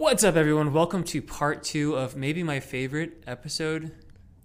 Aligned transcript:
What's 0.00 0.24
up, 0.24 0.34
everyone? 0.34 0.72
Welcome 0.72 1.04
to 1.04 1.20
part 1.20 1.62
two 1.62 1.94
of 1.94 2.16
maybe 2.16 2.42
my 2.42 2.58
favorite 2.58 3.22
episode 3.26 3.92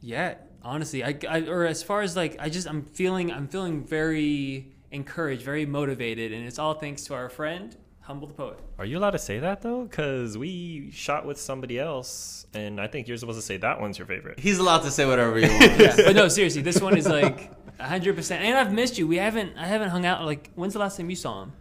yet. 0.01 0.51
Honestly, 0.61 1.01
I, 1.01 1.17
I 1.29 1.43
or 1.47 1.65
as 1.65 1.81
far 1.81 2.01
as 2.01 2.13
like 2.13 2.35
I 2.41 2.49
just 2.49 2.67
I'm 2.67 2.83
feeling 2.83 3.31
I'm 3.31 3.47
feeling 3.47 3.85
very 3.85 4.73
encouraged, 4.91 5.43
very 5.43 5.65
motivated, 5.65 6.33
and 6.33 6.45
it's 6.45 6.59
all 6.59 6.73
thanks 6.73 7.05
to 7.05 7.13
our 7.13 7.29
friend 7.29 7.73
Humble 8.01 8.27
the 8.27 8.33
Poet. 8.33 8.59
Are 8.77 8.83
you 8.83 8.97
allowed 8.97 9.11
to 9.11 9.17
say 9.17 9.39
that 9.39 9.61
though? 9.61 9.85
Because 9.85 10.37
we 10.37 10.91
shot 10.91 11.25
with 11.25 11.39
somebody 11.39 11.79
else, 11.79 12.45
and 12.53 12.81
I 12.81 12.87
think 12.87 13.07
you're 13.07 13.15
supposed 13.15 13.39
to 13.39 13.45
say 13.45 13.55
that 13.55 13.79
one's 13.79 13.97
your 13.97 14.07
favorite. 14.07 14.37
He's 14.41 14.59
allowed 14.59 14.79
to 14.79 14.91
say 14.91 15.05
whatever 15.05 15.37
he 15.37 15.47
wants. 15.47 15.79
Yeah, 15.79 15.95
but 15.95 16.17
no, 16.17 16.27
seriously, 16.27 16.63
this 16.63 16.81
one 16.81 16.97
is 16.97 17.07
like 17.07 17.49
hundred 17.79 18.17
percent. 18.17 18.43
And 18.43 18.57
I've 18.57 18.73
missed 18.73 18.97
you. 18.97 19.07
We 19.07 19.19
haven't 19.19 19.57
I 19.57 19.67
haven't 19.67 19.91
hung 19.91 20.05
out. 20.05 20.25
Like, 20.25 20.51
when's 20.55 20.73
the 20.73 20.79
last 20.79 20.97
time 20.97 21.09
you 21.09 21.15
saw 21.15 21.43
him? 21.43 21.53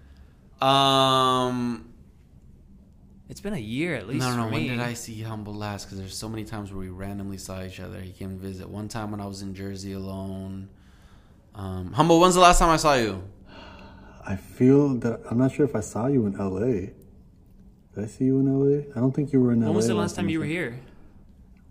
Um, 0.69 1.94
It's 3.29 3.41
been 3.41 3.55
a 3.55 3.59
year 3.59 3.95
at 3.95 4.07
least. 4.07 4.21
no, 4.21 4.31
no, 4.31 4.37
no. 4.37 4.43
for 4.49 4.53
When 4.53 4.63
me. 4.63 4.69
did 4.69 4.81
I 4.81 4.93
see 4.95 5.23
Humble 5.23 5.55
last? 5.55 5.87
Because 5.87 5.99
there's 5.99 6.17
so 6.17 6.29
many 6.29 6.45
times 6.45 6.71
where 6.71 6.81
we 6.81 6.89
randomly 6.91 7.39
saw 7.39 7.63
each 7.65 7.81
other. 7.81 8.01
He 8.01 8.13
came 8.13 8.31
to 8.31 8.37
visit. 8.37 8.69
One 8.69 8.87
time 8.89 9.11
when 9.11 9.21
I 9.21 9.27
was 9.27 9.41
in 9.43 9.55
Jersey 9.55 9.93
alone. 9.93 10.69
Um, 11.55 11.93
Humble, 11.93 12.21
when's 12.21 12.35
the 12.35 12.41
last 12.41 12.59
time 12.59 12.69
I 12.69 12.77
saw 12.77 12.95
you? 12.95 13.23
I 14.27 14.37
feel 14.37 14.95
that 14.97 15.21
I'm 15.31 15.39
not 15.39 15.53
sure 15.53 15.65
if 15.65 15.75
I 15.77 15.81
saw 15.81 16.07
you 16.07 16.27
in 16.27 16.37
LA. 16.37 16.91
Did 17.95 18.05
I 18.05 18.07
see 18.07 18.25
you 18.25 18.41
in 18.41 18.47
LA? 18.47 18.83
I 18.95 19.01
don't 19.01 19.13
think 19.15 19.33
you 19.33 19.41
were 19.41 19.53
in 19.53 19.61
LA. 19.61 19.67
When 19.69 19.77
was 19.77 19.87
the 19.89 19.95
last 19.95 20.17
time 20.17 20.29
you 20.29 20.41
were 20.41 20.45
here? 20.45 20.79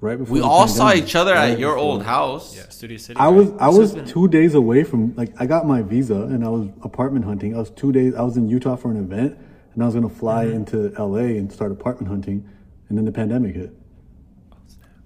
Right 0.01 0.17
before 0.17 0.33
We 0.33 0.39
the 0.39 0.45
all 0.45 0.67
saw 0.67 0.91
each 0.93 1.15
other 1.15 1.33
Right 1.33 1.51
at 1.51 1.59
your 1.59 1.75
before. 1.75 1.85
old 1.91 2.03
house. 2.03 2.55
Yeah, 2.57 2.63
Studio 2.69 2.97
City. 2.97 3.17
I 3.19 3.27
right? 3.27 3.35
was 3.35 3.51
I 3.59 3.69
was 3.69 3.93
it's 3.95 4.11
two 4.11 4.27
days 4.27 4.53
away 4.53 4.83
from 4.83 5.15
like 5.15 5.33
I 5.39 5.45
got 5.45 5.65
my 5.65 5.81
visa 5.81 6.23
and 6.23 6.43
I 6.43 6.49
was 6.49 6.67
apartment 6.83 7.23
hunting. 7.25 7.55
I 7.55 7.59
was 7.59 7.69
two 7.69 7.91
days. 7.93 8.13
I 8.15 8.21
was 8.21 8.35
in 8.37 8.49
Utah 8.49 8.75
for 8.75 8.91
an 8.91 8.97
event 8.97 9.37
and 9.73 9.83
I 9.83 9.85
was 9.85 9.95
gonna 9.95 10.09
fly 10.09 10.45
Mm-hmm. 10.45 10.55
into 10.55 11.01
LA 11.01 11.37
and 11.39 11.51
start 11.51 11.71
apartment 11.71 12.09
hunting, 12.09 12.47
and 12.89 12.97
then 12.97 13.05
the 13.05 13.11
pandemic 13.11 13.55
hit. 13.55 13.73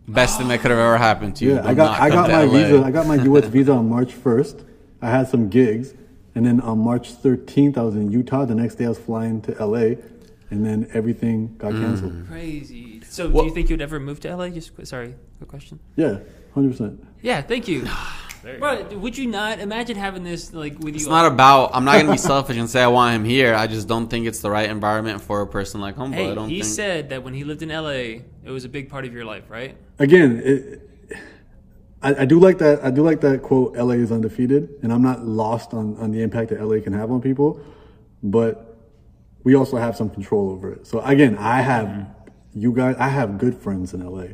Best 0.08 0.38
thing 0.38 0.48
that 0.48 0.62
could 0.62 0.72
have 0.72 0.80
ever 0.80 0.98
happened 0.98 1.36
to 1.38 1.46
you. 1.46 1.56
Yeah, 1.56 1.68
I 1.68 1.74
got 1.74 2.00
I 2.00 2.10
got 2.10 2.30
my 2.30 2.44
LA. 2.44 2.52
visa. 2.54 2.84
I 2.84 2.92
got 2.92 3.08
my 3.08 3.16
U.S. 3.16 3.46
visa 3.46 3.74
on 3.74 3.90
March 3.90 4.14
first. 4.14 4.64
I 5.02 5.10
had 5.10 5.28
some 5.28 5.50
gigs, 5.50 5.94
and 6.34 6.46
then 6.46 6.62
on 6.62 6.80
March 6.80 7.14
13th 7.22 7.78
I 7.78 7.82
was 7.84 7.96
in 7.96 8.10
Utah. 8.12 8.46
The 8.46 8.56
next 8.56 8.76
day 8.76 8.86
I 8.86 8.90
was 8.90 8.98
flying 9.00 9.42
to 9.42 9.52
LA, 9.64 9.96
and 10.50 10.66
then 10.66 10.88
everything 10.94 11.56
got 11.58 11.74
Mm. 11.74 11.82
canceled. 11.82 12.28
Crazy. 12.30 13.02
So, 13.10 13.30
What- 13.30 13.42
do 13.44 13.48
you 13.50 13.54
think 13.54 13.70
you'd 13.70 13.82
ever 13.82 14.00
move 14.00 14.20
to 14.22 14.30
LA? 14.30 14.50
Just 14.50 14.72
sorry, 14.88 15.16
quick 15.40 15.50
question. 15.50 15.80
Yeah, 15.98 16.20
hundred 16.56 16.72
percent. 16.72 17.04
Yeah, 17.22 17.42
thank 17.42 17.68
you. 17.68 17.86
There 18.44 18.54
you 18.54 18.60
Bro, 18.60 18.98
would 19.00 19.18
you 19.18 19.28
not 19.28 19.60
imagine 19.60 19.98
having 19.98 20.24
this 20.24 20.54
like 20.54 20.78
with 20.80 20.90
you? 20.90 20.96
It's 20.96 21.08
not 21.08 21.26
about. 21.32 21.72
I'm 21.74 21.86
not 21.86 21.98
gonna 22.00 22.12
be 22.12 22.18
selfish 22.34 22.58
and 22.58 22.70
say 22.70 22.82
I 22.82 22.88
want 22.88 23.16
him 23.16 23.26
here. 23.26 23.54
I 23.56 23.68
just 23.68 23.88
don't 23.88 24.08
think 24.08 24.26
it's 24.28 24.40
the 24.42 24.52
right 24.52 24.70
environment 24.70 25.22
for 25.22 25.42
a 25.42 25.48
person 25.48 25.82
like 25.82 25.96
Humble. 25.96 26.18
I 26.18 26.22
Hey, 26.22 26.36
don't 26.36 26.50
he 26.50 26.62
think. 26.62 26.74
said 26.74 27.10
that 27.10 27.24
when 27.24 27.34
he 27.34 27.44
lived 27.44 27.62
in 27.62 27.70
LA, 27.70 28.22
it 28.44 28.50
was 28.52 28.66
a 28.66 28.70
big 28.70 28.90
part 28.90 29.06
of 29.06 29.14
your 29.14 29.26
life, 29.26 29.50
right? 29.50 29.76
again, 30.00 30.42
it, 30.44 30.82
I, 32.02 32.22
I 32.22 32.26
do 32.26 32.40
like 32.40 32.60
that. 32.60 32.84
I 32.84 32.92
do 32.92 33.02
like 33.04 33.22
that 33.22 33.42
quote. 33.42 33.76
LA 33.76 33.96
is 33.96 34.12
undefeated, 34.12 34.70
and 34.84 34.94
I'm 34.94 35.02
not 35.02 35.26
lost 35.26 35.74
on, 35.74 35.98
on 35.98 36.12
the 36.12 36.22
impact 36.22 36.52
that 36.52 36.62
LA 36.62 36.80
can 36.82 36.94
have 36.94 37.12
on 37.12 37.22
people, 37.22 37.60
but 38.22 38.78
we 39.44 39.56
also 39.56 39.78
have 39.78 39.96
some 39.96 40.10
control 40.10 40.52
over 40.52 40.74
it. 40.74 40.86
So 40.86 41.00
again, 41.02 41.38
I 41.38 41.62
have 41.62 41.88
mm-hmm. 41.88 42.12
You 42.62 42.72
guys. 42.72 42.96
I 43.00 43.08
have 43.10 43.38
good 43.38 43.56
friends 43.58 43.94
in 43.94 44.06
LA. 44.06 44.28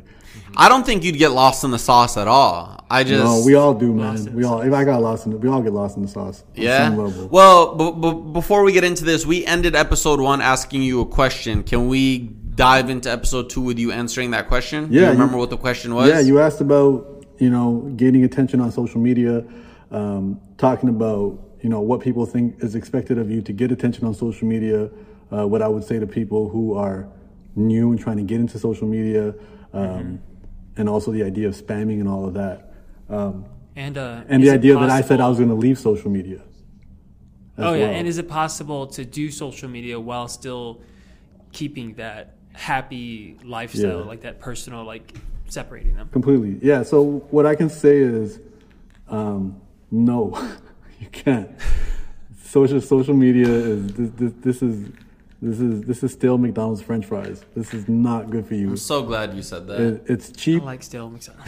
I 0.56 0.68
don't 0.68 0.84
think 0.86 1.04
you'd 1.04 1.18
get 1.18 1.30
lost 1.30 1.64
in 1.64 1.70
the 1.70 1.78
sauce 1.78 2.16
at 2.16 2.28
all. 2.28 2.84
I 2.90 3.02
just. 3.04 3.24
No, 3.24 3.42
we 3.44 3.54
all 3.54 3.74
do, 3.74 3.92
Lost 3.96 4.26
man. 4.26 4.34
We 4.34 4.44
all. 4.44 4.60
If 4.62 4.72
I 4.72 4.84
got 4.84 5.00
lost 5.02 5.26
in 5.26 5.32
it, 5.32 5.40
we 5.40 5.48
all 5.48 5.62
get 5.62 5.72
lost 5.72 5.96
in 5.96 6.02
the 6.02 6.08
sauce. 6.08 6.44
on 6.56 6.62
Yeah. 6.62 6.88
some 6.88 6.96
level. 6.98 7.28
Well, 7.28 7.74
b- 7.74 7.92
b- 8.00 8.32
before 8.32 8.62
we 8.62 8.72
get 8.72 8.84
into 8.84 9.04
this, 9.04 9.24
we 9.26 9.44
ended 9.46 9.74
episode 9.74 10.20
one 10.20 10.40
asking 10.40 10.82
you 10.82 11.00
a 11.00 11.06
question. 11.06 11.62
Can 11.62 11.88
we 11.88 12.18
dive 12.54 12.88
into 12.90 13.10
episode 13.10 13.50
two 13.50 13.60
with 13.60 13.78
you 13.78 13.90
answering 13.90 14.30
that 14.32 14.48
question? 14.48 14.88
Yeah, 14.90 15.00
you 15.00 15.06
you- 15.06 15.12
remember 15.12 15.36
what 15.38 15.50
the 15.50 15.56
question 15.56 15.94
was? 15.94 16.08
Yeah, 16.08 16.20
you 16.20 16.38
asked 16.40 16.60
about 16.60 17.24
you 17.38 17.50
know 17.50 17.92
gaining 17.96 18.24
attention 18.24 18.60
on 18.60 18.70
social 18.70 19.00
media, 19.00 19.44
um, 19.90 20.40
talking 20.58 20.88
about 20.88 21.38
you 21.62 21.68
know 21.70 21.80
what 21.80 22.00
people 22.00 22.26
think 22.26 22.56
is 22.62 22.74
expected 22.74 23.18
of 23.18 23.30
you 23.30 23.40
to 23.42 23.52
get 23.52 23.72
attention 23.72 24.04
on 24.06 24.14
social 24.14 24.46
media. 24.46 24.90
Uh, 25.32 25.46
what 25.46 25.62
I 25.62 25.68
would 25.68 25.82
say 25.84 25.98
to 25.98 26.06
people 26.06 26.48
who 26.48 26.74
are 26.74 27.08
new 27.56 27.90
and 27.90 28.00
trying 28.00 28.16
to 28.16 28.22
get 28.22 28.40
into 28.40 28.58
social 28.58 28.86
media, 28.86 29.34
um, 29.72 30.20
and 30.76 30.88
also 30.88 31.10
the 31.12 31.22
idea 31.22 31.48
of 31.48 31.54
spamming 31.54 32.00
and 32.00 32.08
all 32.08 32.26
of 32.26 32.34
that, 32.34 32.74
um, 33.08 33.44
And 33.76 33.96
uh, 33.98 34.22
and 34.28 34.42
the 34.42 34.50
idea 34.50 34.74
that 34.78 34.90
I 34.90 35.00
said 35.00 35.20
I 35.20 35.28
was 35.28 35.38
going 35.38 35.50
to 35.50 35.54
leave 35.54 35.78
social 35.78 36.10
media. 36.10 36.40
Oh 37.56 37.72
yeah, 37.74 37.86
well. 37.86 37.94
and 37.94 38.08
is 38.08 38.18
it 38.18 38.28
possible 38.28 38.86
to 38.88 39.04
do 39.04 39.30
social 39.30 39.68
media 39.68 39.98
while 40.00 40.26
still 40.28 40.80
keeping 41.52 41.94
that 41.94 42.34
happy 42.52 43.36
lifestyle, 43.44 44.00
Yeah. 44.00 44.06
like 44.06 44.22
that 44.22 44.40
personal, 44.40 44.84
like 44.84 45.14
separating 45.46 45.94
them? 45.94 46.08
Completely. 46.10 46.58
Yeah. 46.62 46.82
So 46.82 47.24
what 47.30 47.46
I 47.46 47.54
can 47.54 47.70
say 47.70 47.98
is, 47.98 48.40
um, 49.08 49.60
no, 49.90 50.36
you 51.00 51.06
can't. 51.12 51.50
Social 52.42 52.80
social 52.80 53.14
media 53.14 53.48
is 53.48 53.92
this, 53.94 54.10
this, 54.16 54.32
this 54.40 54.62
is 54.62 54.88
this 55.44 55.60
is 55.60 55.82
this 55.82 56.02
is 56.02 56.12
still 56.12 56.38
McDonald's 56.38 56.80
French 56.80 57.04
fries. 57.04 57.44
This 57.54 57.74
is 57.74 57.86
not 57.88 58.30
good 58.30 58.46
for 58.46 58.54
you. 58.54 58.70
I'm 58.70 58.76
so 58.78 59.02
glad 59.02 59.34
you 59.34 59.42
said 59.42 59.66
that. 59.66 59.80
It, 59.80 60.04
it's 60.06 60.30
I 60.30 60.32
cheap. 60.32 60.62
like 60.62 60.82
stale 60.82 61.10
McDonald's. 61.14 61.46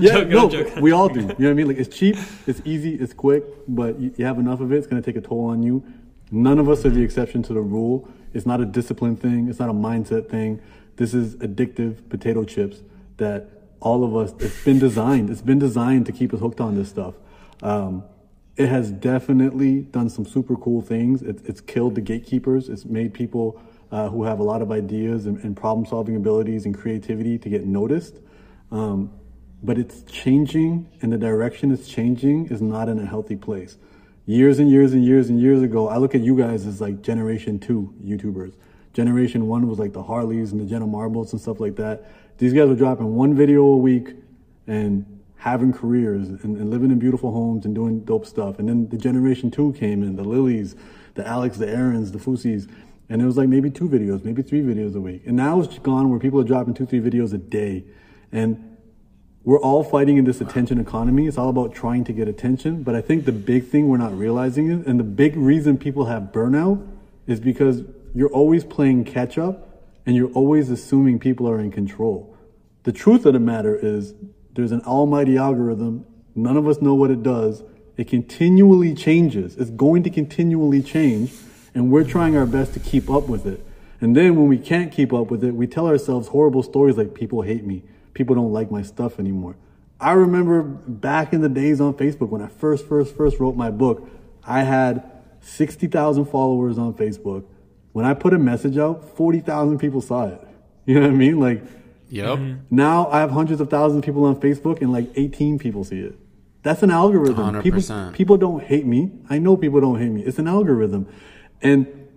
yeah, 0.00 0.24
joking, 0.24 0.74
no, 0.74 0.80
we 0.80 0.90
all 0.90 1.08
do. 1.08 1.20
You 1.20 1.26
know 1.26 1.34
what 1.34 1.46
I 1.48 1.52
mean? 1.54 1.68
Like 1.68 1.76
it's 1.78 1.96
cheap, 1.96 2.16
it's 2.46 2.60
easy, 2.64 2.94
it's 2.94 3.12
quick, 3.12 3.44
but 3.68 4.00
you, 4.00 4.12
you 4.16 4.24
have 4.24 4.38
enough 4.38 4.60
of 4.60 4.72
it, 4.72 4.78
it's 4.78 4.86
gonna 4.88 5.00
take 5.00 5.16
a 5.16 5.20
toll 5.20 5.46
on 5.46 5.62
you. 5.62 5.84
None 6.32 6.58
of 6.58 6.68
us 6.68 6.84
are 6.84 6.90
the 6.90 7.02
exception 7.02 7.42
to 7.44 7.52
the 7.52 7.60
rule. 7.60 8.08
It's 8.34 8.46
not 8.46 8.60
a 8.60 8.64
discipline 8.64 9.16
thing. 9.16 9.48
It's 9.48 9.58
not 9.60 9.68
a 9.68 9.74
mindset 9.74 10.28
thing. 10.28 10.60
This 10.96 11.14
is 11.14 11.36
addictive 11.36 12.08
potato 12.08 12.42
chips 12.44 12.78
that 13.18 13.48
all 13.80 14.02
of 14.02 14.16
us. 14.16 14.32
It's 14.40 14.64
been 14.64 14.78
designed. 14.78 15.30
It's 15.30 15.42
been 15.42 15.58
designed 15.58 16.06
to 16.06 16.12
keep 16.12 16.32
us 16.32 16.40
hooked 16.40 16.60
on 16.60 16.74
this 16.74 16.88
stuff. 16.88 17.14
Um, 17.62 18.04
it 18.56 18.68
has 18.68 18.90
definitely 18.90 19.80
done 19.80 20.10
some 20.10 20.26
super 20.26 20.56
cool 20.56 20.82
things. 20.82 21.22
It's, 21.22 21.42
it's 21.44 21.60
killed 21.60 21.94
the 21.94 22.00
gatekeepers. 22.00 22.68
It's 22.68 22.84
made 22.84 23.14
people 23.14 23.60
uh, 23.90 24.08
who 24.08 24.24
have 24.24 24.40
a 24.40 24.42
lot 24.42 24.62
of 24.62 24.70
ideas 24.70 25.26
and, 25.26 25.42
and 25.44 25.56
problem 25.56 25.86
solving 25.86 26.16
abilities 26.16 26.66
and 26.66 26.76
creativity 26.76 27.38
to 27.38 27.48
get 27.48 27.64
noticed. 27.64 28.18
Um, 28.70 29.12
but 29.62 29.78
it's 29.78 30.02
changing, 30.02 30.90
and 31.02 31.12
the 31.12 31.18
direction 31.18 31.70
it's 31.70 31.88
changing 31.88 32.46
is 32.46 32.60
not 32.60 32.88
in 32.88 32.98
a 32.98 33.06
healthy 33.06 33.36
place. 33.36 33.76
Years 34.26 34.58
and 34.58 34.70
years 34.70 34.92
and 34.92 35.04
years 35.04 35.28
and 35.28 35.40
years 35.40 35.62
ago, 35.62 35.88
I 35.88 35.98
look 35.98 36.14
at 36.14 36.20
you 36.20 36.36
guys 36.36 36.66
as 36.66 36.80
like 36.80 37.02
generation 37.02 37.58
two 37.58 37.94
YouTubers. 38.02 38.54
Generation 38.92 39.46
one 39.46 39.68
was 39.68 39.78
like 39.78 39.92
the 39.92 40.02
Harleys 40.02 40.52
and 40.52 40.60
the 40.60 40.64
Jenna 40.64 40.86
Marbles 40.86 41.32
and 41.32 41.40
stuff 41.40 41.60
like 41.60 41.76
that. 41.76 42.04
These 42.38 42.52
guys 42.52 42.68
were 42.68 42.74
dropping 42.74 43.14
one 43.14 43.34
video 43.34 43.62
a 43.62 43.76
week 43.76 44.14
and 44.66 45.11
having 45.42 45.72
careers 45.72 46.28
and, 46.28 46.56
and 46.56 46.70
living 46.70 46.92
in 46.92 47.00
beautiful 47.00 47.32
homes 47.32 47.64
and 47.64 47.74
doing 47.74 47.98
dope 48.04 48.24
stuff. 48.24 48.60
And 48.60 48.68
then 48.68 48.88
the 48.90 48.96
generation 48.96 49.50
two 49.50 49.72
came 49.72 50.04
in, 50.04 50.14
the 50.14 50.22
Lillys, 50.22 50.76
the 51.14 51.26
Alex, 51.26 51.56
the 51.58 51.68
Aarons, 51.68 52.12
the 52.12 52.20
Fouseys. 52.20 52.68
And 53.08 53.20
it 53.20 53.26
was 53.26 53.36
like 53.36 53.48
maybe 53.48 53.68
two 53.68 53.88
videos, 53.88 54.24
maybe 54.24 54.42
three 54.42 54.62
videos 54.62 54.94
a 54.94 55.00
week. 55.00 55.22
And 55.26 55.36
now 55.36 55.60
it's 55.60 55.78
gone 55.78 56.10
where 56.10 56.20
people 56.20 56.40
are 56.40 56.44
dropping 56.44 56.74
two, 56.74 56.86
three 56.86 57.00
videos 57.00 57.34
a 57.34 57.38
day. 57.38 57.82
And 58.30 58.76
we're 59.42 59.58
all 59.58 59.82
fighting 59.82 60.16
in 60.16 60.24
this 60.24 60.40
attention 60.40 60.78
economy. 60.78 61.26
It's 61.26 61.36
all 61.36 61.48
about 61.48 61.74
trying 61.74 62.04
to 62.04 62.12
get 62.12 62.28
attention. 62.28 62.84
But 62.84 62.94
I 62.94 63.00
think 63.00 63.24
the 63.24 63.32
big 63.32 63.66
thing 63.66 63.88
we're 63.88 63.96
not 63.96 64.16
realizing 64.16 64.70
is, 64.70 64.86
and 64.86 65.00
the 65.00 65.04
big 65.04 65.36
reason 65.36 65.76
people 65.76 66.04
have 66.04 66.30
burnout 66.32 66.86
is 67.26 67.40
because 67.40 67.82
you're 68.14 68.30
always 68.30 68.62
playing 68.62 69.06
catch 69.06 69.38
up 69.38 69.82
and 70.06 70.14
you're 70.14 70.30
always 70.34 70.70
assuming 70.70 71.18
people 71.18 71.48
are 71.48 71.58
in 71.58 71.72
control. 71.72 72.36
The 72.84 72.92
truth 72.92 73.26
of 73.26 73.32
the 73.32 73.40
matter 73.40 73.76
is 73.76 74.14
there's 74.54 74.72
an 74.72 74.82
almighty 74.82 75.36
algorithm. 75.36 76.06
None 76.34 76.56
of 76.56 76.66
us 76.66 76.80
know 76.80 76.94
what 76.94 77.10
it 77.10 77.22
does. 77.22 77.62
It 77.96 78.08
continually 78.08 78.94
changes. 78.94 79.56
It's 79.56 79.70
going 79.70 80.02
to 80.04 80.10
continually 80.10 80.82
change. 80.82 81.32
And 81.74 81.90
we're 81.90 82.04
trying 82.04 82.36
our 82.36 82.46
best 82.46 82.74
to 82.74 82.80
keep 82.80 83.08
up 83.10 83.28
with 83.28 83.46
it. 83.46 83.64
And 84.00 84.16
then 84.16 84.36
when 84.36 84.48
we 84.48 84.58
can't 84.58 84.90
keep 84.90 85.12
up 85.12 85.30
with 85.30 85.44
it, 85.44 85.54
we 85.54 85.66
tell 85.66 85.86
ourselves 85.86 86.28
horrible 86.28 86.62
stories 86.62 86.96
like 86.96 87.14
people 87.14 87.42
hate 87.42 87.64
me. 87.64 87.82
People 88.14 88.34
don't 88.34 88.52
like 88.52 88.70
my 88.70 88.82
stuff 88.82 89.18
anymore. 89.18 89.56
I 90.00 90.12
remember 90.12 90.62
back 90.62 91.32
in 91.32 91.40
the 91.40 91.48
days 91.48 91.80
on 91.80 91.94
Facebook 91.94 92.28
when 92.28 92.42
I 92.42 92.48
first, 92.48 92.86
first, 92.86 93.14
first 93.16 93.38
wrote 93.38 93.54
my 93.54 93.70
book, 93.70 94.08
I 94.44 94.64
had 94.64 95.08
60,000 95.40 96.24
followers 96.24 96.78
on 96.78 96.94
Facebook. 96.94 97.44
When 97.92 98.04
I 98.04 98.14
put 98.14 98.34
a 98.34 98.38
message 98.38 98.76
out, 98.76 99.16
40,000 99.16 99.78
people 99.78 100.00
saw 100.00 100.26
it. 100.26 100.40
You 100.84 100.96
know 100.96 101.02
what 101.02 101.10
I 101.10 101.14
mean? 101.14 101.38
Like, 101.38 101.62
yep. 102.12 102.38
Mm-hmm. 102.38 102.60
now 102.70 103.08
I 103.08 103.20
have 103.20 103.30
hundreds 103.30 103.60
of 103.60 103.70
thousands 103.70 103.98
of 103.98 104.04
people 104.04 104.24
on 104.24 104.36
Facebook 104.36 104.80
and 104.80 104.92
like 104.92 105.10
18 105.16 105.58
people 105.58 105.84
see 105.84 106.00
it. 106.00 106.18
That's 106.62 106.82
an 106.82 106.90
algorithm. 106.90 107.60
People, 107.62 107.80
100%. 107.80 108.12
people 108.12 108.36
don't 108.36 108.62
hate 108.62 108.86
me. 108.86 109.10
I 109.28 109.38
know 109.38 109.56
people 109.56 109.80
don't 109.80 109.98
hate 109.98 110.10
me. 110.10 110.22
It's 110.22 110.38
an 110.38 110.46
algorithm. 110.46 111.08
And 111.60 112.08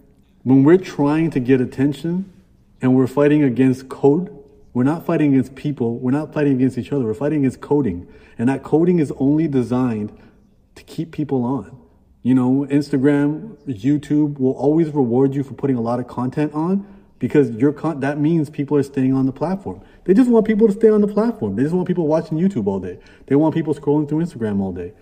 when 0.44 0.64
we're 0.64 0.78
trying 0.78 1.32
to 1.32 1.40
get 1.40 1.62
attention 1.62 2.32
and 2.82 2.96
we're 2.96 3.08
fighting 3.08 3.44
against 3.44 3.90
code, 3.90 4.32
we're 4.74 4.84
not 4.84 5.06
fighting 5.06 5.34
against 5.34 5.56
people. 5.56 5.98
We're 5.98 6.12
not 6.12 6.34
fighting 6.34 6.54
against 6.54 6.78
each 6.78 6.92
other. 6.92 7.06
We're 7.06 7.14
fighting 7.16 7.40
against 7.40 7.62
coding. 7.62 8.08
And 8.38 8.50
that 8.50 8.62
coding 8.62 9.00
is 9.00 9.12
only 9.18 9.48
designed 9.48 10.16
to 10.76 10.84
keep 10.84 11.12
people 11.12 11.44
on. 11.44 11.76
You 12.22 12.34
know, 12.36 12.68
Instagram, 12.70 13.56
YouTube 13.66 14.40
will 14.40 14.54
always 14.54 14.90
reward 14.90 15.34
you 15.34 15.44
for 15.44 15.54
putting 15.54 15.78
a 15.78 15.82
lot 15.82 16.00
of 16.00 16.08
content 16.08 16.54
on, 16.54 16.86
because 17.20 17.50
you're 17.52 17.74
con- 17.74 18.00
that 18.02 18.20
means 18.20 18.50
people 18.50 18.78
are 18.78 18.84
staying 18.84 19.14
on 19.14 19.26
the 19.26 19.32
platform. 19.32 19.82
They 20.04 20.14
just 20.14 20.30
want 20.30 20.46
people 20.46 20.68
to 20.68 20.74
stay 20.74 20.90
on 20.90 21.02
the 21.02 21.08
platform. 21.08 21.56
They 21.56 21.64
just 21.64 21.74
want 21.74 21.88
people 21.88 22.08
watching 22.08 22.38
YouTube 22.38 22.68
all 22.68 22.80
day. 22.80 23.00
They 23.28 23.36
want 23.36 23.54
people 23.54 23.74
scrolling 23.74 24.08
through 24.08 24.24
Instagram 24.24 24.60
all 24.62 24.72
day. 24.72 24.94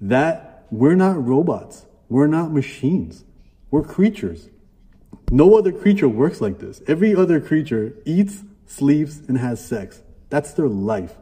That 0.00 0.66
we're 0.70 0.94
not 0.94 1.24
robots. 1.24 1.86
We're 2.08 2.26
not 2.26 2.52
machines. 2.52 3.24
We're 3.70 3.82
creatures. 3.82 4.48
No 5.30 5.56
other 5.56 5.72
creature 5.72 6.08
works 6.08 6.40
like 6.40 6.58
this. 6.58 6.82
Every 6.86 7.14
other 7.14 7.40
creature 7.40 7.94
eats, 8.04 8.42
sleeps, 8.66 9.20
and 9.28 9.38
has 9.38 9.64
sex. 9.64 10.02
That's 10.28 10.52
their 10.52 10.68
life. 10.68 11.16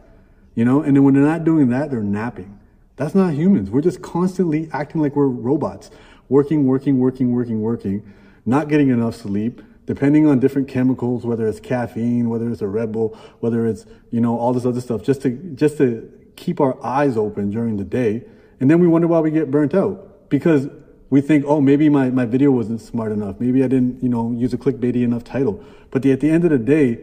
You 0.55 0.65
know, 0.65 0.83
and 0.83 0.97
then 0.97 1.05
when 1.05 1.15
they're 1.15 1.23
not 1.23 1.45
doing 1.45 1.69
that, 1.71 1.91
they're 1.91 2.03
napping. 2.03 2.59
That's 2.97 3.15
not 3.15 3.35
humans. 3.35 3.71
We're 3.71 3.81
just 3.81 4.03
constantly 4.03 4.69
acting 4.73 5.01
like 5.01 5.15
we're 5.15 5.27
robots. 5.27 5.91
Working, 6.29 6.67
working, 6.67 6.99
working, 6.99 7.33
working, 7.33 7.61
working, 7.61 8.13
not 8.45 8.69
getting 8.69 8.89
enough 8.89 9.15
sleep, 9.15 9.63
depending 9.89 10.27
on 10.27 10.39
different 10.39 10.69
chemicals, 10.69 11.25
whether 11.25 11.49
it's 11.49 11.61
caffeine, 11.61 12.29
whether 12.29 12.51
it's 12.53 12.61
a 12.61 12.67
Red 12.67 12.93
Bull, 12.93 13.19
whether 13.41 13.67
it's, 13.67 13.87
you 14.11 14.21
know, 14.21 14.39
all 14.39 14.53
this 14.53 14.67
other 14.67 14.83
stuff, 14.83 15.03
just 15.03 15.23
to 15.23 15.31
just 15.55 15.79
to 15.79 16.13
keep 16.37 16.61
our 16.61 16.77
eyes 16.85 17.17
open 17.17 17.49
during 17.49 17.79
the 17.79 17.85
day. 17.85 18.23
And 18.61 18.71
then 18.71 18.81
we 18.81 18.87
wonder 18.87 19.09
why 19.09 19.21
we 19.21 19.31
get 19.31 19.51
burnt 19.51 19.75
out. 19.75 20.29
Because 20.29 20.69
we 21.09 21.23
think, 21.23 21.47
oh, 21.47 21.63
maybe 21.63 21.89
my, 21.89 22.11
my 22.11 22.27
video 22.27 22.51
wasn't 22.51 22.83
smart 22.83 23.13
enough. 23.13 23.41
Maybe 23.41 23.65
I 23.65 23.67
didn't, 23.67 24.03
you 24.03 24.11
know, 24.11 24.31
use 24.33 24.53
a 24.53 24.59
clickbaity 24.59 25.03
enough 25.05 25.25
title. 25.25 25.65
But 25.91 26.03
the, 26.03 26.13
at 26.13 26.21
the 26.21 26.29
end 26.29 26.45
of 26.45 26.51
the 26.51 26.59
day, 26.59 26.99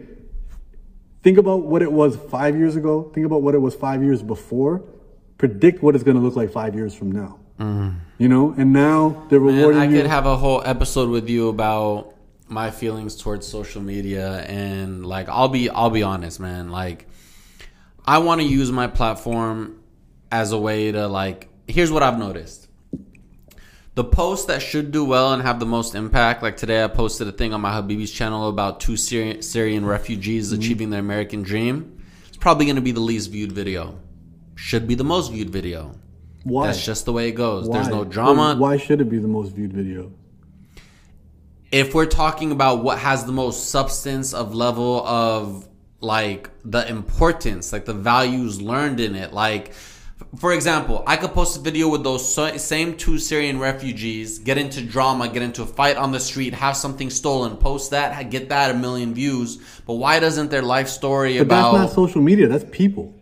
think 1.24 1.40
about 1.40 1.64
what 1.64 1.82
it 1.82 1.92
was 1.92 2.16
five 2.16 2.56
years 2.56 2.76
ago. 2.76 3.10
Think 3.16 3.26
about 3.26 3.42
what 3.42 3.56
it 3.56 3.60
was 3.62 3.74
five 3.74 4.04
years 4.04 4.22
before. 4.22 4.84
Predict 5.40 5.82
what 5.82 5.96
it's 5.96 6.04
going 6.04 6.18
to 6.18 6.22
look 6.24 6.36
like 6.36 6.52
five 6.52 6.76
years 6.76 6.94
from 6.94 7.12
now. 7.12 7.40
Mm-hmm. 7.60 7.98
You 8.20 8.30
know, 8.30 8.54
and 8.56 8.72
now 8.72 9.26
they're 9.30 9.40
Man, 9.40 9.56
rewarding 9.56 9.82
I 9.82 9.86
you. 9.86 9.98
could 9.98 10.06
have 10.06 10.28
a 10.28 10.38
whole 10.38 10.62
episode 10.64 11.10
with 11.10 11.28
you 11.28 11.50
about 11.50 12.15
my 12.48 12.72
feelings 12.72 13.16
towards 13.16 13.48
social 13.48 13.82
media 13.82 14.40
and 14.42 15.06
like 15.06 15.30
I'll 15.30 15.48
be 15.50 15.70
I'll 15.70 15.90
be 15.90 16.04
honest, 16.04 16.40
man. 16.40 16.70
Like 16.70 17.08
I 18.06 18.20
want 18.20 18.42
to 18.42 18.48
use 18.48 18.72
my 18.72 18.88
platform 18.88 19.82
as 20.32 20.52
a 20.52 20.58
way 20.58 20.92
to 20.92 21.08
like 21.08 21.50
here's 21.68 21.92
what 21.92 22.04
I've 22.04 22.20
noticed. 22.20 22.68
The 23.96 24.04
posts 24.04 24.48
that 24.48 24.62
should 24.62 24.92
do 24.92 25.06
well 25.06 25.32
and 25.34 25.42
have 25.42 25.60
the 25.62 25.66
most 25.66 25.96
impact, 25.96 26.44
like 26.44 26.58
today 26.58 26.84
I 26.84 26.88
posted 26.88 27.30
a 27.30 27.32
thing 27.32 27.54
on 27.54 27.62
my 27.62 27.72
Habibi's 27.72 28.12
channel 28.12 28.50
about 28.50 28.82
two 28.82 28.98
Syrian, 28.98 29.42
Syrian 29.42 29.86
refugees 29.86 30.52
Mm-hmm. 30.52 30.62
achieving 30.62 30.90
their 30.90 31.00
American 31.00 31.44
dream. 31.44 32.04
It's 32.28 32.36
probably 32.36 32.66
going 32.66 32.76
to 32.76 32.82
be 32.82 32.92
the 32.92 33.00
least 33.00 33.32
viewed 33.32 33.54
video. 33.54 33.98
Should 34.56 34.86
be 34.86 34.96
the 34.96 35.06
most 35.06 35.32
viewed 35.32 35.50
video. 35.50 35.96
Why? 36.44 36.68
That's 36.68 36.84
just 36.86 37.06
the 37.06 37.14
way 37.14 37.30
it 37.30 37.36
goes. 37.36 37.70
Why? 37.70 37.78
There's 37.78 37.88
no 37.88 38.04
drama. 38.04 38.56
Why 38.60 38.76
should 38.76 39.00
it 39.00 39.10
be 39.10 39.18
the 39.18 39.30
most 39.30 39.54
viewed 39.54 39.72
video? 39.72 40.12
If 41.72 41.94
we're 41.94 42.06
talking 42.06 42.52
about 42.52 42.84
what 42.84 43.00
has 43.00 43.26
the 43.26 43.32
most 43.32 43.70
substance 43.70 44.34
of 44.34 44.54
level 44.54 45.06
of 45.06 45.68
like 46.00 46.50
the 46.64 46.88
importance, 46.88 47.74
like 47.74 47.86
the 47.86 47.94
values 47.94 48.62
learned 48.62 49.00
in 49.00 49.16
it, 49.16 49.34
like 49.34 49.74
for 50.38 50.54
example, 50.54 51.04
I 51.08 51.18
could 51.18 51.32
post 51.32 51.58
a 51.58 51.62
video 51.62 51.90
with 51.90 52.04
those 52.04 52.34
same 52.62 52.96
two 52.96 53.18
Syrian 53.18 53.60
refugees, 53.60 54.40
get 54.40 54.58
into 54.58 54.82
drama, 54.82 55.28
get 55.30 55.42
into 55.42 55.64
a 55.64 55.66
fight 55.66 55.98
on 55.98 56.12
the 56.12 56.20
street, 56.20 56.54
have 56.54 56.78
something 56.78 57.10
stolen, 57.10 57.58
post 57.58 57.92
that, 57.92 58.30
get 58.30 58.50
that 58.50 58.72
a 58.72 58.74
million 58.78 59.14
views. 59.14 59.58
But 59.86 59.96
why 59.96 60.20
doesn't 60.20 60.52
their 60.52 60.62
life 60.62 60.88
story 60.88 61.38
But 61.38 61.48
about 61.48 61.74
that's 61.74 61.96
not 61.96 61.96
social 61.96 62.22
media. 62.22 62.48
That's 62.48 62.66
people. 62.72 63.15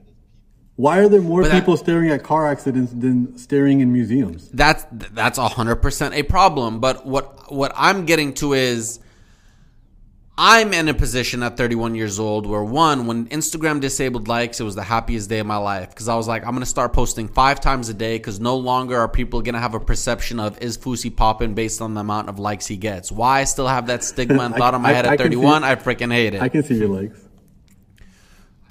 Why 0.76 1.00
are 1.00 1.08
there 1.08 1.22
more 1.22 1.44
that- 1.44 1.52
people 1.54 1.78
staring 1.78 2.10
at 2.10 2.24
car 2.24 2.48
accidents 2.48 2.92
than 2.94 3.38
staring 3.38 3.80
in 3.82 3.94
museums? 3.94 4.50
that's 4.50 4.86
that's 4.92 5.38
a 5.38 5.48
hundred 5.48 5.78
percent 5.78 6.14
a 6.16 6.24
problem. 6.24 6.80
But 6.80 7.06
what 7.06 7.52
what 7.54 7.72
I'm 7.76 8.06
getting 8.06 8.34
to 8.36 8.54
is 8.54 9.00
I'm 10.36 10.74
in 10.74 10.88
a 10.90 10.96
position 10.96 11.44
at 11.44 11.58
31 11.58 11.94
years 11.94 12.18
old 12.20 12.48
where 12.48 12.64
one, 12.64 13.06
when 13.06 13.28
Instagram 13.28 13.80
disabled 13.80 14.28
likes, 14.28 14.60
it 14.60 14.64
was 14.64 14.74
the 14.74 14.82
happiest 14.82 15.30
day 15.30 15.38
of 15.38 15.46
my 15.46 15.58
life 15.58 15.90
because 15.90 16.10
I 16.10 16.16
was 16.16 16.28
like, 16.28 16.44
I'm 16.44 16.54
gonna 16.54 16.66
start 16.66 16.92
posting 16.92 17.28
five 17.28 17.60
times 17.62 17.88
a 17.90 17.94
day 17.94 18.18
because 18.18 18.40
no 18.40 18.58
longer 18.58 18.98
are 18.98 19.08
people 19.08 19.44
gonna 19.44 19.60
have 19.60 19.76
a 19.76 19.80
perception 19.80 20.40
of 20.40 20.60
is 20.60 20.76
Fousey 20.76 21.16
popping 21.16 21.54
based 21.54 21.84
on 21.84 21.94
the 21.94 22.02
amount 22.02 22.30
of 22.30 22.40
likes 22.40 22.66
he 22.66 22.78
gets. 22.78 23.12
Why 23.12 23.42
I 23.42 23.44
still 23.44 23.68
have 23.68 23.86
that 23.88 24.04
stigma 24.04 24.40
and 24.46 24.56
I- 24.56 24.58
thought 24.58 24.74
in 24.74 24.82
my 24.82 24.90
I- 24.90 24.94
head 24.94 25.06
I 25.06 25.14
at 25.14 25.18
can 25.20 25.28
see- 25.32 25.36
31, 25.36 25.64
I 25.64 25.76
freaking 25.76 26.12
hate 26.12 26.34
it. 26.34 26.42
I 26.42 26.46
I, 26.46 26.50
can 26.50 26.64
see 26.64 26.80
your 26.80 26.88
likes. 26.90 27.20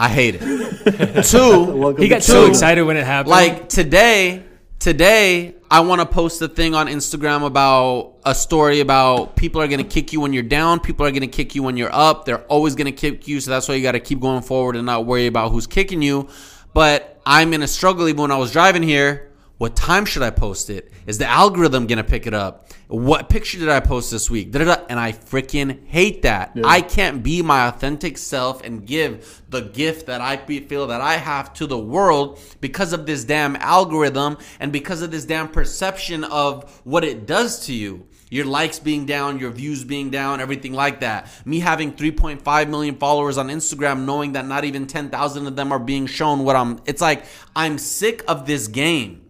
Hate 0.08 0.36
it. 0.40 1.24
Two, 1.24 1.94
He 1.96 2.08
got 2.08 2.16
to 2.16 2.22
so 2.22 2.46
excited 2.46 2.82
when 2.82 2.96
it 2.96 3.04
happened. 3.04 3.30
like 3.30 3.68
today 3.68 4.44
today 4.80 5.54
i 5.70 5.78
want 5.78 6.00
to 6.00 6.06
post 6.06 6.42
a 6.42 6.48
thing 6.48 6.74
on 6.74 6.88
instagram 6.88 7.46
about 7.46 8.14
a 8.24 8.34
story 8.34 8.80
about 8.80 9.36
people 9.36 9.60
are 9.62 9.68
going 9.68 9.78
to 9.78 9.88
kick 9.88 10.12
you 10.12 10.20
when 10.20 10.32
you're 10.32 10.42
down 10.42 10.80
people 10.80 11.06
are 11.06 11.10
going 11.12 11.20
to 11.20 11.28
kick 11.28 11.54
you 11.54 11.62
when 11.62 11.76
you're 11.76 11.94
up 11.94 12.24
they're 12.24 12.42
always 12.44 12.74
going 12.74 12.86
to 12.86 12.90
kick 12.92 13.28
you 13.28 13.38
so 13.40 13.48
that's 13.52 13.68
why 13.68 13.74
you 13.76 13.82
got 13.82 13.92
to 13.92 14.00
keep 14.00 14.18
going 14.18 14.42
forward 14.42 14.74
and 14.74 14.84
not 14.84 15.06
worry 15.06 15.26
about 15.28 15.52
who's 15.52 15.68
kicking 15.68 16.02
you 16.02 16.28
but 16.74 17.20
i'm 17.24 17.52
in 17.54 17.62
a 17.62 17.68
struggle 17.68 18.08
even 18.08 18.22
when 18.22 18.32
i 18.32 18.36
was 18.36 18.50
driving 18.50 18.82
here 18.82 19.30
what 19.62 19.76
time 19.76 20.04
should 20.04 20.22
i 20.22 20.30
post 20.30 20.70
it 20.70 20.90
is 21.06 21.18
the 21.18 21.26
algorithm 21.26 21.86
going 21.86 21.96
to 21.96 22.02
pick 22.02 22.26
it 22.26 22.34
up 22.34 22.72
what 22.88 23.28
picture 23.28 23.60
did 23.60 23.68
i 23.68 23.78
post 23.78 24.10
this 24.10 24.28
week 24.28 24.50
Da-da-da. 24.50 24.84
and 24.88 24.98
i 24.98 25.12
freaking 25.12 25.86
hate 25.86 26.22
that 26.22 26.50
i 26.64 26.80
can't 26.80 27.22
be 27.22 27.42
my 27.42 27.68
authentic 27.68 28.18
self 28.18 28.64
and 28.64 28.84
give 28.84 29.42
the 29.52 29.60
gift 29.60 30.06
that 30.06 30.20
I 30.20 30.36
feel 30.38 30.88
that 30.88 31.00
I 31.00 31.14
have 31.14 31.54
to 31.54 31.66
the 31.66 31.78
world 31.78 32.40
because 32.60 32.92
of 32.92 33.06
this 33.06 33.22
damn 33.22 33.54
algorithm 33.56 34.38
and 34.58 34.72
because 34.72 35.02
of 35.02 35.12
this 35.12 35.24
damn 35.24 35.48
perception 35.48 36.24
of 36.24 36.80
what 36.84 37.04
it 37.04 37.26
does 37.26 37.66
to 37.66 37.72
you. 37.72 38.06
Your 38.30 38.46
likes 38.46 38.78
being 38.78 39.04
down, 39.04 39.38
your 39.38 39.50
views 39.50 39.84
being 39.84 40.08
down, 40.08 40.40
everything 40.40 40.72
like 40.72 41.00
that. 41.00 41.28
Me 41.44 41.60
having 41.60 41.92
3.5 41.92 42.68
million 42.70 42.96
followers 42.96 43.36
on 43.36 43.48
Instagram, 43.48 44.06
knowing 44.06 44.32
that 44.32 44.46
not 44.46 44.64
even 44.64 44.86
10,000 44.86 45.46
of 45.46 45.54
them 45.54 45.70
are 45.70 45.78
being 45.78 46.06
shown 46.06 46.44
what 46.44 46.56
I'm. 46.56 46.80
It's 46.86 47.02
like, 47.02 47.26
I'm 47.54 47.76
sick 47.76 48.24
of 48.26 48.46
this 48.46 48.68
game. 48.68 49.21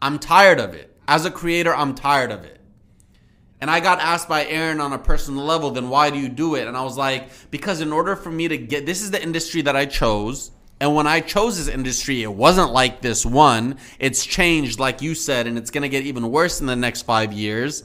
I'm 0.00 0.18
tired 0.18 0.60
of 0.60 0.74
it. 0.74 0.96
As 1.08 1.24
a 1.24 1.30
creator, 1.30 1.74
I'm 1.74 1.94
tired 1.94 2.30
of 2.30 2.44
it. 2.44 2.60
And 3.60 3.70
I 3.70 3.80
got 3.80 4.00
asked 4.00 4.28
by 4.28 4.44
Aaron 4.46 4.80
on 4.80 4.92
a 4.92 4.98
personal 4.98 5.44
level, 5.44 5.70
then 5.70 5.88
why 5.88 6.10
do 6.10 6.18
you 6.18 6.28
do 6.28 6.56
it? 6.56 6.68
And 6.68 6.76
I 6.76 6.82
was 6.82 6.98
like, 6.98 7.30
because 7.50 7.80
in 7.80 7.92
order 7.92 8.14
for 8.14 8.30
me 8.30 8.48
to 8.48 8.58
get 8.58 8.84
this 8.84 9.02
is 9.02 9.10
the 9.10 9.22
industry 9.22 9.62
that 9.62 9.76
I 9.76 9.86
chose. 9.86 10.50
And 10.78 10.94
when 10.94 11.06
I 11.06 11.20
chose 11.20 11.56
this 11.56 11.74
industry, 11.74 12.22
it 12.22 12.32
wasn't 12.32 12.70
like 12.72 13.00
this 13.00 13.24
one. 13.24 13.78
It's 13.98 14.26
changed, 14.26 14.78
like 14.78 15.00
you 15.00 15.14
said, 15.14 15.46
and 15.46 15.56
it's 15.56 15.70
going 15.70 15.82
to 15.82 15.88
get 15.88 16.04
even 16.04 16.30
worse 16.30 16.60
in 16.60 16.66
the 16.66 16.76
next 16.76 17.02
five 17.02 17.32
years. 17.32 17.82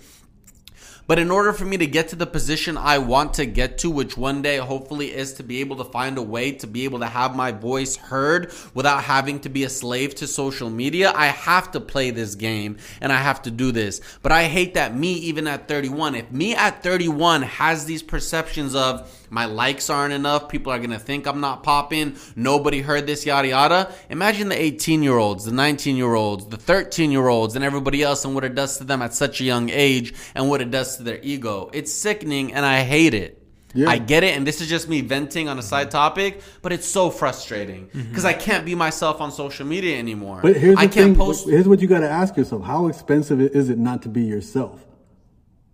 But 1.11 1.19
in 1.19 1.29
order 1.29 1.51
for 1.51 1.65
me 1.65 1.75
to 1.75 1.87
get 1.87 2.07
to 2.07 2.15
the 2.15 2.25
position 2.25 2.77
I 2.77 2.97
want 2.99 3.33
to 3.33 3.45
get 3.45 3.77
to, 3.79 3.89
which 3.89 4.15
one 4.15 4.41
day 4.41 4.55
hopefully 4.59 5.13
is 5.13 5.33
to 5.33 5.43
be 5.43 5.59
able 5.59 5.75
to 5.75 5.83
find 5.83 6.17
a 6.17 6.21
way 6.21 6.53
to 6.53 6.67
be 6.67 6.85
able 6.85 6.99
to 6.99 7.05
have 7.05 7.35
my 7.35 7.51
voice 7.51 7.97
heard 7.97 8.53
without 8.73 9.03
having 9.03 9.41
to 9.41 9.49
be 9.49 9.65
a 9.65 9.69
slave 9.69 10.15
to 10.15 10.25
social 10.25 10.69
media, 10.69 11.11
I 11.13 11.25
have 11.25 11.69
to 11.71 11.81
play 11.81 12.11
this 12.11 12.35
game 12.35 12.77
and 13.01 13.11
I 13.11 13.17
have 13.17 13.41
to 13.41 13.51
do 13.51 13.73
this. 13.73 13.99
But 14.21 14.31
I 14.31 14.45
hate 14.45 14.75
that 14.75 14.95
me, 14.95 15.15
even 15.15 15.47
at 15.47 15.67
31, 15.67 16.15
if 16.15 16.31
me 16.31 16.55
at 16.55 16.81
31 16.81 17.41
has 17.41 17.83
these 17.83 18.03
perceptions 18.03 18.73
of 18.73 19.13
my 19.31 19.45
likes 19.45 19.89
aren't 19.89 20.13
enough, 20.13 20.49
people 20.49 20.71
are 20.71 20.79
gonna 20.79 20.99
think 20.99 21.25
I'm 21.25 21.39
not 21.39 21.63
popping, 21.63 22.17
nobody 22.35 22.81
heard 22.81 23.07
this, 23.07 23.25
yada 23.25 23.47
yada. 23.47 23.91
Imagine 24.09 24.49
the 24.49 24.61
18 24.61 25.01
year 25.01 25.17
olds, 25.17 25.45
the 25.45 25.53
19 25.53 25.95
year 25.95 26.13
olds, 26.13 26.45
the 26.45 26.57
13 26.57 27.11
year 27.11 27.27
olds, 27.27 27.55
and 27.55 27.63
everybody 27.63 28.03
else, 28.03 28.25
and 28.25 28.35
what 28.35 28.43
it 28.43 28.53
does 28.53 28.77
to 28.77 28.83
them 28.83 29.01
at 29.01 29.13
such 29.13 29.39
a 29.41 29.45
young 29.45 29.69
age, 29.69 30.13
and 30.35 30.49
what 30.49 30.61
it 30.61 30.69
does 30.69 30.97
to 30.97 31.03
their 31.03 31.19
ego. 31.23 31.69
It's 31.73 31.93
sickening, 31.93 32.53
and 32.53 32.65
I 32.65 32.81
hate 32.81 33.13
it. 33.13 33.41
Yeah. 33.73 33.89
I 33.89 33.99
get 33.99 34.23
it, 34.23 34.35
and 34.35 34.45
this 34.45 34.59
is 34.59 34.67
just 34.67 34.89
me 34.89 35.01
venting 35.01 35.47
on 35.47 35.57
a 35.57 35.61
side 35.61 35.91
topic, 35.91 36.41
but 36.61 36.73
it's 36.73 36.87
so 36.87 37.09
frustrating 37.09 37.87
mm-hmm. 37.87 38.09
because 38.09 38.25
I 38.25 38.33
can't 38.33 38.65
be 38.65 38.75
myself 38.75 39.21
on 39.21 39.31
social 39.31 39.65
media 39.65 39.97
anymore. 39.97 40.39
But 40.41 40.57
here's 40.57 40.75
the 40.75 40.81
I 40.81 40.87
can't 40.87 40.93
thing. 40.93 41.15
post. 41.15 41.47
Here's 41.47 41.67
what 41.67 41.79
you 41.79 41.87
got 41.87 42.01
to 42.01 42.09
ask 42.09 42.35
yourself: 42.35 42.65
How 42.65 42.87
expensive 42.87 43.39
is 43.39 43.69
it 43.69 43.77
not 43.77 44.01
to 44.01 44.09
be 44.09 44.23
yourself? 44.23 44.85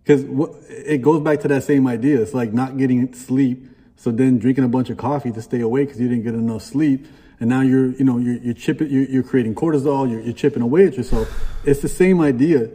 Because 0.08 0.24
it 0.70 1.02
goes 1.02 1.20
back 1.20 1.40
to 1.40 1.48
that 1.48 1.64
same 1.64 1.86
idea. 1.86 2.22
It's 2.22 2.32
like 2.32 2.54
not 2.54 2.78
getting 2.78 3.12
sleep, 3.12 3.68
so 3.96 4.10
then 4.10 4.38
drinking 4.38 4.64
a 4.64 4.68
bunch 4.68 4.88
of 4.88 4.96
coffee 4.96 5.30
to 5.32 5.42
stay 5.42 5.60
awake 5.60 5.88
because 5.88 6.00
you 6.00 6.08
didn't 6.08 6.24
get 6.24 6.32
enough 6.32 6.62
sleep, 6.62 7.06
and 7.40 7.50
now 7.50 7.60
you're, 7.60 7.90
you 7.90 8.04
know, 8.04 8.16
you're, 8.16 8.36
you're 8.36 8.54
chipping, 8.54 8.88
you're, 8.88 9.04
you're 9.04 9.22
creating 9.22 9.54
cortisol, 9.54 10.10
you're, 10.10 10.20
you're 10.20 10.32
chipping 10.32 10.62
away 10.62 10.86
at 10.86 10.94
yourself. 10.94 11.28
It's 11.62 11.82
the 11.82 11.90
same 11.90 12.22
idea. 12.22 12.70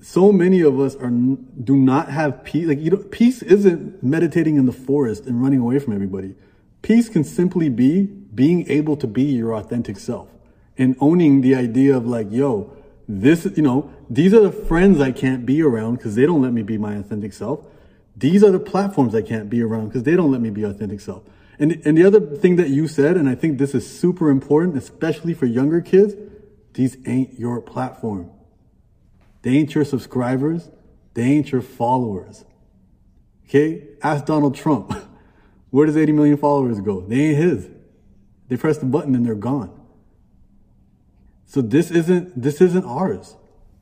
So 0.00 0.32
many 0.32 0.60
of 0.62 0.80
us 0.80 0.96
are 0.96 1.10
do 1.10 1.76
not 1.76 2.08
have 2.08 2.42
peace. 2.42 2.66
Like 2.66 2.80
you 2.80 2.90
know, 2.90 2.96
peace 2.96 3.40
isn't 3.40 4.02
meditating 4.02 4.56
in 4.56 4.66
the 4.66 4.72
forest 4.72 5.26
and 5.26 5.40
running 5.40 5.60
away 5.60 5.78
from 5.78 5.94
everybody. 5.94 6.34
Peace 6.82 7.08
can 7.08 7.22
simply 7.22 7.68
be 7.68 8.02
being 8.02 8.68
able 8.68 8.96
to 8.96 9.06
be 9.06 9.22
your 9.22 9.54
authentic 9.54 10.00
self 10.00 10.28
and 10.76 10.96
owning 10.98 11.42
the 11.42 11.54
idea 11.54 11.96
of 11.96 12.08
like, 12.08 12.26
yo, 12.32 12.76
this, 13.08 13.46
you 13.56 13.62
know, 13.62 13.92
these 14.08 14.32
are 14.32 14.40
the 14.40 14.52
friends 14.52 15.00
I 15.00 15.12
can't 15.12 15.44
be 15.44 15.62
around 15.62 15.96
because 15.96 16.14
they 16.14 16.26
don't 16.26 16.42
let 16.42 16.52
me 16.52 16.62
be 16.62 16.78
my 16.78 16.94
authentic 16.96 17.32
self. 17.32 17.66
These 18.16 18.44
are 18.44 18.50
the 18.50 18.60
platforms 18.60 19.14
I 19.14 19.22
can't 19.22 19.48
be 19.50 19.62
around 19.62 19.88
because 19.88 20.02
they 20.02 20.16
don't 20.16 20.30
let 20.30 20.40
me 20.40 20.50
be 20.50 20.62
authentic 20.62 21.00
self. 21.00 21.22
And, 21.58 21.80
and 21.84 21.96
the 21.96 22.04
other 22.04 22.20
thing 22.20 22.56
that 22.56 22.70
you 22.70 22.88
said, 22.88 23.16
and 23.16 23.28
I 23.28 23.34
think 23.34 23.58
this 23.58 23.74
is 23.74 23.88
super 23.88 24.30
important, 24.30 24.76
especially 24.76 25.34
for 25.34 25.46
younger 25.46 25.80
kids, 25.80 26.14
these 26.74 26.96
ain't 27.06 27.38
your 27.38 27.60
platform. 27.60 28.30
They 29.42 29.50
ain't 29.50 29.74
your 29.74 29.84
subscribers. 29.84 30.70
They 31.14 31.22
ain't 31.22 31.52
your 31.52 31.62
followers. 31.62 32.44
Okay? 33.48 33.88
Ask 34.02 34.24
Donald 34.24 34.54
Trump. 34.54 34.94
Where 35.70 35.86
does 35.86 35.96
80 35.96 36.12
million 36.12 36.36
followers 36.36 36.80
go? 36.80 37.00
They 37.00 37.16
ain't 37.16 37.36
his. 37.36 37.68
They 38.48 38.56
press 38.56 38.78
the 38.78 38.86
button 38.86 39.14
and 39.14 39.24
they're 39.24 39.34
gone. 39.34 39.81
So 41.52 41.60
this 41.60 41.90
isn't 41.90 42.40
this 42.40 42.62
isn't 42.62 42.86
ours. 42.86 43.36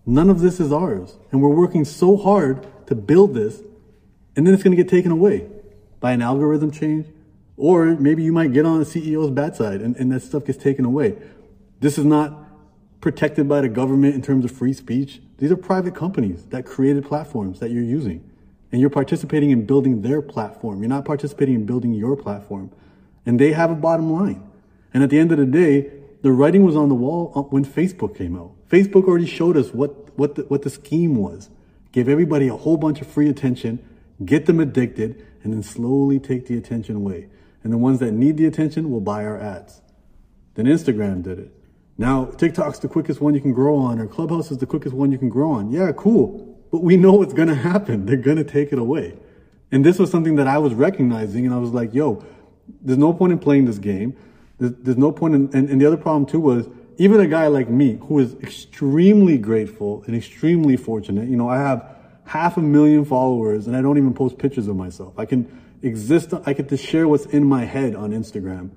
None 0.04 0.28
of 0.28 0.40
this 0.40 0.58
is 0.58 0.72
ours. 0.72 1.16
And 1.30 1.40
we're 1.40 1.54
working 1.54 1.84
so 1.84 2.16
hard 2.16 2.66
to 2.88 2.96
build 2.96 3.32
this, 3.32 3.62
and 4.34 4.44
then 4.44 4.52
it's 4.52 4.64
gonna 4.64 4.74
get 4.74 4.88
taken 4.88 5.12
away 5.12 5.46
by 6.00 6.10
an 6.10 6.20
algorithm 6.20 6.72
change. 6.72 7.06
Or 7.56 7.94
maybe 7.94 8.24
you 8.24 8.32
might 8.32 8.52
get 8.52 8.66
on 8.66 8.80
the 8.80 8.84
CEO's 8.84 9.30
bad 9.30 9.54
side 9.54 9.82
and, 9.82 9.94
and 9.94 10.10
that 10.10 10.22
stuff 10.22 10.46
gets 10.46 10.58
taken 10.58 10.84
away. 10.84 11.16
This 11.78 11.96
is 11.96 12.04
not 12.04 12.36
protected 13.00 13.48
by 13.48 13.60
the 13.60 13.68
government 13.68 14.16
in 14.16 14.22
terms 14.22 14.44
of 14.44 14.50
free 14.50 14.72
speech. 14.72 15.20
These 15.38 15.52
are 15.52 15.56
private 15.56 15.94
companies 15.94 16.46
that 16.46 16.66
created 16.66 17.04
platforms 17.04 17.60
that 17.60 17.70
you're 17.70 17.84
using. 17.84 18.28
And 18.72 18.80
you're 18.80 18.90
participating 18.90 19.50
in 19.50 19.64
building 19.64 20.02
their 20.02 20.22
platform. 20.22 20.80
You're 20.80 20.88
not 20.88 21.04
participating 21.04 21.54
in 21.54 21.66
building 21.66 21.92
your 21.92 22.16
platform. 22.16 22.72
And 23.24 23.38
they 23.38 23.52
have 23.52 23.70
a 23.70 23.76
bottom 23.76 24.10
line. 24.10 24.42
And 24.92 25.04
at 25.04 25.10
the 25.10 25.20
end 25.20 25.30
of 25.30 25.38
the 25.38 25.46
day, 25.46 25.99
the 26.22 26.32
writing 26.32 26.64
was 26.64 26.76
on 26.76 26.88
the 26.88 26.94
wall 26.94 27.32
uh, 27.34 27.42
when 27.42 27.64
Facebook 27.64 28.16
came 28.16 28.36
out. 28.36 28.52
Facebook 28.68 29.04
already 29.04 29.26
showed 29.26 29.56
us 29.56 29.72
what, 29.72 30.16
what, 30.18 30.34
the, 30.34 30.42
what 30.42 30.62
the 30.62 30.70
scheme 30.70 31.16
was. 31.16 31.50
Give 31.92 32.08
everybody 32.08 32.48
a 32.48 32.56
whole 32.56 32.76
bunch 32.76 33.00
of 33.00 33.06
free 33.06 33.28
attention, 33.28 33.78
get 34.24 34.46
them 34.46 34.60
addicted, 34.60 35.26
and 35.42 35.52
then 35.52 35.62
slowly 35.62 36.18
take 36.18 36.46
the 36.46 36.56
attention 36.56 36.96
away. 36.96 37.28
And 37.62 37.72
the 37.72 37.78
ones 37.78 37.98
that 38.00 38.12
need 38.12 38.36
the 38.36 38.46
attention 38.46 38.90
will 38.90 39.00
buy 39.00 39.24
our 39.24 39.38
ads. 39.38 39.80
Then 40.54 40.66
Instagram 40.66 41.22
did 41.22 41.38
it. 41.38 41.52
Now, 41.98 42.26
TikTok's 42.26 42.78
the 42.78 42.88
quickest 42.88 43.20
one 43.20 43.34
you 43.34 43.40
can 43.40 43.52
grow 43.52 43.76
on, 43.76 43.98
or 43.98 44.06
Clubhouse 44.06 44.50
is 44.50 44.58
the 44.58 44.66
quickest 44.66 44.94
one 44.94 45.12
you 45.12 45.18
can 45.18 45.28
grow 45.28 45.50
on. 45.52 45.70
Yeah, 45.70 45.92
cool. 45.92 46.56
But 46.70 46.82
we 46.82 46.96
know 46.96 47.12
what's 47.12 47.34
gonna 47.34 47.54
happen. 47.54 48.06
They're 48.06 48.16
gonna 48.16 48.44
take 48.44 48.72
it 48.72 48.78
away. 48.78 49.18
And 49.72 49.84
this 49.84 49.98
was 49.98 50.10
something 50.10 50.36
that 50.36 50.46
I 50.46 50.58
was 50.58 50.74
recognizing, 50.74 51.44
and 51.44 51.54
I 51.54 51.58
was 51.58 51.70
like, 51.70 51.94
yo, 51.94 52.24
there's 52.80 52.98
no 52.98 53.12
point 53.12 53.32
in 53.32 53.38
playing 53.38 53.66
this 53.66 53.78
game. 53.78 54.16
There's, 54.60 54.72
there's 54.74 54.98
no 54.98 55.10
point 55.10 55.34
in, 55.34 55.50
and, 55.52 55.68
and 55.70 55.80
the 55.80 55.86
other 55.86 55.96
problem 55.96 56.26
too 56.26 56.38
was, 56.38 56.68
even 56.98 57.18
a 57.18 57.26
guy 57.26 57.46
like 57.46 57.70
me, 57.70 57.98
who 58.02 58.18
is 58.18 58.34
extremely 58.42 59.38
grateful 59.38 60.04
and 60.06 60.14
extremely 60.14 60.76
fortunate, 60.76 61.28
you 61.28 61.36
know, 61.36 61.48
I 61.48 61.56
have 61.56 61.96
half 62.24 62.58
a 62.58 62.60
million 62.60 63.04
followers 63.06 63.66
and 63.66 63.74
I 63.74 63.80
don't 63.80 63.96
even 63.96 64.12
post 64.12 64.38
pictures 64.38 64.68
of 64.68 64.76
myself. 64.76 65.18
I 65.18 65.24
can 65.24 65.60
exist, 65.82 66.34
I 66.44 66.52
get 66.52 66.68
to 66.68 66.76
share 66.76 67.08
what's 67.08 67.24
in 67.24 67.44
my 67.44 67.64
head 67.64 67.96
on 67.96 68.10
Instagram. 68.10 68.70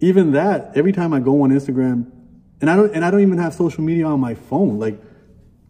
Even 0.00 0.32
that, 0.32 0.72
every 0.74 0.92
time 0.92 1.12
I 1.12 1.20
go 1.20 1.42
on 1.42 1.50
Instagram, 1.50 2.10
and 2.62 2.70
I 2.70 2.76
don't, 2.76 2.94
and 2.94 3.04
I 3.04 3.10
don't 3.10 3.20
even 3.20 3.38
have 3.38 3.52
social 3.52 3.84
media 3.84 4.06
on 4.06 4.20
my 4.20 4.34
phone. 4.34 4.78
Like, 4.78 5.00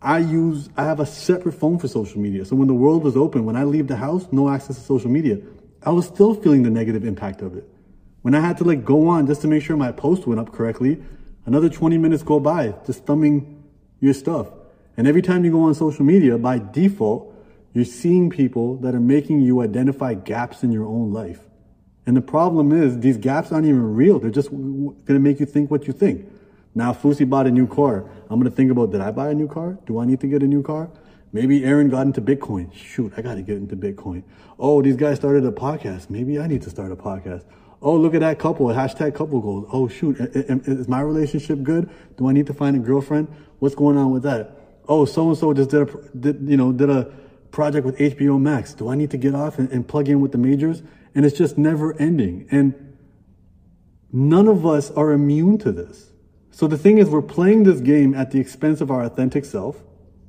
I 0.01 0.19
use, 0.19 0.69
I 0.77 0.85
have 0.85 1.01
a 1.01 1.07
separate 1.07 1.53
phone 1.53 1.79
for 1.79 1.89
social 1.89 2.21
media. 2.21 2.45
So 2.45 2.57
when 2.57 2.69
the 2.69 2.75
world 2.75 3.03
was 3.03 3.17
open, 3.17 3.45
when 3.45 3.57
I 3.57 3.65
leave 3.65 3.89
the 3.89 3.97
house, 3.97 4.27
no 4.31 4.49
access 4.49 4.77
to 4.77 4.83
social 4.83 5.11
media, 5.11 5.39
I 5.83 5.91
was 5.91 6.07
still 6.07 6.35
feeling 6.35 6.63
the 6.63 6.71
negative 6.71 7.05
impact 7.05 7.43
of 7.43 7.57
it. 7.57 7.69
When 8.23 8.35
I 8.35 8.41
had 8.41 8.59
to 8.59 8.65
like 8.65 8.85
go 8.85 9.09
on 9.09 9.27
just 9.27 9.41
to 9.43 9.49
make 9.49 9.63
sure 9.63 9.77
my 9.77 9.93
post 9.93 10.27
went 10.27 10.41
up 10.41 10.53
correctly, 10.53 11.03
another 11.47 11.69
20 11.69 11.99
minutes 11.99 12.23
go 12.23 12.39
by 12.39 12.75
just 12.87 13.07
thumbing 13.07 13.65
your 14.01 14.15
stuff. 14.15 14.49
And 14.97 15.07
every 15.07 15.23
time 15.23 15.45
you 15.45 15.51
go 15.51 15.63
on 15.63 15.75
social 15.75 16.05
media, 16.05 16.37
by 16.37 16.59
default, 16.59 17.35
you're 17.73 17.85
seeing 17.85 18.31
people 18.31 18.77
that 18.79 18.95
are 18.95 19.01
making 19.01 19.41
you 19.41 19.63
identify 19.63 20.15
gaps 20.15 20.63
in 20.63 20.73
your 20.73 20.87
own 20.87 21.13
life. 21.13 21.41
And 22.07 22.17
the 22.17 22.21
problem 22.21 22.73
is 22.73 22.99
these 22.99 23.17
gaps 23.17 23.53
aren't 23.53 23.67
even 23.67 23.95
real. 23.95 24.19
They're 24.19 24.31
just 24.31 24.51
going 24.51 24.97
to 25.07 25.19
make 25.19 25.39
you 25.39 25.47
think 25.47 25.71
what 25.71 25.87
you 25.87 25.93
think. 25.93 26.27
Now, 26.75 26.93
Fousey 26.93 27.29
bought 27.29 27.47
a 27.47 27.51
new 27.51 27.67
car. 27.67 28.05
I'm 28.29 28.41
going 28.41 28.51
to 28.51 28.57
think 28.57 28.71
about, 28.71 28.91
did 28.91 29.01
I 29.01 29.11
buy 29.11 29.31
a 29.31 29.35
new 29.35 29.49
car? 29.49 29.79
Do 29.87 29.99
I 29.99 30.05
need 30.05 30.21
to 30.21 30.27
get 30.27 30.43
a 30.43 30.47
new 30.47 30.63
car? 30.63 30.91
Maybe 31.33 31.65
Aaron 31.65 31.89
got 31.89 32.07
into 32.07 32.21
Bitcoin. 32.21 32.73
Shoot, 32.75 33.13
I 33.17 33.23
got 33.23 33.35
to 33.35 33.43
get 33.43 33.57
into 33.57 33.77
Bitcoin. 33.77 34.25
Oh, 34.59 34.83
these 34.83 34.97
guys 34.97 35.17
started 35.17 35.45
a 35.45 35.53
podcast. 35.53 36.11
Maybe 36.11 36.39
I 36.41 36.47
need 36.47 36.63
to 36.63 36.71
start 36.71 36.91
a 36.91 36.97
podcast. 36.97 37.45
Oh, 37.83 37.97
look 37.97 38.15
at 38.15 38.21
that 38.21 38.39
couple. 38.39 38.67
Hashtag 38.67 39.15
couple 39.15 39.41
goals. 39.41 39.67
Oh, 39.73 39.89
shoot. 39.89 40.17
Is 40.21 40.89
my 40.89 41.01
relationship 41.01 41.63
good? 41.63 41.89
Do 42.19 42.29
I 42.29 42.33
need 42.33 42.47
to 42.49 42.55
find 42.55 42.77
a 42.77 42.79
girlfriend? 42.79 43.29
What's 43.59 43.75
going 43.75 43.97
on 43.97 44.11
with 44.11 44.23
that? 44.25 44.57
Oh, 44.87 45.05
so 45.05 45.29
and 45.29 45.39
so 45.39 45.55
just 45.55 45.71
did 45.71 45.89
a, 45.89 46.17
did, 46.17 46.49
you 46.49 46.57
know, 46.57 46.73
did 46.73 46.91
a 46.91 47.11
project 47.51 47.87
with 47.87 47.97
HBO 47.99 48.41
Max. 48.41 48.75
Do 48.75 48.89
I 48.89 48.97
need 48.97 49.11
to 49.13 49.17
get 49.17 49.35
off 49.35 49.59
and, 49.59 49.71
and 49.71 49.87
plug 49.87 50.09
in 50.09 50.21
with 50.21 50.33
the 50.33 50.39
majors? 50.39 50.83
And 51.15 51.25
it's 51.25 51.37
just 51.37 51.57
never 51.57 51.97
ending. 51.99 52.47
And 52.51 52.97
none 54.13 54.47
of 54.47 54.67
us 54.67 54.91
are 54.91 55.13
immune 55.13 55.59
to 55.59 55.73
this. 55.73 56.11
So 56.51 56.67
the 56.67 56.77
thing 56.77 56.99
is, 56.99 57.09
we're 57.09 57.23
playing 57.23 57.63
this 57.63 57.81
game 57.81 58.15
at 58.15 58.33
the 58.33 58.41
expense 58.41 58.81
of 58.81 58.91
our 58.91 59.03
authentic 59.03 59.45
self, 59.45 59.83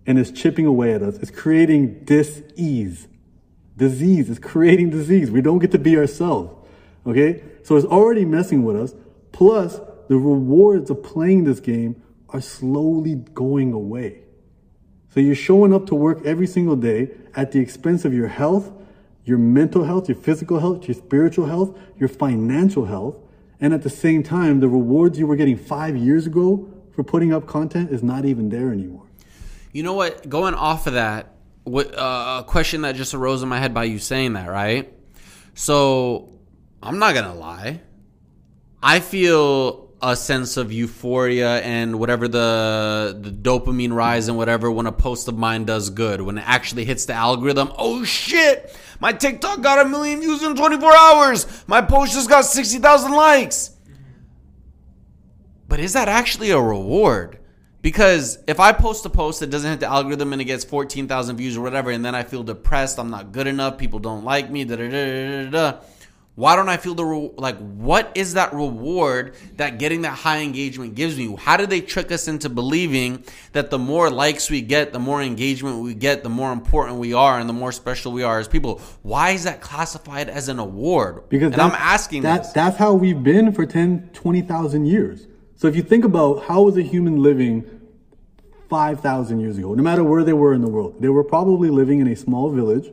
and 0.05 0.17
it's 0.17 0.31
chipping 0.31 0.65
away 0.65 0.93
at 0.93 1.01
us. 1.01 1.17
It's 1.17 1.31
creating 1.31 2.05
dis-ease. 2.05 3.07
Disease. 3.75 4.29
It's 4.29 4.39
creating 4.39 4.91
disease. 4.91 5.31
We 5.31 5.41
don't 5.41 5.59
get 5.59 5.71
to 5.71 5.79
be 5.79 5.97
ourselves. 5.97 6.60
Okay? 7.05 7.43
So 7.63 7.75
it's 7.75 7.85
already 7.85 8.25
messing 8.25 8.63
with 8.63 8.75
us. 8.75 8.93
Plus, 9.31 9.79
the 10.07 10.17
rewards 10.17 10.89
of 10.89 11.03
playing 11.03 11.45
this 11.45 11.59
game 11.59 12.01
are 12.29 12.41
slowly 12.41 13.15
going 13.15 13.73
away. 13.73 14.23
So 15.13 15.19
you're 15.19 15.35
showing 15.35 15.73
up 15.73 15.87
to 15.87 15.95
work 15.95 16.25
every 16.25 16.47
single 16.47 16.75
day 16.75 17.11
at 17.35 17.51
the 17.51 17.59
expense 17.59 18.05
of 18.05 18.13
your 18.13 18.27
health, 18.27 18.71
your 19.25 19.37
mental 19.37 19.83
health, 19.83 20.07
your 20.07 20.17
physical 20.17 20.59
health, 20.59 20.87
your 20.87 20.95
spiritual 20.95 21.47
health, 21.47 21.77
your 21.97 22.09
financial 22.09 22.85
health, 22.85 23.17
and 23.59 23.73
at 23.73 23.83
the 23.83 23.89
same 23.89 24.23
time, 24.23 24.59
the 24.59 24.67
rewards 24.67 25.19
you 25.19 25.27
were 25.27 25.35
getting 25.35 25.57
five 25.57 25.95
years 25.95 26.25
ago 26.25 26.67
for 26.93 27.03
putting 27.03 27.31
up 27.31 27.45
content 27.45 27.91
is 27.91 28.01
not 28.01 28.25
even 28.25 28.49
there 28.49 28.71
anymore. 28.71 29.05
You 29.71 29.83
know 29.83 29.93
what? 29.93 30.27
Going 30.27 30.55
off 30.55 30.87
of 30.87 30.93
that, 30.93 31.35
what, 31.63 31.95
uh, 31.95 32.41
a 32.41 32.43
question 32.45 32.81
that 32.81 32.95
just 32.95 33.13
arose 33.13 33.43
in 33.43 33.49
my 33.49 33.59
head 33.59 33.73
by 33.73 33.83
you 33.83 33.99
saying 33.99 34.33
that, 34.33 34.49
right? 34.49 34.91
So 35.53 36.29
I'm 36.83 36.99
not 36.99 37.13
gonna 37.13 37.35
lie. 37.35 37.81
I 38.81 38.99
feel 38.99 39.91
a 40.01 40.15
sense 40.15 40.57
of 40.57 40.71
euphoria 40.71 41.61
and 41.61 41.99
whatever 41.99 42.27
the 42.27 43.15
the 43.21 43.29
dopamine 43.29 43.93
rise 43.93 44.27
and 44.27 44.35
whatever 44.35 44.71
when 44.71 44.87
a 44.87 44.91
post 44.91 45.27
of 45.27 45.37
mine 45.37 45.65
does 45.65 45.91
good. 45.91 46.21
When 46.21 46.39
it 46.39 46.43
actually 46.47 46.85
hits 46.85 47.05
the 47.05 47.13
algorithm 47.13 47.71
oh 47.77 48.03
shit! 48.03 48.75
My 48.99 49.13
tiktok 49.13 49.61
got 49.61 49.85
a 49.85 49.89
million 49.89 50.21
views 50.21 50.41
in 50.41 50.55
24 50.55 50.95
hours! 50.95 51.63
My 51.67 51.81
post 51.81 52.13
just 52.13 52.29
got 52.29 52.45
60000 52.45 53.11
likes! 53.11 53.77
But 55.67 55.79
is 55.79 55.93
that 55.93 56.07
actually 56.07 56.49
a 56.49 56.59
reward? 56.59 57.37
Because 57.83 58.39
if 58.47 58.59
i 58.59 58.71
post 58.71 59.05
a 59.05 59.09
post 59.09 59.39
that 59.39 59.51
doesn't 59.51 59.69
hit 59.69 59.79
the 59.79 59.87
algorithm 59.87 60.33
and 60.33 60.41
it 60.41 60.45
gets 60.45 60.63
14000 60.63 61.37
views 61.37 61.57
or 61.57 61.61
whatever 61.61 61.89
and 61.89 62.05
then 62.05 62.13
i 62.13 62.21
feel 62.21 62.43
depressed 62.43 62.99
i'm 62.99 63.09
not 63.09 63.31
good 63.31 63.47
enough 63.47 63.79
people 63.79 63.97
don't 63.97 64.23
like 64.23 64.51
me 64.51 64.63
da 64.65 64.75
da 64.75 64.87
da 64.87 65.43
da 65.43 65.49
da 65.49 65.79
why 66.35 66.55
don't 66.55 66.69
I 66.69 66.77
feel 66.77 66.95
the 66.95 67.03
re- 67.03 67.31
like? 67.35 67.57
What 67.57 68.13
is 68.15 68.35
that 68.35 68.53
reward 68.53 69.35
that 69.57 69.79
getting 69.79 70.03
that 70.03 70.13
high 70.13 70.39
engagement 70.39 70.95
gives 70.95 71.17
me? 71.17 71.35
How 71.37 71.57
do 71.57 71.65
they 71.65 71.81
trick 71.81 72.09
us 72.11 72.29
into 72.29 72.47
believing 72.47 73.25
that 73.51 73.69
the 73.69 73.77
more 73.77 74.09
likes 74.09 74.49
we 74.49 74.61
get, 74.61 74.93
the 74.93 74.99
more 74.99 75.21
engagement 75.21 75.79
we 75.79 75.93
get, 75.93 76.23
the 76.23 76.29
more 76.29 76.53
important 76.53 76.99
we 76.99 77.13
are, 77.13 77.37
and 77.37 77.49
the 77.49 77.53
more 77.53 77.73
special 77.73 78.13
we 78.13 78.23
are 78.23 78.39
as 78.39 78.47
people? 78.47 78.79
Why 79.01 79.31
is 79.31 79.43
that 79.43 79.59
classified 79.59 80.29
as 80.29 80.47
an 80.47 80.57
award? 80.57 81.27
Because 81.27 81.51
and 81.51 81.61
I'm 81.61 81.71
asking 81.71 82.23
that, 82.23 82.43
this. 82.43 82.53
That's 82.53 82.77
how 82.77 82.93
we've 82.93 83.21
been 83.21 83.51
for 83.51 83.65
10, 83.65 84.11
20,000 84.13 84.85
years. 84.85 85.27
So 85.57 85.67
if 85.67 85.75
you 85.75 85.83
think 85.83 86.05
about 86.05 86.45
how 86.45 86.63
was 86.63 86.77
a 86.77 86.81
human 86.81 87.21
living 87.21 87.69
5,000 88.69 89.41
years 89.41 89.57
ago, 89.57 89.73
no 89.73 89.83
matter 89.83 90.03
where 90.03 90.23
they 90.23 90.33
were 90.33 90.53
in 90.53 90.61
the 90.61 90.69
world, 90.69 90.95
they 91.01 91.09
were 91.09 91.25
probably 91.25 91.69
living 91.69 91.99
in 91.99 92.07
a 92.07 92.15
small 92.15 92.49
village, 92.49 92.89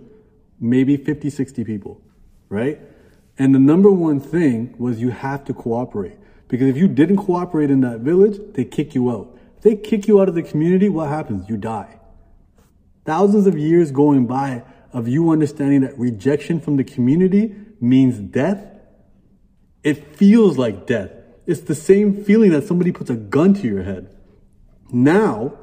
maybe 0.59 0.97
50, 0.97 1.31
60 1.31 1.63
people, 1.63 2.03
right? 2.49 2.81
And 3.39 3.55
the 3.55 3.59
number 3.59 3.91
one 3.91 4.21
thing 4.21 4.75
was 4.79 5.01
you 5.01 5.11
have 5.11 5.45
to 5.45 5.55
cooperate. 5.55 6.17
Because 6.49 6.69
if 6.69 6.77
you 6.77 6.89
didn't 6.89 7.19
cooperate 7.19 7.71
in 7.71 7.83
that 7.83 8.01
village, 8.01 8.39
they 8.55 8.65
kick 8.65 8.95
you 8.95 9.11
out. 9.11 9.39
If 9.57 9.63
they 9.63 9.77
kick 9.77 10.09
you 10.09 10.21
out 10.21 10.29
of 10.29 10.35
the 10.35 10.43
community, 10.43 10.89
what 10.89 11.09
happens? 11.09 11.49
You 11.49 11.57
die. 11.57 11.99
Thousands 13.05 13.47
of 13.47 13.57
years 13.57 13.91
going 13.91 14.27
by 14.27 14.65
of 14.93 15.07
you 15.07 15.31
understanding 15.31 15.83
that 15.83 15.99
rejection 15.99 16.61
from 16.61 16.77
the 16.77 16.85
community 16.85 17.55
means 17.81 18.19
death. 18.19 18.67
It 19.85 20.17
feels 20.17 20.59
like 20.59 20.87
death. 20.87 21.11
It's 21.47 21.61
the 21.61 21.75
same 21.75 22.25
feeling 22.25 22.51
that 22.51 22.67
somebody 22.67 22.93
puts 22.93 23.11
a 23.11 23.15
gun 23.15 23.55
to 23.55 23.67
your 23.67 23.83
head. 23.83 24.15
Now, 24.91 25.55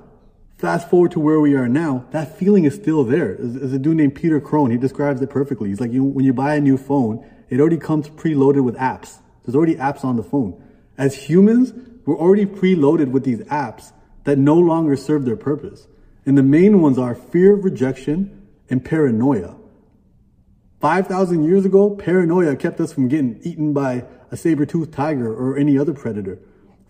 fast 0.57 0.89
forward 0.89 1.11
to 1.11 1.19
where 1.19 1.39
we 1.39 1.55
are 1.55 1.67
now, 1.67 2.05
that 2.11 2.37
feeling 2.37 2.65
is 2.65 2.75
still 2.75 3.03
there. 3.03 3.35
There's 3.39 3.73
a 3.73 3.79
dude 3.79 3.97
named 3.97 4.15
Peter 4.15 4.39
Crone. 4.39 4.71
He 4.71 4.77
describes 4.77 5.21
it 5.21 5.29
perfectly. 5.29 5.69
He's 5.69 5.81
like, 5.81 5.91
you, 5.91 6.03
when 6.03 6.25
you 6.25 6.33
buy 6.33 6.55
a 6.55 6.61
new 6.61 6.77
phone, 6.77 7.23
it 7.49 7.59
already 7.59 7.77
comes 7.77 8.09
preloaded 8.09 8.63
with 8.63 8.75
apps. 8.75 9.19
There's 9.43 9.55
already 9.55 9.75
apps 9.75 10.03
on 10.03 10.15
the 10.15 10.23
phone. 10.23 10.61
As 10.97 11.15
humans, 11.15 11.73
we're 12.05 12.17
already 12.17 12.45
preloaded 12.45 13.11
with 13.11 13.23
these 13.23 13.39
apps 13.41 13.91
that 14.23 14.37
no 14.37 14.55
longer 14.55 14.95
serve 14.95 15.25
their 15.25 15.35
purpose. 15.35 15.87
And 16.25 16.37
the 16.37 16.43
main 16.43 16.81
ones 16.81 16.97
are 16.97 17.13
fear 17.13 17.53
of 17.53 17.63
rejection 17.63 18.47
and 18.69 18.83
paranoia. 18.83 19.55
5,000 20.81 21.43
years 21.43 21.65
ago, 21.65 21.91
paranoia 21.91 22.55
kept 22.55 22.79
us 22.79 22.93
from 22.93 23.07
getting 23.07 23.39
eaten 23.43 23.73
by 23.73 24.05
a 24.31 24.37
saber-toothed 24.37 24.93
tiger 24.93 25.33
or 25.33 25.57
any 25.57 25.77
other 25.77 25.93
predator. 25.93 26.39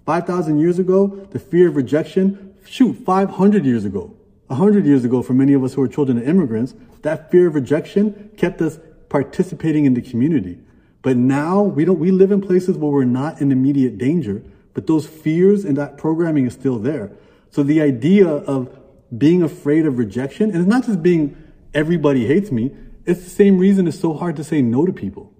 5,000 0.05 0.59
years 0.59 0.79
ago, 0.79 1.07
the 1.31 1.39
fear 1.39 1.67
of 1.67 1.75
rejection, 1.75 2.55
shoot, 2.65 2.93
500 3.05 3.65
years 3.65 3.85
ago, 3.85 4.15
A 4.47 4.55
hundred 4.55 4.85
years 4.85 5.03
ago, 5.03 5.23
for 5.23 5.33
many 5.33 5.53
of 5.53 5.63
us 5.63 5.73
who 5.73 5.81
are 5.81 5.87
children 5.87 6.19
of 6.19 6.27
immigrants, 6.27 6.75
that 7.01 7.31
fear 7.31 7.47
of 7.47 7.55
rejection 7.55 8.29
kept 8.37 8.61
us 8.61 8.77
participating 9.09 9.85
in 9.85 9.93
the 9.93 10.01
community. 10.01 10.59
But 11.01 11.17
now 11.17 11.61
we 11.61 11.85
don't, 11.85 11.99
we 11.99 12.11
live 12.11 12.31
in 12.31 12.41
places 12.41 12.77
where 12.77 12.91
we're 12.91 13.03
not 13.03 13.39
in 13.39 13.51
immediate 13.51 13.97
danger, 13.97 14.43
but 14.73 14.87
those 14.87 15.05
fears 15.05 15.63
and 15.63 15.77
that 15.77 15.97
programming 15.97 16.47
is 16.47 16.53
still 16.53 16.79
there. 16.79 17.11
So 17.51 17.63
the 17.63 17.81
idea 17.81 18.27
of 18.27 18.75
being 19.15 19.43
afraid 19.43 19.85
of 19.85 19.97
rejection, 19.97 20.49
and 20.49 20.59
it's 20.59 20.67
not 20.67 20.85
just 20.85 21.03
being 21.03 21.37
everybody 21.73 22.25
hates 22.25 22.51
me, 22.51 22.75
it's 23.05 23.23
the 23.23 23.29
same 23.29 23.59
reason 23.59 23.87
it's 23.87 23.99
so 23.99 24.13
hard 24.13 24.35
to 24.37 24.43
say 24.43 24.61
no 24.61 24.85
to 24.85 24.91
people. 24.91 25.31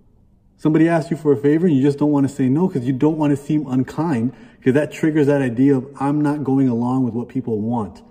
Somebody 0.58 0.88
asks 0.88 1.12
you 1.12 1.18
for 1.18 1.34
a 1.34 1.38
favor 1.38 1.68
and 1.68 1.76
you 1.76 1.82
just 1.82 1.98
don't 1.98 2.12
want 2.12 2.28
to 2.28 2.34
say 2.34 2.48
no 2.48 2.68
because 2.68 2.86
you 2.86 2.94
don't 2.94 3.18
want 3.18 3.32
to 3.32 3.38
seem 3.38 3.68
unkind 3.68 4.34
because 4.58 4.74
that 4.74 4.92
triggers 4.92 5.28
that 5.28 5.42
idea 5.42 5.76
of 5.76 5.88
I'm 6.00 6.22
not 6.22 6.44
going 6.44 6.70
along 6.70 7.04
with 7.04 7.14
what 7.14 7.28
people 7.28 7.60
want. 7.60 8.02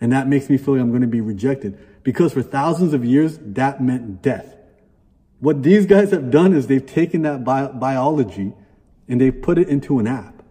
And 0.00 0.12
that 0.12 0.28
makes 0.28 0.48
me 0.48 0.56
feel 0.56 0.74
like 0.74 0.82
I'm 0.82 0.90
going 0.90 1.02
to 1.02 1.08
be 1.08 1.20
rejected 1.20 1.78
because 2.02 2.32
for 2.32 2.42
thousands 2.42 2.94
of 2.94 3.04
years, 3.04 3.38
that 3.40 3.82
meant 3.82 4.22
death. 4.22 4.54
What 5.40 5.62
these 5.62 5.86
guys 5.86 6.10
have 6.10 6.30
done 6.30 6.54
is 6.54 6.66
they've 6.66 6.84
taken 6.84 7.22
that 7.22 7.44
bi- 7.44 7.68
biology 7.68 8.52
and 9.08 9.20
they've 9.20 9.42
put 9.42 9.58
it 9.58 9.68
into 9.68 9.98
an 9.98 10.06
app, 10.06 10.42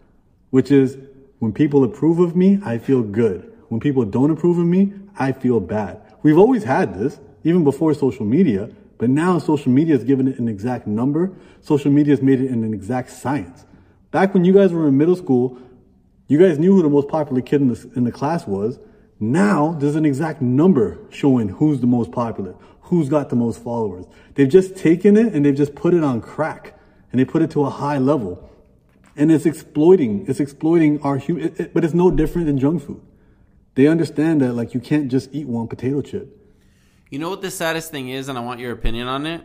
which 0.49 0.71
is 0.71 0.97
when 1.37 1.53
people 1.53 1.83
approve 1.83 2.19
of 2.19 2.35
me, 2.35 2.59
I 2.65 2.77
feel 2.79 3.01
good. 3.01 3.55
When 3.69 3.79
people 3.79 4.03
don't 4.03 4.31
approve 4.31 4.57
of 4.57 4.65
me, 4.65 4.93
I 5.17 5.31
feel 5.31 5.59
bad. 5.59 6.01
We've 6.23 6.37
always 6.37 6.63
had 6.63 6.99
this, 6.99 7.19
even 7.43 7.63
before 7.63 7.93
social 7.93 8.25
media, 8.25 8.69
but 8.97 9.09
now 9.09 9.37
social 9.39 9.71
media 9.71 9.95
has 9.95 10.03
given 10.03 10.27
it 10.27 10.39
an 10.39 10.47
exact 10.47 10.87
number. 10.87 11.31
Social 11.61 11.91
media 11.91 12.13
has 12.13 12.21
made 12.21 12.41
it 12.41 12.49
an 12.49 12.73
exact 12.73 13.11
science. 13.11 13.65
Back 14.11 14.33
when 14.33 14.43
you 14.43 14.53
guys 14.53 14.73
were 14.73 14.87
in 14.87 14.97
middle 14.97 15.15
school, 15.15 15.57
you 16.27 16.37
guys 16.37 16.59
knew 16.59 16.73
who 16.73 16.81
the 16.81 16.89
most 16.89 17.07
popular 17.07 17.41
kid 17.41 17.61
in 17.61 17.69
the, 17.69 17.91
in 17.95 18.03
the 18.03 18.11
class 18.11 18.45
was. 18.47 18.79
Now 19.19 19.73
there's 19.79 19.95
an 19.95 20.05
exact 20.05 20.41
number 20.41 20.97
showing 21.09 21.49
who's 21.49 21.79
the 21.79 21.87
most 21.87 22.11
popular, 22.11 22.55
who's 22.89 23.07
got 23.07 23.29
the 23.29 23.35
most 23.35 23.63
followers. 23.63 24.05
They've 24.33 24.49
just 24.49 24.75
taken 24.75 25.15
it 25.15 25.33
and 25.33 25.45
they've 25.45 25.55
just 25.55 25.75
put 25.75 25.93
it 25.93 26.03
on 26.03 26.21
crack 26.21 26.77
and 27.11 27.19
they 27.19 27.25
put 27.25 27.43
it 27.43 27.51
to 27.51 27.63
a 27.63 27.69
high 27.69 27.99
level. 27.99 28.49
And 29.15 29.31
it's 29.31 29.45
exploiting, 29.45 30.25
it's 30.27 30.39
exploiting 30.39 30.99
our 31.01 31.17
human, 31.17 31.43
it, 31.43 31.59
it, 31.59 31.73
but 31.73 31.83
it's 31.83 31.93
no 31.93 32.09
different 32.09 32.47
than 32.47 32.57
junk 32.57 32.83
food. 32.83 33.01
They 33.75 33.87
understand 33.87 34.41
that 34.41 34.53
like 34.53 34.73
you 34.73 34.79
can't 34.79 35.09
just 35.09 35.29
eat 35.31 35.47
one 35.47 35.67
potato 35.67 36.01
chip. 36.01 36.35
You 37.11 37.19
know 37.19 37.29
what 37.29 37.41
the 37.41 37.51
saddest 37.51 37.91
thing 37.91 38.09
is, 38.09 38.27
and 38.27 38.37
I 38.37 38.41
want 38.41 38.59
your 38.59 38.71
opinion 38.71 39.07
on 39.07 39.25
it. 39.25 39.41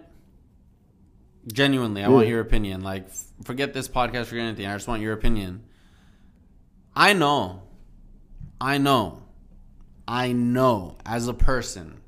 Genuinely, 1.53 2.03
I 2.03 2.09
want 2.09 2.29
your 2.29 2.41
opinion. 2.41 2.83
Like, 2.83 3.07
forget 3.43 3.75
this 3.75 3.89
podcast, 3.89 4.27
forget 4.27 4.45
anything. 4.45 4.67
I 4.67 4.75
just 4.75 4.89
want 4.89 5.03
your 5.03 5.13
opinion. 5.13 5.65
I 6.97 7.13
know, 7.13 7.63
I 8.61 8.79
know, 8.79 9.23
I 10.09 10.33
know 10.33 10.97
as 11.05 11.29
a 11.29 11.35
person, 11.35 12.01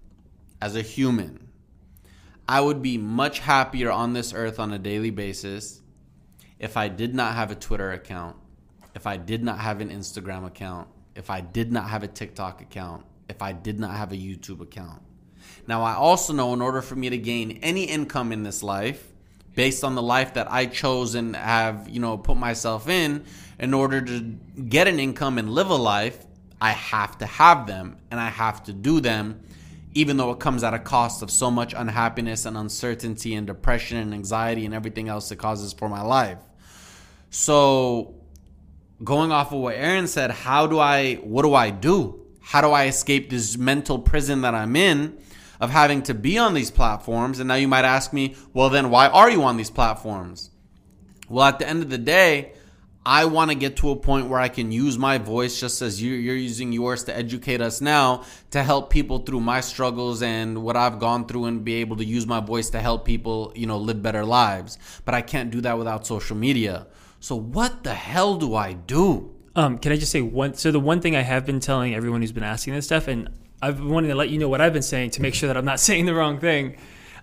as 0.66 0.75
a 0.75 0.82
human, 0.82 1.49
I 2.49 2.61
would 2.61 2.82
be 2.82 2.99
much 2.99 3.38
happier 3.38 3.88
on 3.92 4.14
this 4.14 4.35
earth 4.35 4.58
on 4.58 4.73
a 4.73 4.80
daily 4.80 5.11
basis 5.11 5.80
if 6.58 6.76
I 6.76 6.88
did 6.88 7.14
not 7.14 7.37
have 7.37 7.52
a 7.52 7.54
Twitter 7.54 7.92
account, 7.92 8.37
if 8.92 9.06
I 9.06 9.16
did 9.16 9.44
not 9.44 9.61
have 9.61 9.80
an 9.80 9.90
Instagram 9.90 10.44
account, 10.44 10.88
if 11.14 11.30
I 11.30 11.40
did 11.40 11.70
not 11.70 11.88
have 11.88 12.02
a 12.02 12.08
TikTok 12.08 12.62
account, 12.62 13.04
if 13.28 13.42
I 13.42 13.52
did 13.52 13.78
not 13.78 13.92
have 13.92 14.11
a 14.11 14.16
YouTube 14.16 14.61
account. 14.61 15.02
Now, 15.68 15.82
I 15.82 15.94
also 15.94 16.32
know 16.32 16.52
in 16.52 16.61
order 16.61 16.82
for 16.82 16.96
me 16.96 17.11
to 17.11 17.18
gain 17.18 17.61
any 17.62 17.85
income 17.85 18.32
in 18.32 18.42
this 18.42 18.64
life, 18.64 19.12
based 19.54 19.85
on 19.85 19.94
the 19.94 20.02
life 20.02 20.35
that 20.35 20.50
I 20.50 20.66
chose 20.66 21.14
and 21.14 21.37
have, 21.37 21.88
you 21.88 22.00
know, 22.00 22.18
put 22.18 22.38
myself 22.38 22.88
in, 22.88 23.25
in 23.61 23.73
order 23.73 24.00
to 24.00 24.20
get 24.68 24.88
an 24.88 24.99
income 24.99 25.38
and 25.38 25.49
live 25.49 25.70
a 25.70 25.76
life, 25.76 26.26
I 26.61 26.70
have 26.70 27.18
to 27.18 27.26
have 27.26 27.68
them 27.68 27.99
and 28.11 28.18
I 28.18 28.30
have 28.30 28.64
to 28.64 28.73
do 28.73 28.99
them, 29.00 29.42
even 29.97 30.19
though 30.19 30.31
it 30.31 30.38
comes 30.38 30.62
at 30.62 30.75
a 30.75 30.79
cost 30.79 31.23
of 31.23 31.31
so 31.31 31.50
much 31.50 31.73
unhappiness 31.75 32.45
and 32.45 32.55
uncertainty 32.55 33.35
and 33.35 33.47
depression 33.47 33.97
and 33.97 34.12
anxiety 34.12 34.67
and 34.67 34.75
everything 34.75 35.09
else 35.09 35.33
it 35.33 35.37
causes 35.37 35.73
for 35.73 35.88
my 35.88 36.03
life. 36.03 36.37
So, 37.31 38.14
going 39.03 39.33
off 39.33 39.53
of 39.53 39.61
what 39.61 39.75
Aaron 39.75 40.07
said, 40.07 40.31
how 40.31 40.66
do 40.66 40.79
I, 40.79 41.14
what 41.14 41.44
do 41.44 41.55
I 41.55 41.70
do? 41.70 42.27
How 42.42 42.61
do 42.61 42.73
I 42.73 42.88
escape 42.88 43.31
this 43.31 43.57
mental 43.57 43.99
prison 43.99 44.42
that 44.42 44.55
I'm 44.55 44.77
in 44.77 45.16
of 45.61 45.70
having 45.70 46.03
to 46.03 46.14
be 46.14 46.37
on 46.37 46.53
these 46.53 46.70
platforms? 46.70 47.40
And 47.40 47.49
now 47.49 47.55
you 47.55 47.66
might 47.66 47.87
ask 47.87 48.12
me, 48.12 48.37
well, 48.53 48.68
then 48.68 48.90
why 48.90 49.09
are 49.09 49.31
you 49.31 49.44
on 49.44 49.57
these 49.57 49.70
platforms? 49.70 50.51
Well, 51.27 51.47
at 51.47 51.59
the 51.59 51.66
end 51.66 51.83
of 51.83 51.88
the 51.88 51.97
day, 51.97 52.53
I 53.09 53.25
want 53.27 53.53
to 53.53 53.55
get 53.55 53.77
to 53.77 53.90
a 53.90 53.97
point 53.97 54.27
where 54.29 54.40
I 54.40 54.49
can 54.49 54.73
use 54.73 54.99
my 54.99 55.16
voice 55.16 55.61
just 55.61 55.81
as 55.81 56.03
you- 56.03 56.14
you're 56.14 56.35
using 56.35 56.73
yours 56.73 57.05
to 57.05 57.16
educate 57.16 57.61
us 57.61 57.81
now 57.81 58.23
to 58.51 58.64
help 58.64 58.90
people 58.90 59.21
through 59.21 59.38
my 59.38 59.61
struggles 59.61 60.23
and 60.23 60.64
what 60.64 60.77
I've 60.77 60.99
gone 60.99 61.25
through 61.27 61.45
and 61.45 61.64
be 61.64 61.75
able 61.75 61.95
to 61.99 62.05
use 62.05 62.27
my 62.27 62.40
voice 62.40 62.69
to 62.71 62.81
help 62.81 63.05
people, 63.05 63.53
you 63.55 63.64
know, 63.64 63.79
live 63.79 64.03
better 64.03 64.25
lives. 64.25 64.77
But 65.05 65.14
I 65.14 65.23
can't 65.23 65.53
do 65.53 65.61
that 65.61 65.79
without 65.79 66.05
social 66.05 66.37
media. 66.37 66.88
So 67.21 67.37
what 67.37 67.85
the 67.85 67.95
hell 67.95 68.35
do 68.38 68.57
I 68.57 68.73
do? 68.73 69.31
Um, 69.55 69.79
can 69.79 69.92
I 69.92 69.97
just 69.97 70.11
say 70.11 70.21
one? 70.21 70.55
So 70.55 70.73
the 70.73 70.81
one 70.81 71.01
thing 71.01 71.14
I 71.14 71.23
have 71.23 71.47
been 71.47 71.61
telling 71.61 71.95
everyone 71.95 72.23
who's 72.23 72.33
been 72.33 72.42
asking 72.42 72.75
this 72.75 72.87
stuff, 72.87 73.07
and 73.07 73.29
I've 73.62 73.81
wanting 73.81 74.11
to 74.11 74.16
let 74.16 74.31
you 74.31 74.38
know 74.38 74.49
what 74.49 74.61
I've 74.61 74.73
been 74.73 74.83
saying 74.83 75.11
to 75.11 75.23
make 75.23 75.35
sure 75.35 75.47
that 75.47 75.57
I'm 75.57 75.64
not 75.64 75.79
saying 75.88 76.07
the 76.07 76.14
wrong 76.14 76.40
thing. 76.40 76.75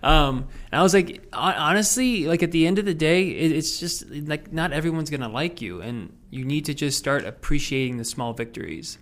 Um, 0.04 0.48
and 0.70 0.78
I 0.78 0.82
was 0.82 0.92
like, 0.92 1.26
honestly, 1.32 2.26
like 2.26 2.42
at 2.42 2.52
the 2.52 2.66
end 2.66 2.78
of 2.78 2.84
the 2.84 2.92
day, 2.92 3.26
it, 3.26 3.52
it's 3.52 3.80
just 3.80 4.06
like 4.10 4.52
not 4.52 4.70
everyone's 4.70 5.08
gonna 5.08 5.30
like 5.30 5.62
you, 5.62 5.80
and 5.80 6.14
you 6.28 6.44
need 6.44 6.66
to 6.66 6.74
just 6.74 6.98
start 6.98 7.24
appreciating 7.24 7.96
the 7.96 8.04
small 8.04 8.34
victories. 8.34 8.98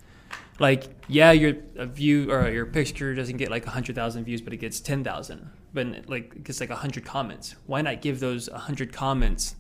Like, 0.61 0.95
yeah, 1.09 1.33
your 1.33 1.57
view 1.77 2.31
or 2.31 2.49
your 2.51 2.67
picture 2.67 3.17
doesn't 3.17 3.37
get 3.37 3.51
like 3.51 3.65
hundred 3.65 3.97
thousand 3.97 4.25
views, 4.25 4.41
but 4.41 4.53
it 4.53 4.59
gets 4.59 4.79
ten 4.79 5.03
thousand. 5.03 5.51
But 5.75 6.09
like, 6.09 6.37
it 6.37 6.45
gets 6.45 6.61
like 6.61 6.71
hundred 6.71 7.05
comments. 7.05 7.57
Why 7.67 7.83
not 7.83 8.01
give 8.01 8.21
those 8.21 8.47
hundred 8.47 8.93
comments 8.93 9.57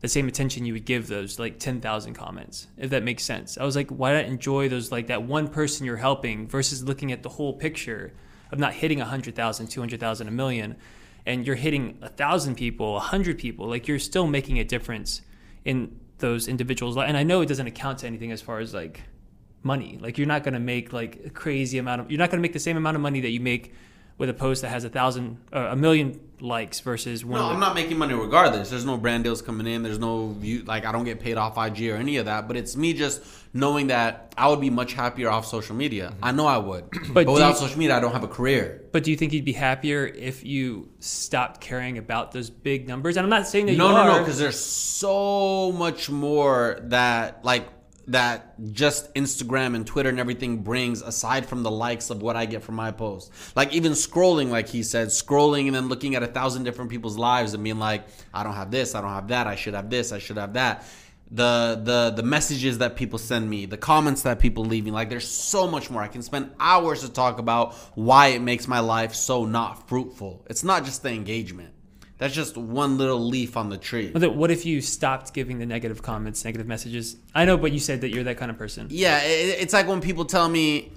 the 0.00 0.08
same 0.08 0.28
attention 0.28 0.64
you 0.64 0.72
would 0.72 0.84
give 0.84 1.08
those 1.08 1.38
like 1.38 1.58
10,000 1.58 2.12
comments, 2.12 2.66
if 2.76 2.90
that 2.90 3.02
makes 3.02 3.24
sense. 3.24 3.56
I 3.56 3.64
was 3.64 3.74
like, 3.74 3.88
why 3.88 4.12
not 4.12 4.26
enjoy 4.26 4.68
those, 4.68 4.92
like 4.92 5.06
that 5.06 5.22
one 5.22 5.48
person 5.48 5.86
you're 5.86 5.96
helping 5.96 6.46
versus 6.46 6.84
looking 6.84 7.12
at 7.12 7.22
the 7.22 7.30
whole 7.30 7.54
picture 7.54 8.12
of 8.50 8.58
not 8.58 8.74
hitting 8.74 8.98
100,000, 8.98 9.66
200,000, 9.66 10.28
a 10.28 10.30
million, 10.30 10.76
and 11.24 11.46
you're 11.46 11.56
hitting 11.56 11.98
a 12.02 12.08
thousand 12.08 12.56
people, 12.56 12.96
a 12.96 13.00
hundred 13.00 13.38
people. 13.38 13.68
Like 13.68 13.88
you're 13.88 13.98
still 13.98 14.26
making 14.26 14.58
a 14.58 14.64
difference 14.64 15.22
in 15.64 15.98
those 16.18 16.48
individuals. 16.48 16.96
And 16.96 17.16
I 17.16 17.22
know 17.22 17.40
it 17.40 17.46
doesn't 17.46 17.66
account 17.66 17.98
to 17.98 18.06
anything 18.06 18.32
as 18.32 18.40
far 18.40 18.60
as 18.60 18.72
like 18.72 19.02
money. 19.62 19.98
Like 20.00 20.18
you're 20.18 20.26
not 20.26 20.44
going 20.44 20.54
to 20.54 20.60
make 20.60 20.92
like 20.92 21.20
a 21.26 21.30
crazy 21.30 21.78
amount 21.78 22.02
of, 22.02 22.10
you're 22.10 22.18
not 22.18 22.30
going 22.30 22.38
to 22.38 22.42
make 22.42 22.52
the 22.52 22.60
same 22.60 22.76
amount 22.76 22.94
of 22.94 23.02
money 23.02 23.20
that 23.20 23.30
you 23.30 23.40
make 23.40 23.74
with 24.16 24.30
a 24.30 24.34
post 24.34 24.62
that 24.62 24.68
has 24.68 24.84
a 24.84 24.88
thousand, 24.88 25.38
uh, 25.52 25.68
a 25.70 25.76
million 25.76 26.18
likes 26.40 26.80
versus 26.80 27.24
one. 27.24 27.40
No, 27.40 27.46
with- 27.46 27.54
I'm 27.54 27.60
not 27.60 27.74
making 27.74 27.98
money 27.98 28.14
regardless. 28.14 28.70
There's 28.70 28.84
no 28.84 28.96
brand 28.96 29.24
deals 29.24 29.42
coming 29.42 29.66
in. 29.66 29.82
There's 29.82 29.98
no 29.98 30.28
view, 30.28 30.62
like 30.64 30.84
I 30.84 30.92
don't 30.92 31.04
get 31.04 31.20
paid 31.20 31.36
off 31.36 31.56
IG 31.58 31.90
or 31.90 31.96
any 31.96 32.16
of 32.18 32.26
that. 32.26 32.46
But 32.48 32.56
it's 32.56 32.76
me 32.76 32.92
just 32.92 33.22
knowing 33.54 33.86
that 33.86 34.34
I 34.36 34.48
would 34.48 34.60
be 34.60 34.68
much 34.70 34.92
happier 34.92 35.30
off 35.30 35.46
social 35.46 35.74
media. 35.76 36.10
Mm-hmm. 36.10 36.24
I 36.24 36.32
know 36.32 36.46
I 36.46 36.58
would. 36.58 36.84
But, 37.12 37.26
do 37.26 37.32
without 37.32 37.50
you- 37.50 37.56
social 37.56 37.78
media, 37.78 37.96
I 37.96 38.00
don't 38.00 38.12
have 38.12 38.24
a 38.24 38.28
career. 38.28 38.82
But 38.92 39.04
do 39.04 39.10
you 39.10 39.16
think 39.16 39.32
you'd 39.32 39.44
be 39.44 39.52
happier 39.52 40.06
if 40.06 40.44
you 40.44 40.88
stopped 41.00 41.60
caring 41.60 41.98
about 41.98 42.32
those 42.32 42.50
big 42.50 42.86
numbers? 42.88 43.16
And 43.16 43.24
I'm 43.24 43.30
not 43.30 43.46
saying 43.46 43.66
that 43.66 43.76
No, 43.76 43.88
you 43.88 43.92
no, 43.94 43.98
are. 44.00 44.08
no, 44.14 44.18
because 44.20 44.38
there's 44.38 44.58
so 44.58 45.72
much 45.72 46.08
more 46.10 46.78
that 46.84 47.44
like 47.44 47.68
that 48.08 48.54
just 48.72 49.12
Instagram 49.14 49.74
and 49.74 49.86
Twitter 49.86 50.08
and 50.08 50.20
everything 50.20 50.58
brings 50.58 51.02
aside 51.02 51.46
from 51.46 51.62
the 51.62 51.70
likes 51.70 52.10
of 52.10 52.22
what 52.22 52.36
I 52.36 52.46
get 52.46 52.62
from 52.62 52.76
my 52.76 52.92
posts. 52.92 53.30
Like 53.56 53.72
even 53.72 53.92
scrolling, 53.92 54.50
like 54.50 54.68
he 54.68 54.82
said, 54.82 55.08
scrolling 55.08 55.66
and 55.66 55.74
then 55.74 55.88
looking 55.88 56.14
at 56.14 56.22
a 56.22 56.26
thousand 56.28 56.64
different 56.64 56.90
people's 56.90 57.18
lives 57.18 57.54
and 57.54 57.64
being 57.64 57.78
like, 57.78 58.06
I 58.32 58.44
don't 58.44 58.54
have 58.54 58.70
this, 58.70 58.94
I 58.94 59.00
don't 59.00 59.10
have 59.10 59.28
that, 59.28 59.46
I 59.46 59.56
should 59.56 59.74
have 59.74 59.90
this, 59.90 60.12
I 60.12 60.18
should 60.18 60.36
have 60.36 60.54
that. 60.54 60.86
The 61.28 61.80
the 61.82 62.12
the 62.14 62.22
messages 62.22 62.78
that 62.78 62.94
people 62.94 63.18
send 63.18 63.50
me, 63.50 63.66
the 63.66 63.76
comments 63.76 64.22
that 64.22 64.38
people 64.38 64.64
leave 64.64 64.84
me, 64.84 64.92
like 64.92 65.10
there's 65.10 65.26
so 65.26 65.66
much 65.66 65.90
more. 65.90 66.00
I 66.00 66.06
can 66.06 66.22
spend 66.22 66.52
hours 66.60 67.00
to 67.00 67.12
talk 67.12 67.40
about 67.40 67.74
why 67.96 68.28
it 68.28 68.40
makes 68.40 68.68
my 68.68 68.78
life 68.78 69.12
so 69.12 69.44
not 69.44 69.88
fruitful. 69.88 70.46
It's 70.48 70.62
not 70.62 70.84
just 70.84 71.02
the 71.02 71.10
engagement. 71.10 71.74
That's 72.18 72.34
just 72.34 72.56
one 72.56 72.96
little 72.96 73.20
leaf 73.20 73.56
on 73.56 73.68
the 73.68 73.76
tree. 73.76 74.10
But 74.10 74.34
what 74.34 74.50
if 74.50 74.64
you 74.64 74.80
stopped 74.80 75.34
giving 75.34 75.58
the 75.58 75.66
negative 75.66 76.02
comments, 76.02 76.44
negative 76.44 76.66
messages? 76.66 77.16
I 77.34 77.44
know, 77.44 77.58
but 77.58 77.72
you 77.72 77.78
said 77.78 78.00
that 78.00 78.08
you're 78.08 78.24
that 78.24 78.38
kind 78.38 78.50
of 78.50 78.56
person. 78.56 78.86
Yeah, 78.90 79.20
it's 79.22 79.74
like 79.74 79.86
when 79.86 80.00
people 80.00 80.24
tell 80.24 80.48
me 80.48 80.92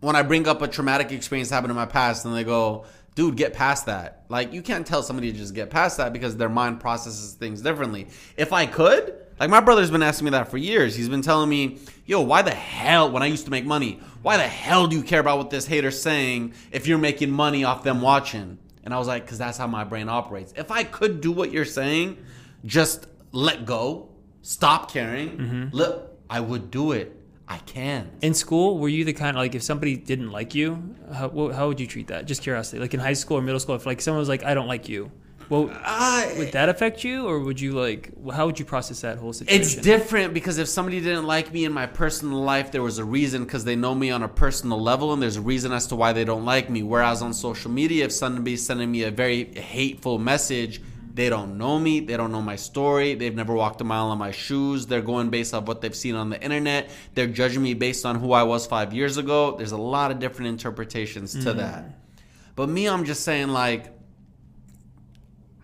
when 0.00 0.16
I 0.16 0.22
bring 0.22 0.46
up 0.46 0.60
a 0.60 0.68
traumatic 0.68 1.12
experience 1.12 1.50
happened 1.50 1.70
in 1.70 1.76
my 1.76 1.86
past, 1.86 2.26
and 2.26 2.34
they 2.34 2.44
go, 2.44 2.84
"Dude, 3.14 3.36
get 3.36 3.54
past 3.54 3.86
that." 3.86 4.26
Like 4.28 4.52
you 4.52 4.60
can't 4.60 4.86
tell 4.86 5.02
somebody 5.02 5.32
to 5.32 5.38
just 5.38 5.54
get 5.54 5.70
past 5.70 5.96
that 5.96 6.12
because 6.12 6.36
their 6.36 6.50
mind 6.50 6.80
processes 6.80 7.32
things 7.32 7.62
differently. 7.62 8.08
If 8.36 8.52
I 8.52 8.66
could, 8.66 9.14
like 9.40 9.48
my 9.48 9.60
brother's 9.60 9.90
been 9.90 10.02
asking 10.02 10.26
me 10.26 10.30
that 10.32 10.50
for 10.50 10.58
years. 10.58 10.94
He's 10.94 11.08
been 11.08 11.22
telling 11.22 11.48
me, 11.48 11.78
"Yo, 12.04 12.20
why 12.20 12.42
the 12.42 12.50
hell 12.50 13.10
when 13.10 13.22
I 13.22 13.26
used 13.26 13.46
to 13.46 13.50
make 13.50 13.64
money, 13.64 13.98
why 14.20 14.36
the 14.36 14.42
hell 14.42 14.88
do 14.88 14.96
you 14.96 15.02
care 15.02 15.20
about 15.20 15.38
what 15.38 15.48
this 15.48 15.66
hater's 15.66 16.00
saying 16.00 16.52
if 16.70 16.86
you're 16.86 16.98
making 16.98 17.30
money 17.30 17.64
off 17.64 17.82
them 17.82 18.02
watching?" 18.02 18.58
And 18.88 18.94
I 18.94 18.98
was 18.98 19.06
like, 19.06 19.26
"Cause 19.26 19.36
that's 19.36 19.58
how 19.58 19.66
my 19.66 19.84
brain 19.84 20.08
operates. 20.08 20.54
If 20.56 20.70
I 20.70 20.82
could 20.82 21.20
do 21.20 21.30
what 21.30 21.52
you're 21.52 21.66
saying, 21.66 22.16
just 22.64 23.06
let 23.32 23.66
go, 23.66 24.08
stop 24.40 24.90
caring, 24.90 25.28
mm-hmm. 25.36 25.76
look, 25.76 26.18
I 26.30 26.40
would 26.40 26.70
do 26.70 26.92
it. 26.92 27.14
I 27.46 27.58
can. 27.58 28.10
In 28.22 28.32
school, 28.32 28.78
were 28.78 28.88
you 28.88 29.04
the 29.04 29.12
kind 29.12 29.36
of 29.36 29.42
like 29.42 29.54
if 29.54 29.62
somebody 29.62 29.94
didn't 29.94 30.30
like 30.30 30.54
you, 30.54 30.94
how, 31.12 31.28
how 31.52 31.68
would 31.68 31.80
you 31.80 31.86
treat 31.86 32.06
that? 32.06 32.24
Just 32.24 32.40
curiosity. 32.40 32.80
Like 32.80 32.94
in 32.94 33.00
high 33.00 33.12
school 33.12 33.36
or 33.36 33.42
middle 33.42 33.60
school, 33.60 33.74
if 33.74 33.84
like 33.84 34.00
someone 34.00 34.20
was 34.20 34.28
like, 34.30 34.42
"I 34.42 34.54
don't 34.54 34.68
like 34.68 34.88
you," 34.88 35.12
well, 35.48 35.70
I, 35.72 36.34
would 36.36 36.52
that 36.52 36.68
affect 36.68 37.04
you, 37.04 37.26
or 37.26 37.40
would 37.40 37.60
you 37.60 37.72
like? 37.72 38.12
How 38.32 38.46
would 38.46 38.58
you 38.58 38.64
process 38.64 39.00
that 39.00 39.18
whole 39.18 39.32
situation? 39.32 39.62
It's 39.62 39.74
different 39.74 40.34
because 40.34 40.58
if 40.58 40.68
somebody 40.68 41.00
didn't 41.00 41.24
like 41.24 41.52
me 41.52 41.64
in 41.64 41.72
my 41.72 41.86
personal 41.86 42.42
life, 42.42 42.70
there 42.70 42.82
was 42.82 42.98
a 42.98 43.04
reason 43.04 43.44
because 43.44 43.64
they 43.64 43.76
know 43.76 43.94
me 43.94 44.10
on 44.10 44.22
a 44.22 44.28
personal 44.28 44.80
level, 44.80 45.12
and 45.12 45.22
there's 45.22 45.36
a 45.36 45.40
reason 45.40 45.72
as 45.72 45.86
to 45.86 45.96
why 45.96 46.12
they 46.12 46.24
don't 46.24 46.44
like 46.44 46.68
me. 46.68 46.82
Whereas 46.82 47.22
on 47.22 47.32
social 47.32 47.70
media, 47.70 48.04
if 48.04 48.12
somebody's 48.12 48.64
sending 48.64 48.90
me 48.92 49.04
a 49.04 49.10
very 49.10 49.44
hateful 49.54 50.18
message, 50.18 50.82
they 51.14 51.28
don't 51.28 51.58
know 51.58 51.78
me, 51.78 51.98
they 51.98 52.16
don't 52.16 52.30
know 52.30 52.42
my 52.42 52.54
story, 52.54 53.14
they've 53.14 53.34
never 53.34 53.52
walked 53.52 53.80
a 53.80 53.84
mile 53.84 54.12
in 54.12 54.18
my 54.18 54.30
shoes, 54.30 54.86
they're 54.86 55.02
going 55.02 55.30
based 55.30 55.52
off 55.52 55.64
what 55.66 55.80
they've 55.80 55.96
seen 55.96 56.14
on 56.14 56.30
the 56.30 56.40
internet, 56.40 56.90
they're 57.14 57.26
judging 57.26 57.60
me 57.60 57.74
based 57.74 58.06
on 58.06 58.16
who 58.16 58.32
I 58.32 58.44
was 58.44 58.68
five 58.68 58.94
years 58.94 59.16
ago. 59.16 59.56
There's 59.56 59.72
a 59.72 59.76
lot 59.76 60.12
of 60.12 60.20
different 60.20 60.50
interpretations 60.50 61.32
to 61.32 61.38
mm-hmm. 61.38 61.58
that. 61.58 61.84
But 62.54 62.68
me, 62.68 62.88
I'm 62.88 63.04
just 63.04 63.24
saying, 63.24 63.48
like, 63.48 63.97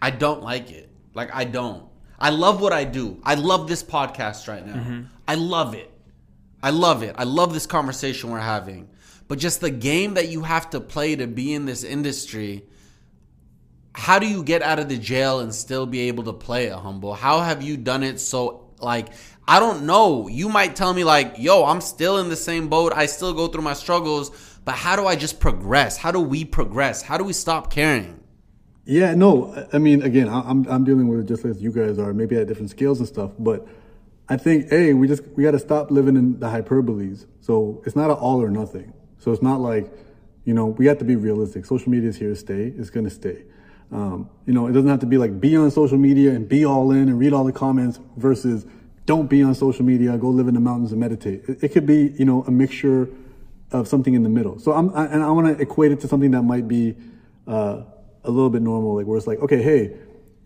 I 0.05 0.11
don't 0.11 0.43
like 0.43 0.71
it. 0.71 0.91
Like 1.15 1.35
I 1.35 1.45
don't. 1.45 1.89
I 2.19 2.29
love 2.29 2.61
what 2.61 2.75
I 2.75 2.85
do. 2.85 3.23
I 3.25 3.37
love 3.37 3.69
this 3.69 3.83
podcast 3.83 4.49
right 4.49 4.65
now. 4.67 4.75
Mm-hmm. 4.75 5.03
I 5.27 5.37
love 5.37 5.73
it. 5.73 5.91
I 6.63 6.69
love 6.69 7.03
it. 7.03 7.15
I 7.17 7.25
love 7.25 7.55
this 7.55 7.65
conversation 7.65 8.29
we're 8.29 8.39
having. 8.39 8.91
But 9.29 9.39
just 9.39 9.63
the 9.63 9.71
game 9.71 10.13
that 10.15 10.29
you 10.29 10.43
have 10.43 10.69
to 10.71 10.81
play 10.83 11.17
to 11.17 11.27
be 11.27 11.55
in 11.55 11.65
this 11.65 11.85
industry, 11.85 12.67
how 13.95 14.19
do 14.19 14.27
you 14.27 14.45
get 14.45 14.61
out 14.61 14.79
of 14.79 14.91
the 14.91 14.99
jail 14.99 15.41
and 15.41 15.55
still 15.55 15.87
be 15.87 16.01
able 16.01 16.25
to 16.25 16.35
play 16.35 16.67
it 16.67 16.75
humble? 16.75 17.15
How 17.15 17.41
have 17.41 17.63
you 17.63 17.79
done 17.79 18.03
it 18.03 18.21
so 18.21 18.75
like 18.83 19.09
I 19.49 19.59
don't 19.59 19.87
know. 19.87 20.29
You 20.29 20.51
might 20.51 20.77
tell 20.77 20.93
me 20.93 21.03
like, 21.03 21.37
"Yo, 21.39 21.65
I'm 21.65 21.81
still 21.81 22.19
in 22.19 22.29
the 22.29 22.37
same 22.37 22.69
boat. 22.69 22.93
I 22.95 23.07
still 23.07 23.33
go 23.33 23.49
through 23.49 23.63
my 23.63 23.73
struggles, 23.73 24.31
but 24.67 24.75
how 24.75 24.97
do 24.97 25.07
I 25.07 25.17
just 25.17 25.41
progress? 25.41 25.97
How 25.97 26.11
do 26.11 26.21
we 26.21 26.45
progress? 26.45 27.01
How 27.01 27.17
do 27.17 27.25
we 27.25 27.33
stop 27.33 27.71
caring?" 27.71 28.21
Yeah, 28.85 29.15
no, 29.15 29.67
I- 29.73 29.79
mean, 29.79 30.03
again, 30.03 30.29
I'm 30.29 30.67
I'm 30.69 30.85
dealing 30.85 31.09
with 31.09 31.21
it 31.21 31.27
just 31.27 31.45
as 31.45 31.63
you 31.63 31.73
guys 31.73 31.99
are, 31.99 32.13
maybe 32.13 32.37
at 32.37 32.47
different 32.47 32.71
scales 32.71 32.99
and 32.99 33.09
stuff. 33.09 33.33
But 33.39 33.67
I 34.29 34.37
think, 34.37 34.71
a, 34.73 34.93
we 34.95 35.09
just 35.09 35.23
we 35.37 35.43
got 35.43 35.53
to 35.53 35.59
stop 35.59 35.91
living 35.91 36.17
in 36.17 36.39
the 36.39 36.47
hyperboles. 36.49 37.27
So 37.41 37.83
it's 37.87 37.97
not 37.97 38.11
an 38.11 38.17
all 38.17 38.43
or 38.43 38.51
nothing. 38.51 38.93
So 39.19 39.33
it's 39.33 39.43
not 39.43 39.61
like, 39.61 39.91
you 40.45 40.53
know, 40.53 40.67
we 40.67 40.87
have 40.87 40.99
to 40.99 41.05
be 41.05 41.17
realistic. 41.17 41.65
Social 41.65 41.91
media 41.91 42.11
is 42.11 42.17
here 42.17 42.29
to 42.31 42.37
stay. 42.37 42.73
It's 42.77 42.91
to 42.91 43.11
stay. 43.11 43.45
Um, 43.91 44.29
you 44.45 44.53
know, 44.53 44.67
it 44.67 44.73
doesn't 44.73 44.89
have 44.89 45.01
to 45.01 45.07
be 45.07 45.19
like 45.19 45.41
be 45.41 45.57
on 45.57 45.71
social 45.71 45.99
media 45.99 46.33
and 46.33 46.49
be 46.49 46.65
all 46.65 46.91
in 46.91 47.09
and 47.09 47.19
read 47.19 47.33
all 47.33 47.45
the 47.45 47.53
comments 47.53 48.01
versus 48.17 48.67
don't 49.07 49.29
be 49.29 49.43
on 49.43 49.55
social 49.55 49.85
media. 49.85 50.17
Go 50.19 50.29
live 50.29 50.49
in 50.49 50.55
the 50.55 50.61
mountains 50.61 50.93
and 50.93 51.01
meditate. 51.01 51.43
It, 51.49 51.65
it 51.65 51.69
could 51.69 51.87
be, 51.87 52.15
you 52.19 52.25
know, 52.25 52.43
a 52.43 52.51
mixture 52.51 53.09
of 53.71 53.89
something 53.89 54.15
in 54.15 54.23
the 54.23 54.29
middle. 54.29 54.59
So 54.59 54.73
I'm, 54.73 54.95
I, 54.95 55.07
and 55.07 55.23
I 55.23 55.31
want 55.31 55.57
to 55.57 55.63
equate 55.63 55.93
it 55.93 56.01
to 56.01 56.09
something 56.09 56.33
that 56.33 56.43
might 56.43 56.69
be 56.69 56.97
uh, 57.47 57.83
a 58.25 58.31
little 58.31 58.51
bit 58.51 58.63
normal, 58.63 58.97
like 58.97 59.07
where 59.07 59.17
it's 59.17 59.27
like, 59.27 59.41
okay, 59.41 59.63
hey, 59.63 59.97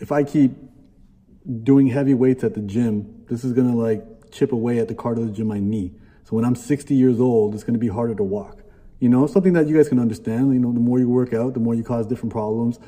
if 0.00 0.12
I 0.12 0.24
keep 0.24 0.52
doing 1.62 1.86
heavy 1.86 2.14
weights 2.14 2.44
at 2.44 2.54
the 2.54 2.60
gym, 2.60 3.24
this 3.28 3.44
is 3.44 3.52
gonna 3.52 3.76
like 3.76 4.30
chip 4.30 4.52
away 4.52 4.78
at 4.78 4.88
the 4.88 4.94
cartilage 4.94 5.38
in 5.40 5.46
my 5.46 5.58
knee. 5.58 5.92
So 6.24 6.36
when 6.36 6.44
I'm 6.44 6.54
60 6.54 6.94
years 6.94 7.20
old, 7.20 7.54
it's 7.54 7.64
gonna 7.64 7.78
be 7.78 7.88
harder 7.88 8.14
to 8.14 8.22
walk. 8.22 8.62
You 9.00 9.08
know, 9.08 9.26
something 9.26 9.52
that 9.52 9.68
you 9.68 9.76
guys 9.76 9.88
can 9.88 9.98
understand. 9.98 10.52
You 10.52 10.60
know, 10.60 10.72
the 10.72 10.80
more 10.80 10.98
you 10.98 11.08
work 11.08 11.32
out, 11.32 11.54
the 11.54 11.60
more 11.60 11.74
you 11.74 11.84
cause 11.84 12.06
different 12.06 12.32
problems. 12.32 12.78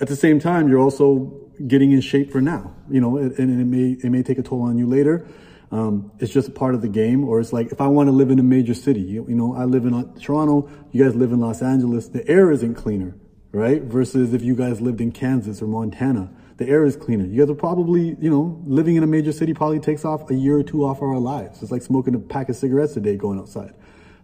At 0.00 0.08
the 0.08 0.16
same 0.16 0.38
time, 0.38 0.68
you're 0.68 0.80
also 0.80 1.50
getting 1.66 1.92
in 1.92 2.00
shape 2.00 2.30
for 2.30 2.40
now. 2.40 2.74
You 2.88 3.00
know, 3.00 3.16
and, 3.16 3.32
and 3.38 3.60
it 3.60 3.64
may 3.64 4.06
it 4.06 4.10
may 4.10 4.22
take 4.22 4.38
a 4.38 4.42
toll 4.42 4.62
on 4.62 4.78
you 4.78 4.86
later. 4.86 5.26
Um, 5.72 6.12
it's 6.20 6.32
just 6.32 6.48
a 6.48 6.52
part 6.52 6.74
of 6.74 6.82
the 6.82 6.88
game, 6.88 7.24
or 7.24 7.40
it's 7.40 7.52
like 7.52 7.72
if 7.72 7.80
I 7.80 7.88
want 7.88 8.06
to 8.06 8.12
live 8.12 8.30
in 8.30 8.38
a 8.38 8.42
major 8.42 8.74
city, 8.74 9.00
you, 9.00 9.26
you 9.28 9.34
know, 9.34 9.54
I 9.54 9.64
live 9.64 9.84
in 9.84 9.94
uh, 9.94 10.04
Toronto, 10.20 10.70
you 10.92 11.04
guys 11.04 11.16
live 11.16 11.32
in 11.32 11.40
Los 11.40 11.60
Angeles, 11.60 12.08
the 12.08 12.26
air 12.28 12.52
isn't 12.52 12.76
cleaner, 12.76 13.16
right? 13.52 13.82
Versus 13.82 14.34
if 14.34 14.42
you 14.42 14.54
guys 14.54 14.80
lived 14.80 15.00
in 15.00 15.12
Kansas 15.12 15.62
or 15.62 15.66
Montana, 15.66 16.30
the 16.56 16.68
air 16.68 16.84
is 16.84 16.96
cleaner. 16.96 17.24
You 17.24 17.42
guys 17.42 17.50
are 17.50 17.54
probably, 17.54 18.16
you 18.20 18.30
know, 18.30 18.62
living 18.66 18.96
in 18.96 19.02
a 19.02 19.06
major 19.06 19.32
city 19.32 19.52
probably 19.52 19.80
takes 19.80 20.04
off 20.04 20.30
a 20.30 20.34
year 20.34 20.58
or 20.58 20.62
two 20.62 20.84
off 20.84 21.02
our 21.02 21.18
lives. 21.18 21.62
It's 21.62 21.70
like 21.70 21.82
smoking 21.82 22.14
a 22.14 22.18
pack 22.18 22.48
of 22.48 22.56
cigarettes 22.56 22.96
a 22.96 23.00
day 23.00 23.16
going 23.16 23.38
outside. 23.38 23.74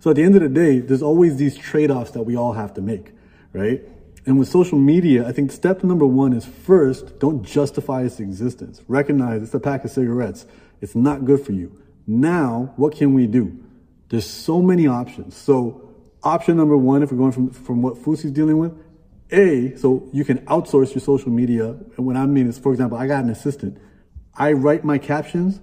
So 0.00 0.10
at 0.10 0.16
the 0.16 0.22
end 0.22 0.34
of 0.34 0.42
the 0.42 0.48
day, 0.48 0.80
there's 0.80 1.02
always 1.02 1.36
these 1.36 1.56
trade-offs 1.56 2.12
that 2.12 2.22
we 2.22 2.36
all 2.36 2.54
have 2.54 2.74
to 2.74 2.80
make, 2.80 3.12
right? 3.52 3.82
And 4.24 4.38
with 4.38 4.48
social 4.48 4.78
media, 4.78 5.26
I 5.26 5.32
think 5.32 5.52
step 5.52 5.84
number 5.84 6.06
one 6.06 6.32
is 6.32 6.44
first, 6.44 7.18
don't 7.18 7.42
justify 7.44 8.02
its 8.02 8.18
existence. 8.18 8.80
Recognize 8.88 9.42
it's 9.42 9.54
a 9.54 9.60
pack 9.60 9.84
of 9.84 9.90
cigarettes. 9.90 10.46
It's 10.80 10.94
not 10.94 11.24
good 11.24 11.44
for 11.44 11.52
you. 11.52 11.80
Now, 12.06 12.72
what 12.76 12.94
can 12.94 13.14
we 13.14 13.26
do? 13.26 13.58
There's 14.08 14.28
so 14.28 14.60
many 14.60 14.86
options. 14.86 15.36
So 15.36 15.88
option 16.22 16.56
number 16.56 16.76
one, 16.76 17.02
if 17.02 17.12
we're 17.12 17.18
going 17.18 17.32
from, 17.32 17.50
from 17.50 17.82
what 17.82 17.94
Fousey's 17.94 18.32
dealing 18.32 18.58
with, 18.58 18.72
A, 19.32 19.76
so 19.76 20.08
you 20.12 20.24
can 20.24 20.38
outsource 20.46 20.94
your 20.94 21.00
social 21.00 21.30
media. 21.30 21.70
And 21.96 22.06
what 22.06 22.16
I 22.16 22.26
mean 22.26 22.48
is, 22.48 22.58
for 22.58 22.72
example, 22.72 22.98
I 22.98 23.06
got 23.06 23.24
an 23.24 23.30
assistant. 23.30 23.78
I 24.34 24.52
write 24.52 24.84
my 24.84 24.98
captions. 24.98 25.60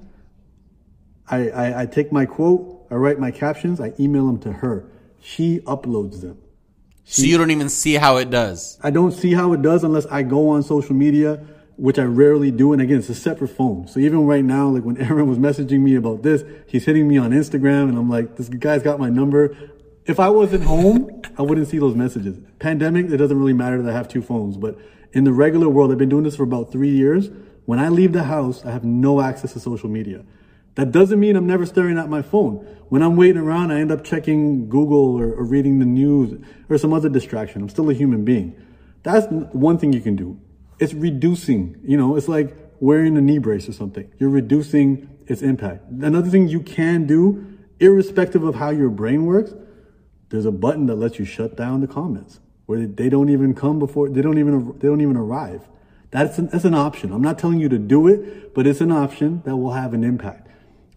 I, 1.29 1.49
I, 1.49 1.82
I 1.82 1.86
take 1.86 2.12
my 2.12 2.25
quote, 2.25 2.88
I 2.89 2.95
write 2.95 3.19
my 3.19 3.32
captions, 3.32 3.79
I 3.79 3.93
email 3.99 4.25
them 4.25 4.39
to 4.39 4.51
her. 4.51 4.89
She 5.21 5.60
uploads 5.60 6.21
them. 6.21 6.39
So 7.03 7.23
you 7.23 7.38
don't 7.38 7.51
even 7.51 7.69
see 7.69 7.95
how 7.95 8.17
it 8.17 8.29
does. 8.29 8.79
I 8.84 8.91
don't 8.91 9.12
see 9.12 9.34
how 9.34 9.53
it 9.53 9.62
does 9.62 9.84
unless 9.84 10.05
I 10.08 10.21
go 10.21 10.49
on 10.49 10.63
social 10.63 10.95
media, 10.95 11.43
which 11.75 11.97
I 11.97 12.03
rarely 12.03 12.51
do. 12.51 12.71
And 12.71 12.82
again, 12.82 12.99
it's 12.99 13.10
a 13.10 13.15
separate 13.15 13.49
phone. 13.49 13.88
So 13.88 13.99
even 13.99 14.25
right 14.27 14.43
now, 14.43 14.69
like 14.69 14.84
when 14.84 14.97
Aaron 15.01 15.27
was 15.27 15.39
messaging 15.39 15.79
me 15.82 15.95
about 15.95 16.21
this, 16.23 16.43
he's 16.67 16.86
hitting 16.86 17.08
me 17.08 17.17
on 17.17 17.32
Instagram 17.32 17.89
and 17.89 17.97
I'm 17.97 18.10
like, 18.10 18.36
this 18.36 18.49
guy's 18.49 18.84
got 18.84 18.99
my 18.99 19.10
number. 19.10 19.55
If 20.10 20.19
I 20.19 20.30
wasn't 20.30 20.63
home, 20.63 21.22
I 21.38 21.43
wouldn't 21.43 21.67
see 21.67 21.78
those 21.78 21.93
messages. 21.93 22.36
Pandemic, 22.58 23.12
it 23.12 23.17
doesn't 23.17 23.38
really 23.38 23.54
matter 23.54 23.80
that 23.84 23.91
I 23.91 23.95
have 23.95 24.08
two 24.08 24.24
phones, 24.24 24.58
but 24.58 24.76
in 25.13 25.24
the 25.24 25.32
regular 25.32 25.69
world, 25.69 25.91
I've 25.91 26.00
been 26.00 26.10
doing 26.10 26.24
this 26.24 26.36
for 26.36 26.41
about 26.41 26.72
three 26.72 26.89
years. 26.89 27.30
When 27.65 27.78
I 27.78 27.89
leave 27.89 28.12
the 28.12 28.24
house, 28.24 28.65
I 28.65 28.72
have 28.72 28.84
no 28.84 29.22
access 29.22 29.54
to 29.54 29.60
social 29.60 29.88
media. 29.88 30.26
That 30.74 30.91
doesn't 30.91 31.19
mean 31.19 31.36
I'm 31.36 31.45
never 31.45 31.63
staring 31.63 32.00
at 32.00 32.10
my 32.10 32.24
phone. 32.24 32.56
When 32.88 33.04
I'm 33.04 33.17
waiting 33.17 33.39
around, 33.39 33.72
I 33.72 33.82
end 33.82 33.91
up 33.91 34.04
checking 34.04 34.67
Google 34.67 35.15
or, 35.15 35.32
or 35.32 35.43
reading 35.43 35.78
the 35.78 35.86
news 35.86 36.43
or 36.69 36.80
some 36.80 36.91
other 36.91 37.10
distraction. 37.10 37.62
I'm 37.62 37.69
still 37.69 37.91
a 37.91 37.93
human 37.93 38.26
being. 38.26 38.60
That's 39.04 39.28
one 39.30 39.78
thing 39.78 39.93
you 39.93 40.02
can 40.02 40.15
do. 40.15 40.39
It's 40.80 40.95
reducing, 40.95 41.80
you 41.84 41.98
know, 41.98 42.15
it's 42.15 42.28
like 42.28 42.58
wearing 42.80 43.15
a 43.15 43.22
knee 43.22 43.38
brace 43.38 43.69
or 43.69 43.74
something. 43.74 44.12
You're 44.17 44.32
reducing 44.32 45.08
its 45.28 45.43
impact. 45.43 45.84
Another 46.02 46.32
thing 46.32 46.48
you 46.48 46.62
can 46.62 47.06
do, 47.06 47.60
irrespective 47.80 48.41
of 48.41 48.56
how 48.56 48.72
your 48.72 48.89
brain 48.89 49.28
works, 49.28 49.54
there's 50.30 50.46
a 50.46 50.52
button 50.52 50.86
that 50.88 50.96
lets 50.96 51.20
you 51.20 51.26
shut 51.26 51.56
down 51.56 51.82
the 51.82 51.88
comments 51.88 52.39
where 52.65 52.86
they 52.86 53.10
don't 53.10 53.30
even 53.30 53.54
come 53.54 53.80
before, 53.80 54.10
they 54.10 54.22
don't 54.22 54.38
even, 54.38 54.78
they 54.80 54.88
don't 54.88 55.02
even 55.02 55.18
arrive. 55.18 55.68
That's 56.12 56.38
an, 56.38 56.48
that's 56.48 56.65
an 56.65 56.76
option. 56.76 57.12
I'm 57.12 57.22
not 57.22 57.39
telling 57.39 57.60
you 57.60 57.70
to 57.70 57.78
do 57.78 58.08
it, 58.08 58.54
but 58.54 58.68
it's 58.68 58.82
an 58.82 58.92
option 58.92 59.42
that 59.46 59.56
will 59.58 59.74
have 59.74 59.94
an 59.94 60.04
impact. 60.04 60.48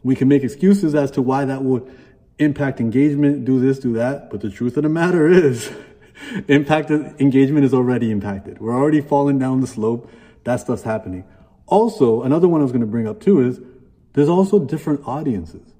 We 0.02 0.14
can 0.14 0.28
make 0.28 0.42
excuses 0.42 0.94
as 0.94 1.10
to 1.12 1.22
why 1.22 1.44
that 1.44 1.62
would 1.62 1.90
impact 2.38 2.80
engagement, 2.80 3.44
do 3.44 3.60
this, 3.60 3.78
do 3.78 3.92
that. 3.94 4.30
But 4.30 4.40
the 4.40 4.50
truth 4.50 4.76
of 4.76 4.82
the 4.82 4.88
matter 4.88 5.28
is, 5.28 5.72
impact 6.48 6.90
engagement 6.90 7.64
is 7.64 7.74
already 7.74 8.10
impacted. 8.10 8.60
We're 8.60 8.74
already 8.74 9.00
falling 9.00 9.38
down 9.38 9.60
the 9.60 9.66
slope. 9.66 10.10
That 10.44 10.60
stuff's 10.60 10.82
happening. 10.82 11.24
Also, 11.66 12.22
another 12.22 12.48
one 12.48 12.60
I 12.60 12.64
was 12.64 12.72
going 12.72 12.82
to 12.82 12.86
bring 12.86 13.06
up 13.06 13.20
too 13.20 13.40
is 13.40 13.60
there's 14.14 14.28
also 14.28 14.58
different 14.58 15.06
audiences. 15.06 15.71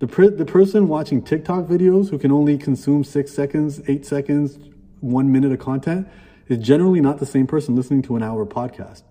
The, 0.00 0.06
the 0.36 0.44
person 0.44 0.88
watching 0.88 1.22
TikTok 1.22 1.66
videos 1.66 2.10
who 2.10 2.18
can 2.18 2.32
only 2.32 2.58
consume 2.58 3.04
six 3.04 3.32
seconds, 3.32 3.80
eight 3.86 4.04
seconds, 4.04 4.58
one 5.00 5.30
minute 5.30 5.52
of 5.52 5.60
content 5.60 6.08
is 6.48 6.58
generally 6.58 7.00
not 7.00 7.18
the 7.18 7.26
same 7.26 7.46
person 7.46 7.76
listening 7.76 8.02
to 8.02 8.16
an 8.16 8.22
hour 8.22 8.44
podcast. 8.44 9.02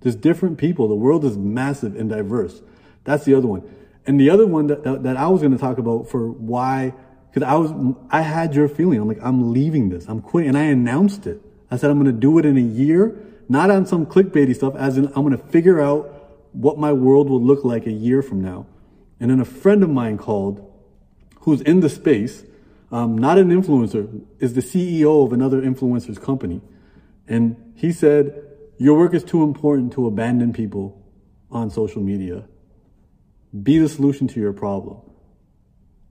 There's 0.00 0.14
different 0.14 0.58
people. 0.58 0.86
The 0.86 0.94
world 0.94 1.24
is 1.24 1.36
massive 1.36 1.96
and 1.96 2.08
diverse. 2.08 2.62
That's 3.04 3.24
the 3.24 3.34
other 3.34 3.48
one. 3.48 3.68
And 4.06 4.18
the 4.18 4.30
other 4.30 4.46
one 4.46 4.68
that, 4.68 4.84
that, 4.84 5.02
that 5.02 5.16
I 5.16 5.26
was 5.28 5.40
going 5.40 5.52
to 5.52 5.58
talk 5.58 5.78
about 5.78 6.08
for 6.08 6.30
why, 6.30 6.94
because 7.30 7.42
I 7.42 7.56
was, 7.56 7.72
I 8.10 8.22
had 8.22 8.54
your 8.54 8.68
feeling. 8.68 9.00
I'm 9.00 9.08
like, 9.08 9.22
I'm 9.22 9.52
leaving 9.52 9.88
this. 9.88 10.06
I'm 10.08 10.22
quitting. 10.22 10.50
And 10.50 10.58
I 10.58 10.64
announced 10.64 11.26
it. 11.26 11.42
I 11.70 11.76
said, 11.76 11.90
I'm 11.90 12.00
going 12.00 12.14
to 12.14 12.18
do 12.18 12.38
it 12.38 12.46
in 12.46 12.56
a 12.56 12.60
year, 12.60 13.18
not 13.48 13.70
on 13.70 13.86
some 13.86 14.06
clickbaity 14.06 14.54
stuff, 14.54 14.74
as 14.76 14.96
in, 14.96 15.06
I'm 15.08 15.24
going 15.24 15.36
to 15.36 15.38
figure 15.38 15.80
out 15.80 16.14
what 16.52 16.78
my 16.78 16.92
world 16.92 17.28
will 17.28 17.42
look 17.42 17.64
like 17.64 17.86
a 17.86 17.92
year 17.92 18.22
from 18.22 18.40
now. 18.40 18.66
And 19.20 19.30
then 19.30 19.40
a 19.40 19.44
friend 19.44 19.82
of 19.82 19.90
mine 19.90 20.18
called 20.18 20.64
who's 21.40 21.60
in 21.62 21.80
the 21.80 21.88
space, 21.88 22.44
um, 22.90 23.16
not 23.16 23.38
an 23.38 23.48
influencer, 23.50 24.22
is 24.38 24.54
the 24.54 24.60
CEO 24.60 25.24
of 25.24 25.32
another 25.32 25.60
influencer's 25.60 26.18
company. 26.18 26.60
And 27.26 27.72
he 27.74 27.92
said, 27.92 28.42
Your 28.76 28.98
work 28.98 29.14
is 29.14 29.24
too 29.24 29.42
important 29.42 29.92
to 29.94 30.06
abandon 30.06 30.52
people 30.52 31.02
on 31.50 31.70
social 31.70 32.02
media. 32.02 32.44
Be 33.62 33.78
the 33.78 33.88
solution 33.88 34.28
to 34.28 34.40
your 34.40 34.52
problem. 34.52 34.98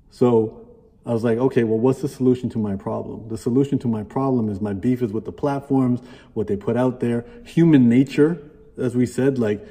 So 0.09 0.67
I 1.07 1.13
was 1.13 1.23
like, 1.23 1.37
okay, 1.37 1.63
well, 1.63 1.79
what's 1.79 2.01
the 2.01 2.09
solution 2.09 2.49
to 2.49 2.57
my 2.57 2.75
problem? 2.75 3.29
The 3.29 3.37
solution 3.37 3.79
to 3.79 3.87
my 3.87 4.03
problem 4.03 4.49
is 4.49 4.59
my 4.59 4.73
beef 4.73 5.01
is 5.01 5.13
with 5.13 5.23
the 5.23 5.31
platforms, 5.31 6.01
what 6.33 6.47
they 6.47 6.57
put 6.57 6.75
out 6.75 6.99
there, 6.99 7.25
human 7.45 7.87
nature, 7.87 8.41
as 8.77 8.93
we 8.93 9.05
said, 9.05 9.39
like 9.39 9.65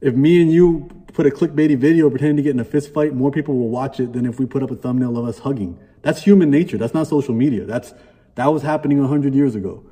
If 0.00 0.14
me 0.14 0.40
and 0.40 0.50
you 0.52 0.88
put 1.12 1.26
a 1.26 1.30
clickbaity 1.30 1.76
video 1.76 2.08
pretending 2.08 2.36
to 2.36 2.42
get 2.42 2.50
in 2.50 2.60
a 2.60 2.64
fist 2.64 2.92
fight, 2.94 3.14
more 3.14 3.30
people 3.30 3.56
will 3.56 3.68
watch 3.68 4.00
it 4.00 4.12
than 4.12 4.26
if 4.26 4.38
we 4.38 4.46
put 4.46 4.62
up 4.62 4.70
a 4.70 4.76
thumbnail 4.76 5.18
of 5.18 5.26
us 5.26 5.40
hugging. 5.40 5.78
That's 6.02 6.22
human 6.22 6.50
nature. 6.50 6.78
That's 6.78 6.94
not 6.94 7.06
social 7.06 7.34
media. 7.34 7.64
That's 7.64 7.92
that 8.36 8.46
was 8.46 8.62
happening 8.62 9.04
hundred 9.04 9.34
years 9.34 9.54
ago. 9.54 9.84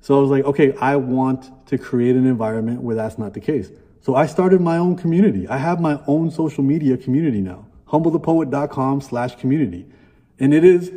So 0.00 0.18
I 0.18 0.20
was 0.20 0.30
like, 0.30 0.44
okay, 0.44 0.74
I 0.80 0.96
want 0.96 1.66
to 1.66 1.78
create 1.78 2.16
an 2.16 2.26
environment 2.26 2.82
where 2.82 2.94
that's 2.94 3.18
not 3.18 3.34
the 3.34 3.40
case. 3.40 3.70
So 4.00 4.14
I 4.14 4.26
started 4.26 4.60
my 4.60 4.76
own 4.76 4.96
community. 4.96 5.48
I 5.48 5.56
have 5.56 5.80
my 5.80 6.00
own 6.06 6.30
social 6.30 6.62
media 6.62 6.96
community 6.96 7.40
now. 7.40 7.66
Humblethepoet.com 7.88 9.00
slash 9.00 9.36
community. 9.36 9.86
And 10.38 10.54
it 10.54 10.64
is, 10.64 10.92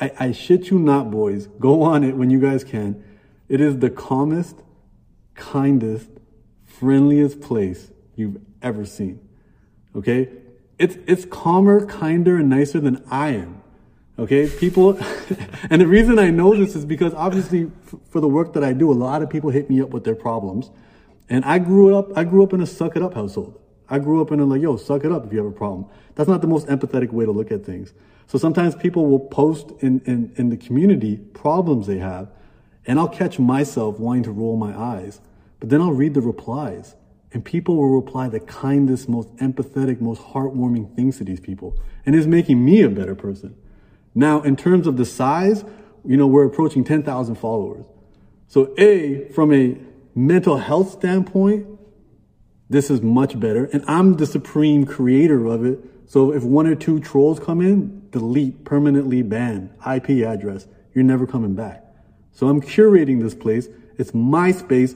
I, 0.00 0.12
I 0.20 0.32
shit 0.32 0.70
you 0.70 0.78
not, 0.78 1.10
boys. 1.10 1.48
Go 1.58 1.82
on 1.82 2.04
it 2.04 2.16
when 2.16 2.30
you 2.30 2.38
guys 2.38 2.62
can. 2.62 3.02
It 3.48 3.60
is 3.60 3.78
the 3.78 3.90
calmest, 3.90 4.56
kindest, 5.34 6.10
friendliest 6.78 7.40
place 7.40 7.90
you've 8.16 8.40
ever 8.62 8.84
seen. 8.84 9.20
Okay? 9.94 10.28
It's, 10.78 10.96
it's 11.06 11.24
calmer, 11.24 11.86
kinder, 11.86 12.36
and 12.36 12.48
nicer 12.48 12.80
than 12.80 13.02
I 13.10 13.30
am. 13.30 13.62
Okay? 14.18 14.48
People, 14.48 14.98
and 15.70 15.80
the 15.80 15.86
reason 15.86 16.18
I 16.18 16.30
know 16.30 16.54
this 16.56 16.74
is 16.74 16.84
because 16.84 17.14
obviously 17.14 17.70
f- 17.86 18.00
for 18.10 18.20
the 18.20 18.28
work 18.28 18.52
that 18.54 18.64
I 18.64 18.72
do, 18.72 18.90
a 18.90 18.94
lot 18.94 19.22
of 19.22 19.30
people 19.30 19.50
hit 19.50 19.70
me 19.70 19.80
up 19.80 19.90
with 19.90 20.04
their 20.04 20.14
problems. 20.14 20.70
And 21.28 21.44
I 21.44 21.58
grew 21.58 21.96
up, 21.96 22.16
I 22.16 22.24
grew 22.24 22.42
up 22.42 22.52
in 22.52 22.60
a 22.60 22.66
suck 22.66 22.96
it 22.96 23.02
up 23.02 23.14
household. 23.14 23.60
I 23.88 23.98
grew 23.98 24.20
up 24.20 24.32
in 24.32 24.40
a 24.40 24.44
like, 24.44 24.62
yo, 24.62 24.76
suck 24.76 25.04
it 25.04 25.12
up 25.12 25.26
if 25.26 25.32
you 25.32 25.38
have 25.38 25.46
a 25.46 25.56
problem. 25.56 25.86
That's 26.14 26.28
not 26.28 26.40
the 26.40 26.46
most 26.46 26.66
empathetic 26.68 27.10
way 27.12 27.24
to 27.24 27.32
look 27.32 27.50
at 27.50 27.64
things. 27.64 27.92
So 28.26 28.38
sometimes 28.38 28.74
people 28.74 29.06
will 29.06 29.20
post 29.20 29.72
in, 29.80 30.00
in, 30.06 30.32
in 30.36 30.48
the 30.48 30.56
community 30.56 31.18
problems 31.18 31.86
they 31.86 31.98
have, 31.98 32.30
and 32.86 32.98
I'll 32.98 33.08
catch 33.08 33.38
myself 33.38 33.98
wanting 33.98 34.22
to 34.24 34.32
roll 34.32 34.56
my 34.56 34.76
eyes. 34.78 35.20
But 35.64 35.70
then 35.70 35.80
I'll 35.80 35.92
read 35.92 36.12
the 36.12 36.20
replies, 36.20 36.94
and 37.32 37.42
people 37.42 37.76
will 37.76 37.88
reply 37.88 38.28
the 38.28 38.38
kindest, 38.38 39.08
most 39.08 39.34
empathetic, 39.36 39.98
most 39.98 40.20
heartwarming 40.20 40.94
things 40.94 41.16
to 41.16 41.24
these 41.24 41.40
people. 41.40 41.80
And 42.04 42.14
it's 42.14 42.26
making 42.26 42.62
me 42.62 42.82
a 42.82 42.90
better 42.90 43.14
person. 43.14 43.56
Now, 44.14 44.42
in 44.42 44.56
terms 44.56 44.86
of 44.86 44.98
the 44.98 45.06
size, 45.06 45.64
you 46.04 46.18
know, 46.18 46.26
we're 46.26 46.44
approaching 46.44 46.84
10,000 46.84 47.36
followers. 47.36 47.86
So 48.46 48.74
A, 48.76 49.26
from 49.30 49.54
a 49.54 49.78
mental 50.14 50.58
health 50.58 50.90
standpoint, 50.90 51.66
this 52.68 52.90
is 52.90 53.00
much 53.00 53.40
better. 53.40 53.64
And 53.64 53.86
I'm 53.88 54.18
the 54.18 54.26
supreme 54.26 54.84
creator 54.84 55.46
of 55.46 55.64
it. 55.64 55.78
So 56.04 56.30
if 56.30 56.42
one 56.42 56.66
or 56.66 56.74
two 56.74 57.00
trolls 57.00 57.40
come 57.40 57.62
in, 57.62 58.10
delete, 58.10 58.66
permanently 58.66 59.22
ban, 59.22 59.72
IP 59.90 60.26
address. 60.26 60.66
You're 60.92 61.04
never 61.04 61.26
coming 61.26 61.54
back. 61.54 61.82
So 62.32 62.48
I'm 62.48 62.60
curating 62.60 63.22
this 63.22 63.34
place. 63.34 63.68
It's 63.96 64.12
my 64.12 64.52
space, 64.52 64.94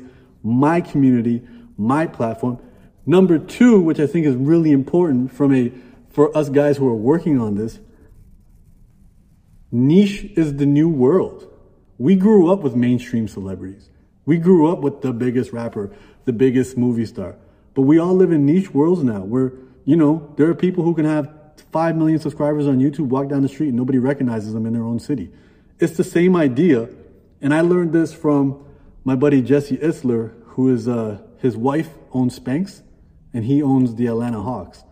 my 0.49 0.81
community, 0.81 1.43
my 1.77 2.07
platform. 2.07 2.59
Number 3.07 3.39
two, 3.39 3.81
which 3.81 4.01
I 4.01 4.07
think 4.07 4.27
is 4.27 4.35
really 4.35 4.73
important 4.73 5.33
from 5.33 5.55
a, 5.55 5.73
for 6.11 6.37
us 6.37 6.49
guys 6.49 6.77
who 6.77 6.89
are 6.89 6.95
working 6.95 7.41
on 7.41 7.55
this, 7.55 7.81
niche 9.71 10.25
is 10.37 10.57
the 10.57 10.67
new 10.67 10.89
world. 10.89 11.47
We 11.99 12.17
grew 12.17 12.53
up 12.53 12.61
with 12.61 12.75
mainstream 12.75 13.29
celebrities. 13.29 13.91
We 14.25 14.37
grew 14.37 14.71
up 14.71 14.81
with 14.81 15.01
the 15.01 15.13
biggest 15.13 15.53
rapper, 15.53 15.91
the 16.25 16.33
biggest 16.33 16.77
movie 16.77 17.07
star. 17.07 17.37
But 17.75 17.83
we 17.83 17.99
all 17.99 18.15
live 18.15 18.33
in 18.33 18.45
niche 18.45 18.75
worlds 18.75 19.03
now 19.03 19.21
where, 19.21 19.53
you 19.85 19.97
know, 19.97 20.33
there 20.37 20.49
are 20.49 20.55
people 20.55 20.85
who 20.85 20.95
can 20.95 21.05
have 21.05 21.33
5 21.73 21.97
million 21.97 22.19
subscribers 22.19 22.67
on 22.67 22.79
YouTube, 22.79 23.09
walk 23.09 23.29
down 23.29 23.43
the 23.43 23.49
street, 23.49 23.69
and 23.69 23.77
nobody 23.77 23.99
recognizes 23.99 24.53
them 24.53 24.67
in 24.67 24.73
their 24.73 24.85
own 24.85 24.99
city. 24.99 25.31
It's 25.79 25.97
the 25.97 26.05
same 26.05 26.37
idea. 26.37 26.89
And 27.41 27.55
I 27.55 27.61
learned 27.61 27.93
this 27.93 28.13
from 28.13 28.65
my 29.05 29.15
buddy 29.15 29.43
Jesse 29.43 29.77
Itzler, 29.79 30.35
who 30.59 30.75
is, 30.75 30.89
uh, 30.89 31.17
his 31.39 31.57
wife 31.57 31.91
owns 32.13 32.37
Spanx 32.37 32.83
and 33.33 33.45
he 33.45 33.63
owns 33.63 33.95
the 33.95 34.09
Atlanta 34.09 34.43
Hawks. 34.43 34.83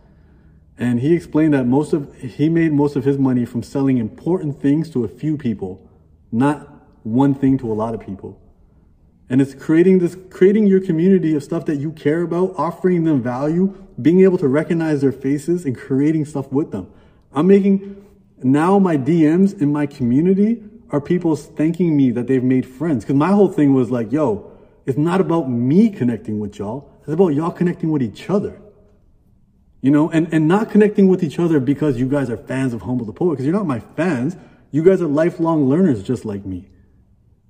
And 0.77 1.01
he 1.01 1.13
explained 1.13 1.53
that 1.55 1.65
most 1.65 1.91
of, 1.91 2.15
he 2.15 2.47
made 2.47 2.71
most 2.71 2.95
of 2.95 3.03
his 3.03 3.17
money 3.17 3.43
from 3.43 3.63
selling 3.63 3.97
important 3.97 4.61
things 4.61 4.89
to 4.91 5.03
a 5.03 5.09
few 5.09 5.35
people, 5.35 5.85
not 6.31 6.85
one 7.03 7.35
thing 7.35 7.57
to 7.57 7.69
a 7.69 7.75
lot 7.75 7.93
of 7.93 7.99
people. 7.99 8.39
And 9.29 9.41
it's 9.41 9.53
creating 9.53 9.99
this, 9.99 10.15
creating 10.29 10.67
your 10.67 10.79
community 10.79 11.35
of 11.35 11.43
stuff 11.43 11.65
that 11.65 11.75
you 11.75 11.91
care 11.91 12.21
about, 12.21 12.53
offering 12.57 13.03
them 13.03 13.21
value, 13.21 13.75
being 14.01 14.21
able 14.21 14.37
to 14.37 14.47
recognize 14.47 15.01
their 15.01 15.11
faces 15.11 15.65
and 15.65 15.77
creating 15.77 16.23
stuff 16.23 16.49
with 16.49 16.71
them. 16.71 16.89
I'm 17.33 17.47
making, 17.47 18.05
now 18.41 18.79
my 18.79 18.95
DMs 18.95 19.61
in 19.61 19.73
my 19.73 19.85
community 19.85 20.63
are 20.91 21.01
people 21.01 21.35
thanking 21.35 21.97
me 21.97 22.11
that 22.11 22.27
they've 22.27 22.41
made 22.41 22.65
friends. 22.65 23.03
Cause 23.03 23.17
my 23.17 23.33
whole 23.33 23.49
thing 23.49 23.73
was 23.73 23.91
like, 23.91 24.13
yo, 24.13 24.53
it's 24.87 24.97
not 24.97 25.19
about 25.19 25.49
me 25.49 25.89
connecting 25.89 26.39
with 26.39 26.57
y'all. 26.57 26.89
It's 27.01 27.09
about 27.09 27.29
y'all 27.29 27.51
connecting 27.51 27.91
with 27.91 28.01
each 28.01 28.29
other. 28.29 28.59
You 29.81 29.91
know, 29.91 30.09
and, 30.09 30.33
and 30.33 30.47
not 30.47 30.71
connecting 30.71 31.09
with 31.09 31.23
each 31.23 31.37
other 31.37 31.59
because 31.59 31.99
you 31.99 32.07
guys 32.07 32.29
are 32.29 32.37
fans 32.37 32.73
of 32.73 32.81
Humble 32.83 33.05
the 33.05 33.13
Poet, 33.13 33.33
because 33.33 33.45
you're 33.45 33.53
not 33.53 33.67
my 33.67 33.81
fans. 33.81 34.37
You 34.71 34.83
guys 34.83 35.01
are 35.01 35.07
lifelong 35.07 35.69
learners 35.69 36.01
just 36.03 36.23
like 36.25 36.45
me. 36.45 36.69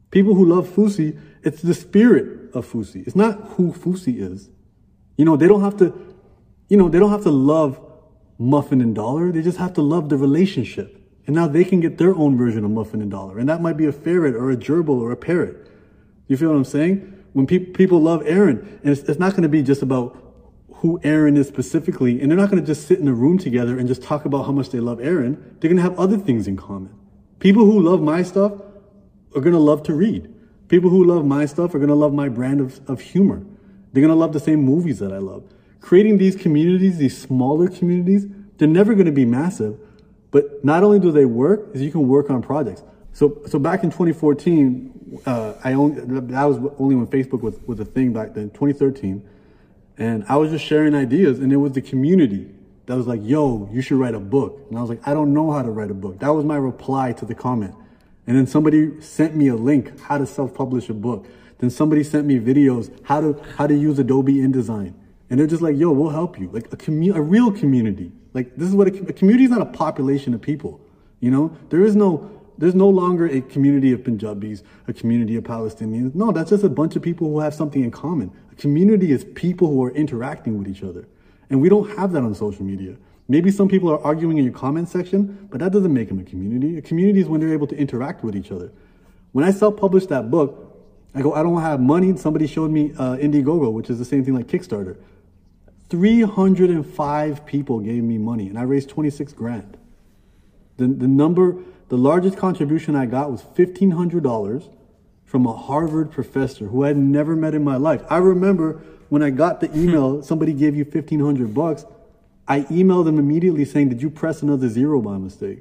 People 0.10 0.34
who 0.34 0.46
love 0.46 0.68
Fousey, 0.68 1.20
it's 1.44 1.62
the 1.62 1.76
spirit 1.76 2.52
of 2.54 2.70
Fousey. 2.70 3.06
It's 3.06 3.16
not 3.16 3.40
who 3.52 3.72
Fousey 3.72 4.20
is. 4.20 4.50
You 5.16 5.26
know, 5.26 5.38
they 5.38 5.48
don't 5.48 5.62
have 5.62 5.78
to, 5.78 6.16
you 6.70 6.78
know, 6.78 6.90
they 6.90 7.00
don't 7.00 7.12
have 7.12 7.24
to 7.24 7.32
love 7.32 7.80
Muffin 8.40 8.82
and 8.82 8.96
Dollar. 8.96 9.32
They 9.32 9.44
just 9.44 9.58
have 9.58 9.74
to 9.74 9.82
love 9.82 10.10
the 10.10 10.18
relationship. 10.18 11.02
And 11.28 11.36
now 11.36 11.48
they 11.48 11.64
can 11.64 11.82
get 11.82 11.98
their 12.00 12.16
own 12.16 12.36
version 12.36 12.66
of 12.66 12.72
Muffin 12.72 13.02
and 13.02 13.12
Dollar. 13.12 13.38
And 13.38 13.48
that 13.48 13.62
might 13.62 13.78
be 13.78 13.86
a 13.86 13.92
ferret 13.92 14.36
or 14.36 14.50
a 14.50 14.58
gerbil 14.58 15.00
or 15.02 15.12
a 15.12 15.18
parrot. 15.18 15.68
You 16.28 16.36
feel 16.36 16.50
what 16.50 16.58
I'm 16.58 16.66
saying? 16.66 17.14
When 17.38 17.46
pe- 17.46 17.60
people 17.60 18.02
love 18.02 18.24
Aaron, 18.26 18.80
and 18.82 18.92
it's, 18.92 19.08
it's 19.08 19.20
not 19.20 19.34
going 19.34 19.44
to 19.44 19.48
be 19.48 19.62
just 19.62 19.84
about 19.84 20.18
who 20.78 21.00
Aaron 21.04 21.38
is 21.38 21.48
specifically, 21.48 22.20
and 22.20 22.32
they're 22.32 22.38
not 22.38 22.50
going 22.50 22.60
to 22.60 22.66
just 22.66 22.88
sit 22.88 22.98
in 22.98 23.08
a 23.08 23.14
room 23.14 23.38
together 23.38 23.78
and 23.78 23.88
just 23.88 24.02
talk 24.02 24.26
about 24.26 24.48
how 24.48 24.52
much 24.52 24.72
they 24.72 24.80
love 24.80 25.00
Aaron. 25.00 25.36
They're 25.60 25.70
going 25.70 25.78
to 25.78 25.84
have 25.84 26.00
other 26.00 26.18
things 26.18 26.48
in 26.48 26.58
common. 26.58 26.96
People 27.38 27.66
who 27.66 27.80
love 27.80 28.02
my 28.02 28.24
stuff 28.24 28.54
are 29.36 29.42
going 29.42 29.54
to 29.54 29.60
love 29.60 29.84
to 29.84 29.94
read. 29.94 30.34
People 30.68 30.90
who 30.90 31.04
love 31.04 31.28
my 31.28 31.46
stuff 31.46 31.76
are 31.76 31.78
going 31.78 31.90
to 31.90 31.94
love 31.94 32.12
my 32.12 32.28
brand 32.28 32.60
of, 32.60 32.82
of 32.90 33.02
humor. 33.02 33.44
They're 33.94 34.02
going 34.02 34.10
to 34.12 34.20
love 34.20 34.34
the 34.34 34.40
same 34.40 34.64
movies 34.64 34.98
that 34.98 35.14
I 35.14 35.20
love. 35.20 35.44
Creating 35.80 36.18
these 36.18 36.36
communities, 36.36 36.98
these 36.98 37.16
smaller 37.16 37.68
communities, 37.68 38.26
they're 38.58 38.68
never 38.68 38.96
going 38.96 39.06
to 39.06 39.12
be 39.12 39.26
massive. 39.26 39.80
But 40.32 40.66
not 40.66 40.82
only 40.84 41.00
do 41.00 41.12
they 41.12 41.26
work, 41.26 41.68
is 41.76 41.84
you 41.84 41.92
can 41.92 42.08
work 42.08 42.32
on 42.32 42.42
projects. 42.42 42.82
So, 43.14 43.44
so 43.46 43.60
back 43.60 43.84
in 43.84 43.92
2014, 43.92 44.97
uh, 45.26 45.54
I 45.64 45.74
only, 45.74 46.02
that 46.02 46.44
was 46.44 46.58
only 46.80 46.96
when 46.96 47.08
Facebook 47.08 47.42
was, 47.42 47.58
was 47.66 47.80
a 47.80 47.86
thing 47.86 48.14
back 48.14 48.34
then, 48.34 48.50
2013. 48.50 49.28
And 49.98 50.24
I 50.28 50.38
was 50.38 50.52
just 50.52 50.66
sharing 50.66 50.94
ideas 50.94 51.40
and 51.40 51.52
it 51.52 51.58
was 51.58 51.72
the 51.72 51.82
community 51.82 52.52
that 52.86 52.96
was 52.96 53.08
like, 53.08 53.22
yo, 53.24 53.70
you 53.72 53.82
should 53.82 53.98
write 53.98 54.16
a 54.16 54.20
book. 54.20 54.66
And 54.70 54.78
I 54.78 54.82
was 54.82 54.90
like, 54.90 55.06
I 55.08 55.14
don't 55.14 55.34
know 55.34 55.52
how 55.52 55.62
to 55.62 55.70
write 55.70 55.92
a 55.92 55.94
book. 55.94 56.20
That 56.20 56.30
was 56.30 56.46
my 56.46 56.56
reply 56.56 57.14
to 57.14 57.26
the 57.26 57.36
comment. 57.36 57.76
And 58.26 58.38
then 58.38 58.48
somebody 58.48 59.02
sent 59.02 59.36
me 59.36 59.48
a 59.48 59.56
link, 59.56 60.00
how 60.02 60.18
to 60.18 60.26
self-publish 60.26 60.90
a 60.90 60.94
book. 60.94 61.28
Then 61.60 61.70
somebody 61.70 62.04
sent 62.04 62.28
me 62.28 62.40
videos, 62.40 62.92
how 63.04 63.22
to, 63.22 63.42
how 63.58 63.68
to 63.68 63.76
use 63.76 64.00
Adobe 64.00 64.36
InDesign. 64.36 64.94
And 65.30 65.40
they're 65.40 65.48
just 65.48 65.62
like, 65.62 65.78
yo, 65.78 65.92
we'll 65.92 66.12
help 66.12 66.40
you. 66.40 66.50
Like 66.52 66.72
a 66.72 66.78
commu- 66.78 67.16
a 67.16 67.22
real 67.22 67.52
community. 67.52 68.12
Like 68.34 68.56
this 68.56 68.70
is 68.70 68.76
what 68.76 68.88
a, 68.88 69.10
a 69.10 69.14
community 69.14 69.46
is 69.46 69.50
not 69.50 69.62
a 69.62 69.66
population 69.66 70.34
of 70.34 70.42
people. 70.42 70.80
You 71.20 71.32
know, 71.32 71.58
there 71.70 71.82
is 71.82 71.96
no, 71.96 72.37
there's 72.58 72.76
no 72.76 72.90
longer 72.90 73.28
a 73.28 73.42
community 73.42 73.92
of 73.94 74.04
Punjabis, 74.04 74.64
a 74.88 74.94
community 74.94 75.36
of 75.36 75.44
Palestinians. 75.44 76.16
No, 76.16 76.32
that's 76.32 76.50
just 76.50 76.64
a 76.64 76.70
bunch 76.70 76.96
of 76.96 77.02
people 77.02 77.28
who 77.28 77.40
have 77.40 77.54
something 77.54 77.84
in 77.84 77.92
common. 77.92 78.32
A 78.52 78.56
community 78.56 79.12
is 79.12 79.26
people 79.36 79.68
who 79.68 79.84
are 79.84 79.92
interacting 79.92 80.58
with 80.58 80.68
each 80.68 80.84
other. 80.84 81.08
And 81.50 81.62
we 81.62 81.70
don't 81.70 81.90
have 81.98 82.12
that 82.14 82.24
on 82.24 82.34
social 82.34 82.64
media. 82.64 82.96
Maybe 83.28 83.52
some 83.52 83.68
people 83.68 83.90
are 83.90 84.02
arguing 84.04 84.38
in 84.38 84.44
your 84.46 84.54
comment 84.54 84.90
section, 84.90 85.48
but 85.52 85.60
that 85.60 85.72
doesn't 85.72 85.94
make 85.94 86.08
them 86.08 86.20
a 86.20 86.24
community. 86.24 86.78
A 86.78 86.82
community 86.82 87.20
is 87.20 87.28
when 87.28 87.42
they're 87.42 87.54
able 87.54 87.68
to 87.68 87.76
interact 87.76 88.24
with 88.24 88.36
each 88.36 88.52
other. 88.52 88.72
When 89.34 89.44
I 89.44 89.52
self-published 89.52 90.10
that 90.10 90.32
book, 90.32 90.64
I 91.14 91.22
go, 91.22 91.34
I 91.34 91.44
don't 91.44 91.62
have 91.62 91.80
money. 91.80 92.16
Somebody 92.18 92.48
showed 92.48 92.72
me 92.72 92.94
uh, 92.98 93.18
Indiegogo, 93.18 93.72
which 93.72 93.90
is 93.90 94.00
the 94.00 94.06
same 94.06 94.24
thing 94.24 94.34
like 94.34 94.48
Kickstarter. 94.48 94.98
305 95.90 97.46
people 97.46 97.80
gave 97.80 98.04
me 98.04 98.18
money, 98.18 98.48
and 98.48 98.60
I 98.60 98.64
raised 98.64 98.90
26 98.90 99.34
grand. 99.34 99.78
The, 100.78 100.88
the 100.88 101.08
number, 101.08 101.56
the 101.90 101.98
largest 101.98 102.38
contribution 102.38 102.96
I 102.96 103.06
got 103.06 103.32
was 103.32 103.42
$1,500 103.42 104.70
from 105.26 105.46
a 105.46 105.54
Harvard 105.54 106.12
professor 106.12 106.66
who 106.66 106.84
I 106.84 106.90
had 106.90 106.98
never 106.98 107.36
met 107.36 107.54
in 107.54 107.64
my 107.64 107.76
life. 107.76 108.02
I 108.10 108.18
remember 108.18 108.82
when 109.10 109.22
I 109.22 109.30
got 109.30 109.60
the 109.60 109.68
hmm. 109.68 109.90
email, 109.90 110.24
somebody 110.24 110.54
gave 110.54 110.76
you 110.76 110.84
1500 110.84 111.54
bucks. 111.54 111.86
I 112.48 112.62
emailed 112.62 113.08
him 113.08 113.20
immediately 113.20 113.66
saying, 113.66 113.90
Did 113.90 114.02
you 114.02 114.10
press 114.10 114.42
another 114.42 114.70
zero 114.70 115.02
by 115.02 115.18
mistake? 115.18 115.60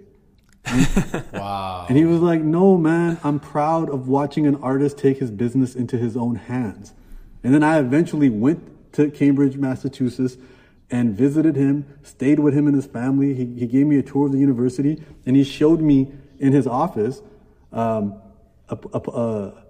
Wow. 1.33 1.87
And 1.89 1.97
he 1.97 2.05
was 2.05 2.21
like, 2.21 2.41
No, 2.41 2.77
man, 2.77 3.19
I'm 3.23 3.39
proud 3.39 3.91
of 3.91 4.09
watching 4.09 4.47
an 4.47 4.57
artist 4.57 4.99
take 4.99 5.19
his 5.19 5.31
business 5.31 5.75
into 5.75 5.97
his 5.97 6.17
own 6.17 6.37
hands. 6.37 6.93
And 7.45 7.55
then 7.55 7.63
I 7.63 7.79
eventually 7.79 8.29
went 8.29 8.93
to 8.95 9.11
Cambridge, 9.11 9.57
Massachusetts, 9.57 10.37
and 10.91 11.17
visited 11.17 11.57
him, 11.57 11.85
stayed 12.03 12.39
with 12.39 12.55
him 12.55 12.67
and 12.67 12.77
his 12.77 12.87
family. 12.87 13.35
He, 13.35 13.47
he 13.59 13.67
gave 13.67 13.87
me 13.87 13.99
a 13.99 14.03
tour 14.03 14.27
of 14.27 14.33
the 14.33 14.39
university, 14.39 15.03
and 15.25 15.37
he 15.37 15.45
showed 15.45 15.81
me 15.81 16.13
in 16.39 16.53
his 16.53 16.67
office 16.67 17.23
um, 17.73 18.21
a, 18.69 18.79
a, 18.93 18.99
a, 18.99 19.65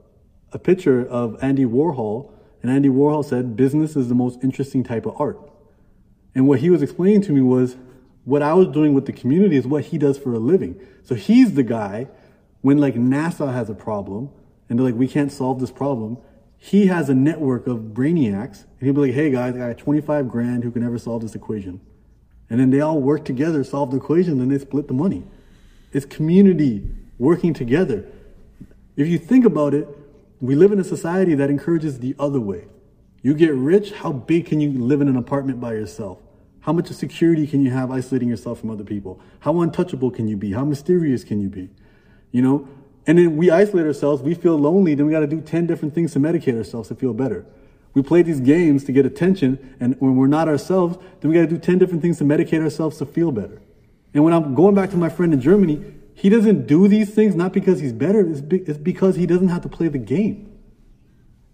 a 0.53 0.59
picture 0.59 1.07
of 1.07 1.43
Andy 1.43 1.65
Warhol 1.65 2.33
And 2.67 2.75
Andy 2.75 2.89
Warhol 2.89 3.25
said 3.25 3.57
business 3.57 3.95
is 3.95 4.09
the 4.09 4.15
most 4.17 4.43
interesting 4.43 4.83
type 4.83 5.07
of 5.07 5.21
art. 5.21 5.39
And 6.35 6.49
what 6.49 6.59
he 6.59 6.69
was 6.69 6.83
explaining 6.83 7.23
to 7.23 7.33
me 7.33 7.41
was 7.41 7.77
what 8.25 8.43
I 8.43 8.55
was 8.55 8.67
doing 8.67 8.93
with 8.93 9.07
the 9.07 9.13
community 9.13 9.57
is 9.57 9.69
what 9.69 9.85
he 9.85 9.99
does 9.99 10.19
for 10.19 10.33
a 10.35 10.41
living. 10.41 10.81
So 11.05 11.15
he's 11.15 11.55
the 11.55 11.63
guy 11.63 12.09
when 12.63 12.79
like 12.79 12.97
NASA 12.97 13.53
has 13.53 13.71
a 13.71 13.75
problem 13.75 14.31
and 14.69 14.79
they're 14.79 14.87
like, 14.87 14.97
we 14.97 15.07
can't 15.07 15.31
solve 15.31 15.61
this 15.61 15.71
problem. 15.71 16.19
He 16.59 16.87
has 16.87 17.09
a 17.09 17.15
network 17.15 17.67
of 17.67 17.79
brainiacs 17.95 18.65
and 18.65 18.81
he'll 18.81 18.95
be 18.95 19.01
like, 19.03 19.15
hey 19.15 19.31
guys, 19.31 19.55
I 19.55 19.59
got 19.59 19.79
25 19.79 20.29
grand 20.29 20.65
who 20.65 20.71
can 20.71 20.83
ever 20.83 20.99
solve 20.99 21.23
this 21.23 21.35
equation. 21.35 21.81
And 22.49 22.61
then 22.61 22.71
they 22.71 22.81
all 22.81 23.01
work 23.01 23.25
together, 23.25 23.65
solve 23.65 23.91
the 23.91 23.97
equation, 23.97 24.39
then 24.39 24.49
they 24.49 24.59
split 24.59 24.89
the 24.89 24.95
money. 24.95 25.25
It's 25.93 26.07
community 26.07 26.89
working 27.19 27.55
together. 27.55 28.05
If 28.97 29.09
you 29.09 29.19
think 29.19 29.45
about 29.45 29.75
it, 29.75 29.89
we 30.41 30.55
live 30.55 30.73
in 30.73 30.79
a 30.81 30.85
society 30.85 31.35
that 31.35 31.51
encourages 31.51 32.01
the 32.01 32.15
other 32.19 32.41
way. 32.41 32.67
You 33.23 33.35
get 33.35 33.55
rich, 33.55 33.93
how 33.93 34.13
big 34.13 34.47
can 34.47 34.61
you 34.61 34.71
live 34.71 35.01
in 35.01 35.09
an 35.09 35.17
apartment 35.17 35.61
by 35.61 35.73
yourself? 35.73 36.19
How 36.61 36.73
much 36.73 36.89
security 36.89 37.47
can 37.47 37.63
you 37.63 37.71
have 37.71 37.91
isolating 37.91 38.29
yourself 38.29 38.61
from 38.61 38.71
other 38.71 38.85
people? 38.85 39.21
How 39.41 39.61
untouchable 39.61 40.11
can 40.11 40.29
you 40.29 40.37
be? 40.37 40.53
How 40.53 40.65
mysterious 40.65 41.25
can 41.25 41.41
you 41.41 41.49
be? 41.49 41.71
You 42.33 42.43
know? 42.43 42.69
And 43.07 43.19
then 43.19 43.37
we 43.37 43.51
isolate 43.51 43.87
ourselves, 43.87 44.23
we 44.23 44.35
feel 44.35 44.57
lonely, 44.57 44.95
then 44.95 45.07
we 45.07 45.13
got 45.13 45.21
to 45.21 45.27
do 45.27 45.41
10 45.41 45.67
different 45.67 45.95
things 45.95 46.13
to 46.15 46.19
medicate 46.19 46.57
ourselves 46.57 46.89
to 46.89 46.95
feel 46.95 47.15
better. 47.15 47.47
We 47.95 48.03
play 48.03 48.23
these 48.23 48.41
games 48.41 48.85
to 48.85 48.93
get 48.93 49.07
attention, 49.07 49.77
and 49.81 49.97
when 50.01 50.17
we're 50.17 50.27
not 50.27 50.49
ourselves, 50.49 50.99
then 51.21 51.31
we 51.31 51.35
got 51.37 51.43
to 51.43 51.47
do 51.47 51.59
10 51.59 51.79
different 51.79 52.03
things 52.03 52.19
to 52.19 52.25
medicate 52.25 52.63
ourselves 52.63 52.99
to 52.99 53.07
feel 53.07 53.33
better. 53.33 53.63
And 54.13 54.25
when 54.25 54.33
I'm 54.33 54.55
going 54.55 54.75
back 54.75 54.91
to 54.91 54.97
my 54.97 55.09
friend 55.09 55.33
in 55.33 55.41
Germany, 55.41 55.95
he 56.15 56.29
doesn't 56.29 56.67
do 56.67 56.89
these 56.89 57.15
things 57.15 57.35
not 57.35 57.53
because 57.53 57.81
he's 57.81 57.93
better, 57.93 58.21
it's, 58.29 58.41
be, 58.41 58.59
it's 58.61 58.79
because 58.79 59.17
he 59.17 59.27
doesn't 59.27 59.49
have 59.49 59.63
to 59.63 59.69
play 59.69 59.89
the 59.89 59.99
game. 59.99 60.53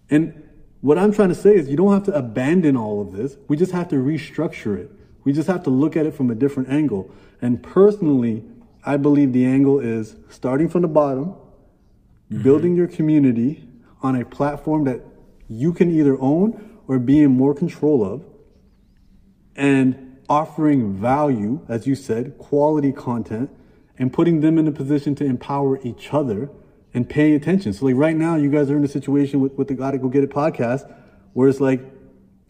And 0.09 0.43
what 0.81 0.97
I'm 0.97 1.13
trying 1.13 1.29
to 1.29 1.35
say 1.35 1.55
is 1.55 1.69
you 1.69 1.77
don't 1.77 1.93
have 1.93 2.03
to 2.03 2.13
abandon 2.13 2.75
all 2.75 3.01
of 3.01 3.13
this. 3.13 3.37
We 3.47 3.57
just 3.57 3.71
have 3.71 3.87
to 3.89 3.95
restructure 3.95 4.77
it. 4.77 4.91
We 5.23 5.33
just 5.33 5.47
have 5.47 5.63
to 5.63 5.69
look 5.69 5.95
at 5.95 6.05
it 6.05 6.13
from 6.13 6.29
a 6.29 6.35
different 6.35 6.69
angle. 6.69 7.09
And 7.41 7.61
personally, 7.61 8.43
I 8.85 8.97
believe 8.97 9.31
the 9.31 9.45
angle 9.45 9.79
is 9.79 10.15
starting 10.29 10.67
from 10.67 10.81
the 10.81 10.87
bottom, 10.87 11.35
mm-hmm. 12.31 12.43
building 12.43 12.75
your 12.75 12.87
community 12.87 13.67
on 14.01 14.19
a 14.19 14.25
platform 14.25 14.83
that 14.85 15.01
you 15.47 15.73
can 15.73 15.91
either 15.91 16.19
own 16.19 16.79
or 16.87 16.99
be 16.99 17.21
in 17.21 17.31
more 17.31 17.53
control 17.53 18.03
of, 18.05 18.25
and 19.55 20.17
offering 20.29 20.93
value, 20.93 21.65
as 21.67 21.85
you 21.85 21.95
said, 21.95 22.37
quality 22.37 22.91
content, 22.91 23.49
and 23.97 24.11
putting 24.11 24.41
them 24.41 24.57
in 24.57 24.67
a 24.67 24.71
position 24.71 25.15
to 25.15 25.23
empower 25.23 25.79
each 25.81 26.13
other 26.13 26.49
and 26.93 27.09
paying 27.09 27.35
attention. 27.35 27.73
So, 27.73 27.85
like 27.85 27.95
right 27.95 28.15
now, 28.15 28.35
you 28.35 28.49
guys 28.49 28.69
are 28.69 28.77
in 28.77 28.83
a 28.83 28.87
situation 28.87 29.39
with, 29.39 29.53
with 29.53 29.67
the 29.67 29.75
Gotta 29.75 29.97
Go 29.97 30.09
Get 30.09 30.23
It 30.23 30.31
podcast 30.31 30.91
where 31.33 31.49
it's 31.49 31.59
like 31.59 31.81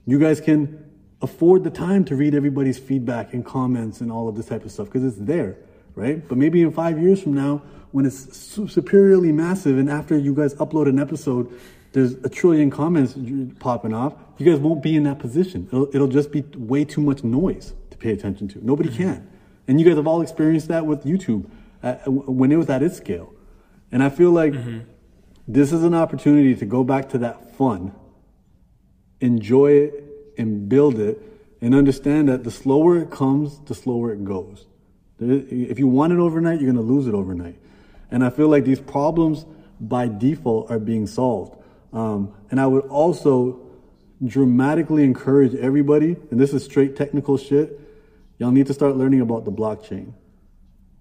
you 0.05 0.19
guys 0.19 0.41
can 0.41 0.83
afford 1.21 1.63
the 1.63 1.69
time 1.69 2.03
to 2.05 2.15
read 2.15 2.35
everybody's 2.35 2.77
feedback 2.77 3.33
and 3.33 3.45
comments 3.45 4.01
and 4.01 4.11
all 4.11 4.27
of 4.27 4.35
this 4.35 4.47
type 4.47 4.65
of 4.65 4.71
stuff 4.71 4.87
because 4.87 5.03
it's 5.03 5.25
there, 5.25 5.57
right? 5.95 6.27
But 6.27 6.37
maybe 6.37 6.61
in 6.61 6.71
five 6.71 6.99
years 6.99 7.21
from 7.21 7.33
now, 7.33 7.61
when 7.91 8.05
it's 8.05 8.37
superiorly 8.37 9.31
massive 9.31 9.77
and 9.77 9.89
after 9.89 10.17
you 10.17 10.33
guys 10.33 10.55
upload 10.55 10.89
an 10.89 10.99
episode, 10.99 11.51
there's 11.91 12.13
a 12.23 12.29
trillion 12.29 12.71
comments 12.71 13.15
popping 13.59 13.93
off, 13.93 14.15
you 14.37 14.45
guys 14.45 14.59
won't 14.59 14.81
be 14.81 14.95
in 14.95 15.03
that 15.03 15.19
position. 15.19 15.67
It'll, 15.67 15.87
it'll 15.93 16.07
just 16.07 16.31
be 16.31 16.41
way 16.55 16.85
too 16.85 17.01
much 17.01 17.23
noise 17.23 17.73
to 17.91 17.97
pay 17.97 18.11
attention 18.11 18.47
to. 18.49 18.65
Nobody 18.65 18.89
mm-hmm. 18.89 19.03
can. 19.03 19.29
And 19.67 19.79
you 19.79 19.85
guys 19.85 19.95
have 19.95 20.07
all 20.07 20.21
experienced 20.21 20.67
that 20.69 20.85
with 20.85 21.03
YouTube 21.03 21.49
at, 21.83 22.01
when 22.07 22.51
it 22.51 22.55
was 22.55 22.69
at 22.69 22.81
its 22.81 22.97
scale. 22.97 23.31
And 23.91 24.03
I 24.03 24.09
feel 24.09 24.31
like 24.31 24.53
mm-hmm. 24.53 24.79
this 25.47 25.71
is 25.71 25.83
an 25.83 25.93
opportunity 25.93 26.55
to 26.55 26.65
go 26.65 26.83
back 26.83 27.09
to 27.09 27.19
that 27.19 27.55
fun, 27.55 27.93
enjoy 29.21 29.71
it, 29.71 30.03
and 30.37 30.67
build 30.67 30.99
it, 30.99 31.21
and 31.61 31.75
understand 31.75 32.27
that 32.27 32.43
the 32.43 32.51
slower 32.51 32.97
it 32.97 33.11
comes, 33.11 33.59
the 33.65 33.75
slower 33.75 34.11
it 34.11 34.25
goes. 34.25 34.65
If 35.31 35.79
you 35.79 35.87
want 35.87 36.13
it 36.13 36.19
overnight, 36.19 36.59
you're 36.61 36.71
going 36.71 36.85
to 36.85 36.93
lose 36.93 37.07
it 37.07 37.13
overnight. 37.13 37.57
And 38.11 38.23
I 38.23 38.29
feel 38.29 38.47
like 38.47 38.63
these 38.63 38.79
problems 38.79 39.45
by 39.79 40.07
default 40.07 40.69
are 40.69 40.79
being 40.79 41.07
solved. 41.07 41.57
Um, 41.91 42.33
and 42.49 42.59
I 42.59 42.67
would 42.67 42.85
also 42.85 43.59
dramatically 44.25 45.03
encourage 45.03 45.53
everybody, 45.55 46.15
and 46.31 46.39
this 46.39 46.53
is 46.53 46.63
straight 46.63 46.95
technical 46.95 47.37
shit, 47.37 47.79
y'all 48.37 48.51
need 48.51 48.67
to 48.67 48.73
start 48.73 48.95
learning 48.95 49.21
about 49.21 49.45
the 49.45 49.51
blockchain. 49.51 50.13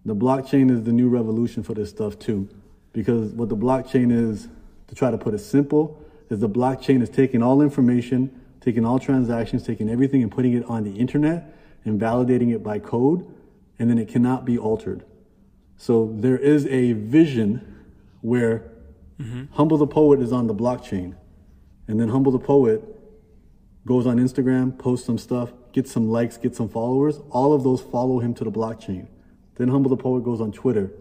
The 0.05 0.17
blockchain 0.17 0.71
is 0.71 0.83
the 0.83 0.93
new 0.93 1.09
revolution 1.09 1.63
for 1.63 1.75
this 1.75 1.91
stuff 1.91 2.19
too. 2.19 2.49
Because 2.93 3.33
what 3.33 3.49
the 3.49 3.57
blockchain 3.57 4.13
is, 4.13 4.49
to 4.89 4.95
try 4.95 5.11
to 5.11 5.19
put 5.19 5.33
it 5.35 5.39
simple, 5.39 6.03
is 6.29 6.41
the 6.41 6.49
blockchain 6.49 7.03
is 7.03 7.09
taking 7.09 7.43
all 7.43 7.63
information, 7.63 8.41
taking 8.61 8.85
all 8.85 8.99
transactions, 8.99 9.65
taking 9.65 9.89
everything 9.89 10.23
and 10.23 10.31
putting 10.31 10.55
it 10.55 10.65
on 10.65 10.85
the 10.85 10.93
internet 10.93 11.57
and 11.85 12.01
validating 12.01 12.53
it 12.55 12.63
by 12.63 12.79
code, 12.79 13.27
and 13.79 13.91
then 13.91 13.99
it 13.99 14.09
cannot 14.09 14.45
be 14.45 14.59
altered. 14.59 15.05
So 15.77 16.15
there 16.15 16.39
is 16.39 16.67
a 16.67 16.93
vision 16.93 17.85
where 18.21 18.71
mm-hmm. 19.21 19.53
Humble 19.55 19.79
the 19.79 19.87
Poet 19.87 20.21
is 20.21 20.33
on 20.33 20.47
the 20.47 20.55
blockchain, 20.55 21.17
and 21.89 21.99
then 22.01 22.09
Humble 22.09 22.33
the 22.33 22.39
Poet 22.39 22.83
goes 23.85 24.07
on 24.07 24.19
Instagram, 24.19 24.79
posts 24.79 25.07
some 25.07 25.19
stuff, 25.19 25.53
gets 25.73 25.91
some 25.91 26.09
likes, 26.09 26.37
gets 26.37 26.57
some 26.57 26.69
followers. 26.69 27.19
All 27.31 27.53
of 27.53 27.65
those 27.65 27.81
follow 27.81 28.21
him 28.21 28.35
to 28.35 28.45
the 28.45 28.53
blockchain. 28.53 29.09
Then 29.57 29.69
Humble 29.69 29.91
the 29.91 29.97
Poet 29.97 30.23
goes 30.23 30.41
on 30.41 30.53
Twitter, 30.53 30.93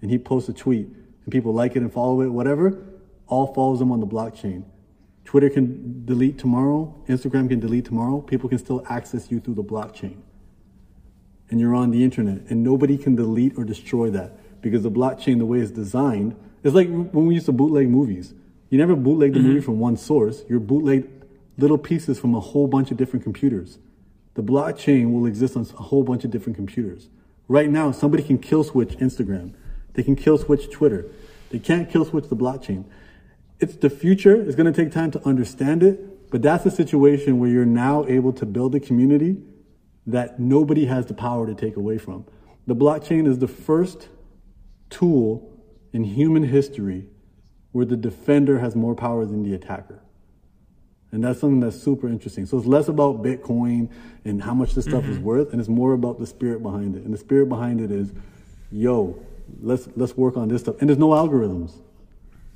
and 0.00 0.10
he 0.10 0.18
posts 0.18 0.48
a 0.48 0.52
tweet 0.52 0.88
and 1.24 1.32
people 1.32 1.52
like 1.52 1.76
it 1.76 1.82
and 1.82 1.92
follow 1.92 2.22
it, 2.22 2.28
whatever, 2.28 2.82
all 3.26 3.52
follows 3.52 3.78
them 3.78 3.92
on 3.92 4.00
the 4.00 4.06
blockchain. 4.06 4.64
Twitter 5.24 5.50
can 5.50 6.04
delete 6.04 6.38
tomorrow, 6.38 6.94
Instagram 7.08 7.48
can 7.48 7.60
delete 7.60 7.84
tomorrow, 7.84 8.20
people 8.20 8.48
can 8.48 8.58
still 8.58 8.84
access 8.88 9.30
you 9.30 9.38
through 9.38 9.54
the 9.54 9.62
blockchain. 9.62 10.16
And 11.50 11.58
you're 11.58 11.74
on 11.74 11.90
the 11.90 12.04
internet, 12.04 12.42
and 12.48 12.62
nobody 12.62 12.96
can 12.96 13.16
delete 13.16 13.58
or 13.58 13.64
destroy 13.64 14.10
that 14.10 14.32
because 14.62 14.82
the 14.82 14.90
blockchain, 14.90 15.38
the 15.38 15.46
way 15.46 15.58
it's 15.58 15.70
designed, 15.70 16.36
is 16.62 16.74
like 16.74 16.88
when 16.88 17.26
we 17.26 17.34
used 17.34 17.46
to 17.46 17.52
bootleg 17.52 17.88
movies. 17.88 18.34
You 18.68 18.78
never 18.78 18.94
bootleg 18.94 19.32
the 19.32 19.40
mm-hmm. 19.40 19.48
movie 19.48 19.60
from 19.60 19.80
one 19.80 19.96
source, 19.96 20.44
you're 20.48 20.60
bootleg 20.60 21.08
little 21.58 21.78
pieces 21.78 22.18
from 22.18 22.34
a 22.34 22.40
whole 22.40 22.66
bunch 22.66 22.90
of 22.90 22.96
different 22.96 23.24
computers. 23.24 23.78
The 24.34 24.42
blockchain 24.42 25.12
will 25.12 25.26
exist 25.26 25.56
on 25.56 25.62
a 25.62 25.82
whole 25.82 26.04
bunch 26.04 26.24
of 26.24 26.30
different 26.30 26.56
computers. 26.56 27.08
Right 27.48 27.68
now, 27.68 27.90
somebody 27.90 28.22
can 28.22 28.38
kill 28.38 28.62
switch 28.62 28.90
Instagram. 28.98 29.54
They 29.94 30.04
can 30.04 30.14
kill 30.14 30.38
switch 30.38 30.70
Twitter. 30.70 31.06
They 31.50 31.58
can't 31.58 31.90
kill 31.90 32.04
switch 32.04 32.28
the 32.28 32.36
blockchain. 32.36 32.84
It's 33.58 33.74
the 33.74 33.90
future. 33.90 34.40
It's 34.40 34.54
going 34.54 34.72
to 34.72 34.84
take 34.84 34.92
time 34.92 35.10
to 35.10 35.26
understand 35.26 35.82
it, 35.82 36.30
but 36.30 36.42
that's 36.42 36.64
a 36.64 36.70
situation 36.70 37.40
where 37.40 37.50
you're 37.50 37.64
now 37.64 38.06
able 38.06 38.32
to 38.34 38.46
build 38.46 38.74
a 38.76 38.80
community 38.80 39.36
that 40.12 40.38
nobody 40.38 40.86
has 40.86 41.06
the 41.06 41.14
power 41.14 41.46
to 41.46 41.54
take 41.54 41.76
away 41.76 41.98
from. 41.98 42.24
The 42.66 42.76
blockchain 42.76 43.26
is 43.26 43.38
the 43.38 43.48
first 43.48 44.08
tool 44.90 45.50
in 45.92 46.04
human 46.04 46.44
history 46.44 47.06
where 47.72 47.84
the 47.84 47.96
defender 47.96 48.58
has 48.58 48.74
more 48.74 48.94
power 48.94 49.24
than 49.24 49.42
the 49.42 49.54
attacker. 49.54 50.02
And 51.12 51.24
that's 51.24 51.40
something 51.40 51.60
that's 51.60 51.80
super 51.80 52.08
interesting. 52.08 52.46
So 52.46 52.58
it's 52.58 52.66
less 52.66 52.88
about 52.88 53.22
Bitcoin 53.22 53.90
and 54.24 54.42
how 54.42 54.54
much 54.54 54.74
this 54.74 54.84
stuff 54.84 55.02
mm-hmm. 55.02 55.12
is 55.12 55.18
worth, 55.18 55.52
and 55.52 55.60
it's 55.60 55.68
more 55.68 55.92
about 55.92 56.20
the 56.20 56.26
spirit 56.26 56.62
behind 56.62 56.94
it. 56.94 57.02
And 57.02 57.12
the 57.12 57.18
spirit 57.18 57.48
behind 57.48 57.80
it 57.80 57.90
is, 57.90 58.12
yo, 58.70 59.20
let's 59.60 59.88
let's 59.96 60.16
work 60.16 60.36
on 60.36 60.48
this 60.48 60.62
stuff. 60.62 60.76
And 60.80 60.88
there's 60.88 60.98
no 60.98 61.08
algorithms. 61.08 61.72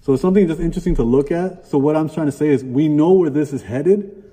So 0.02 0.12
it's 0.12 0.22
something 0.22 0.46
that's 0.46 0.60
interesting 0.60 0.94
to 0.96 1.02
look 1.02 1.32
at. 1.32 1.66
So 1.66 1.78
what 1.78 1.96
I'm 1.96 2.08
trying 2.08 2.26
to 2.26 2.32
say 2.32 2.48
is 2.48 2.62
we 2.62 2.88
know 2.88 3.12
where 3.12 3.30
this 3.30 3.52
is 3.52 3.62
headed. 3.62 4.23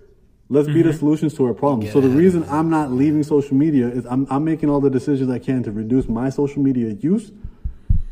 Let's 0.52 0.68
mm-hmm. 0.68 0.76
be 0.76 0.82
the 0.82 0.90
mm-hmm. 0.90 1.00
solutions 1.00 1.34
to 1.36 1.46
our 1.46 1.54
problems. 1.54 1.94
So 1.94 2.02
the 2.02 2.10
reason 2.10 2.44
I'm 2.50 2.70
not 2.70 2.92
leaving 2.92 3.24
social 3.24 3.56
media 3.56 3.88
is 3.88 4.06
I'm, 4.06 4.28
I'm 4.30 4.44
making 4.44 4.70
all 4.70 4.82
the 4.82 4.90
decisions 4.90 5.32
I 5.32 5.40
can 5.40 5.64
to 5.64 5.72
reduce 5.72 6.10
my 6.10 6.30
social 6.30 6.62
media 6.62 6.90
use. 6.90 7.32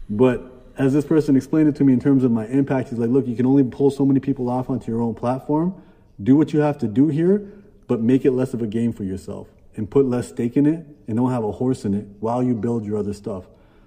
But 0.10 0.49
as 0.78 0.93
this 0.93 1.04
person 1.04 1.36
explained 1.36 1.67
it 1.67 1.75
to 1.75 1.84
me 1.84 1.91
in 1.91 1.99
terms 1.99 2.23
of 2.23 2.32
my 2.32 2.47
impact, 2.47 2.89
he's 2.89 2.97
like, 2.97 3.10
look, 3.10 3.28
you 3.28 3.36
can 3.36 3.45
only 3.45 3.65
pull 3.65 3.91
so 3.91 4.06
many 4.06 4.21
people 4.21 4.49
off 4.49 4.69
onto 4.69 4.89
your 4.89 5.02
own 5.02 5.15
platform. 5.15 5.84
Do 6.23 6.38
what 6.38 6.54
you 6.54 6.62
have 6.62 6.78
to 6.78 6.88
do 6.88 7.10
here, 7.10 7.45
but 7.88 7.99
make 7.99 8.23
it 8.23 8.32
less 8.32 8.54
of 8.54 8.62
a 8.62 8.67
game 8.67 8.93
for 8.93 9.04
yourself 9.04 9.49
and 9.75 9.91
put 9.91 10.06
less 10.06 10.30
stake 10.30 10.56
in 10.56 10.65
it 10.65 10.86
and 11.08 11.17
don't 11.17 11.32
have 11.32 11.43
a 11.43 11.52
horse 11.52 11.84
in 11.84 11.93
it 11.93 12.08
while 12.21 12.41
you 12.41 12.56
build 12.56 12.86
your 12.86 12.99
other 12.99 13.13
stuff. 13.13 13.43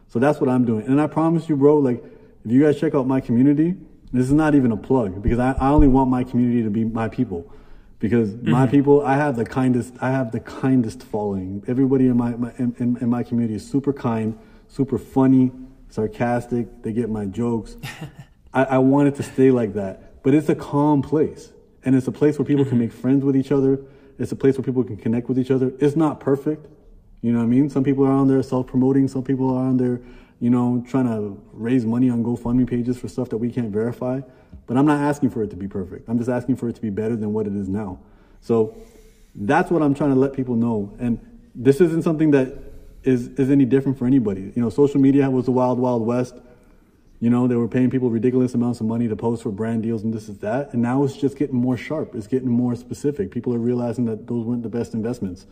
So 0.08 0.18
that's 0.18 0.42
what 0.42 0.50
I'm 0.50 0.66
doing. 0.66 0.86
And 0.86 1.00
I 1.00 1.06
promise 1.06 1.48
you, 1.48 1.56
bro, 1.56 1.78
like, 1.78 2.04
if 2.44 2.50
you 2.50 2.62
guys 2.62 2.78
check 2.78 2.94
out 2.94 3.06
my 3.06 3.20
community, 3.22 3.76
this 4.12 4.26
is 4.26 4.32
not 4.32 4.54
even 4.54 4.72
a 4.72 4.76
plug 4.76 5.22
because 5.22 5.38
I, 5.38 5.52
I 5.52 5.70
only 5.70 5.88
want 5.88 6.10
my 6.10 6.22
community 6.22 6.62
to 6.62 6.70
be 6.70 6.84
my 6.84 7.08
people. 7.08 7.50
Because 8.02 8.30
mm-hmm. 8.30 8.50
my 8.50 8.66
people, 8.66 9.06
I 9.06 9.14
have 9.14 9.36
the 9.36 9.44
kindest, 9.44 9.94
I 10.00 10.10
have 10.10 10.32
the 10.32 10.40
kindest 10.40 11.04
following. 11.04 11.62
Everybody 11.68 12.08
in 12.08 12.16
my, 12.16 12.30
my 12.32 12.52
in, 12.58 12.98
in, 13.00 13.08
my 13.08 13.22
community 13.22 13.54
is 13.54 13.64
super 13.64 13.92
kind, 13.92 14.36
super 14.66 14.98
funny, 14.98 15.52
sarcastic. 15.88 16.82
They 16.82 16.92
get 16.92 17.08
my 17.10 17.26
jokes. 17.26 17.76
I, 18.52 18.64
I 18.64 18.78
want 18.78 19.06
it 19.06 19.14
to 19.14 19.22
stay 19.22 19.52
like 19.52 19.74
that. 19.74 20.20
But 20.24 20.34
it's 20.34 20.48
a 20.48 20.56
calm 20.56 21.00
place. 21.00 21.52
And 21.84 21.94
it's 21.94 22.08
a 22.08 22.12
place 22.12 22.40
where 22.40 22.44
people 22.44 22.64
can 22.64 22.72
mm-hmm. 22.72 22.80
make 22.80 22.92
friends 22.92 23.24
with 23.24 23.36
each 23.36 23.52
other. 23.52 23.78
It's 24.18 24.32
a 24.32 24.36
place 24.36 24.58
where 24.58 24.64
people 24.64 24.82
can 24.82 24.96
connect 24.96 25.28
with 25.28 25.38
each 25.38 25.52
other. 25.52 25.72
It's 25.78 25.94
not 25.94 26.18
perfect. 26.18 26.66
You 27.20 27.30
know 27.30 27.38
what 27.38 27.44
I 27.44 27.46
mean? 27.46 27.70
Some 27.70 27.84
people 27.84 28.04
are 28.04 28.10
on 28.10 28.26
there 28.26 28.42
self 28.42 28.66
promoting. 28.66 29.06
Some 29.06 29.22
people 29.22 29.48
are 29.48 29.64
on 29.64 29.76
there, 29.76 30.00
you 30.40 30.50
know, 30.50 30.84
trying 30.88 31.06
to 31.06 31.40
raise 31.52 31.86
money 31.86 32.10
on 32.10 32.24
GoFundMe 32.24 32.68
pages 32.68 32.98
for 32.98 33.06
stuff 33.06 33.28
that 33.28 33.38
we 33.38 33.52
can't 33.52 33.70
verify. 33.70 34.22
But 34.72 34.78
I'm 34.78 34.86
not 34.86 35.02
asking 35.02 35.28
for 35.28 35.42
it 35.42 35.50
to 35.50 35.56
be 35.56 35.68
perfect. 35.68 36.08
I'm 36.08 36.16
just 36.16 36.30
asking 36.30 36.56
for 36.56 36.66
it 36.66 36.76
to 36.76 36.80
be 36.80 36.88
better 36.88 37.14
than 37.14 37.34
what 37.34 37.46
it 37.46 37.54
is 37.54 37.68
now. 37.68 37.98
So 38.40 38.74
that's 39.34 39.70
what 39.70 39.82
I'm 39.82 39.92
trying 39.92 40.14
to 40.14 40.18
let 40.18 40.32
people 40.32 40.56
know. 40.56 40.96
And 40.98 41.18
this 41.54 41.82
isn't 41.82 42.04
something 42.04 42.30
that 42.30 42.56
is, 43.02 43.28
is 43.38 43.50
any 43.50 43.66
different 43.66 43.98
for 43.98 44.06
anybody. 44.06 44.50
You 44.56 44.62
know, 44.62 44.70
social 44.70 44.98
media 44.98 45.28
was 45.28 45.44
the 45.44 45.50
wild, 45.50 45.78
wild 45.78 46.06
west. 46.06 46.36
You 47.20 47.28
know, 47.28 47.46
they 47.46 47.54
were 47.54 47.68
paying 47.68 47.90
people 47.90 48.08
ridiculous 48.08 48.54
amounts 48.54 48.80
of 48.80 48.86
money 48.86 49.08
to 49.08 49.14
post 49.14 49.42
for 49.42 49.50
brand 49.50 49.82
deals 49.82 50.04
and 50.04 50.14
this 50.14 50.26
is 50.26 50.38
that. 50.38 50.72
And 50.72 50.80
now 50.80 51.04
it's 51.04 51.18
just 51.18 51.36
getting 51.36 51.56
more 51.56 51.76
sharp. 51.76 52.14
It's 52.14 52.26
getting 52.26 52.48
more 52.48 52.74
specific. 52.74 53.30
People 53.30 53.52
are 53.52 53.58
realizing 53.58 54.06
that 54.06 54.26
those 54.26 54.46
weren't 54.46 54.62
the 54.62 54.70
best 54.70 54.94
investments. 54.94 55.44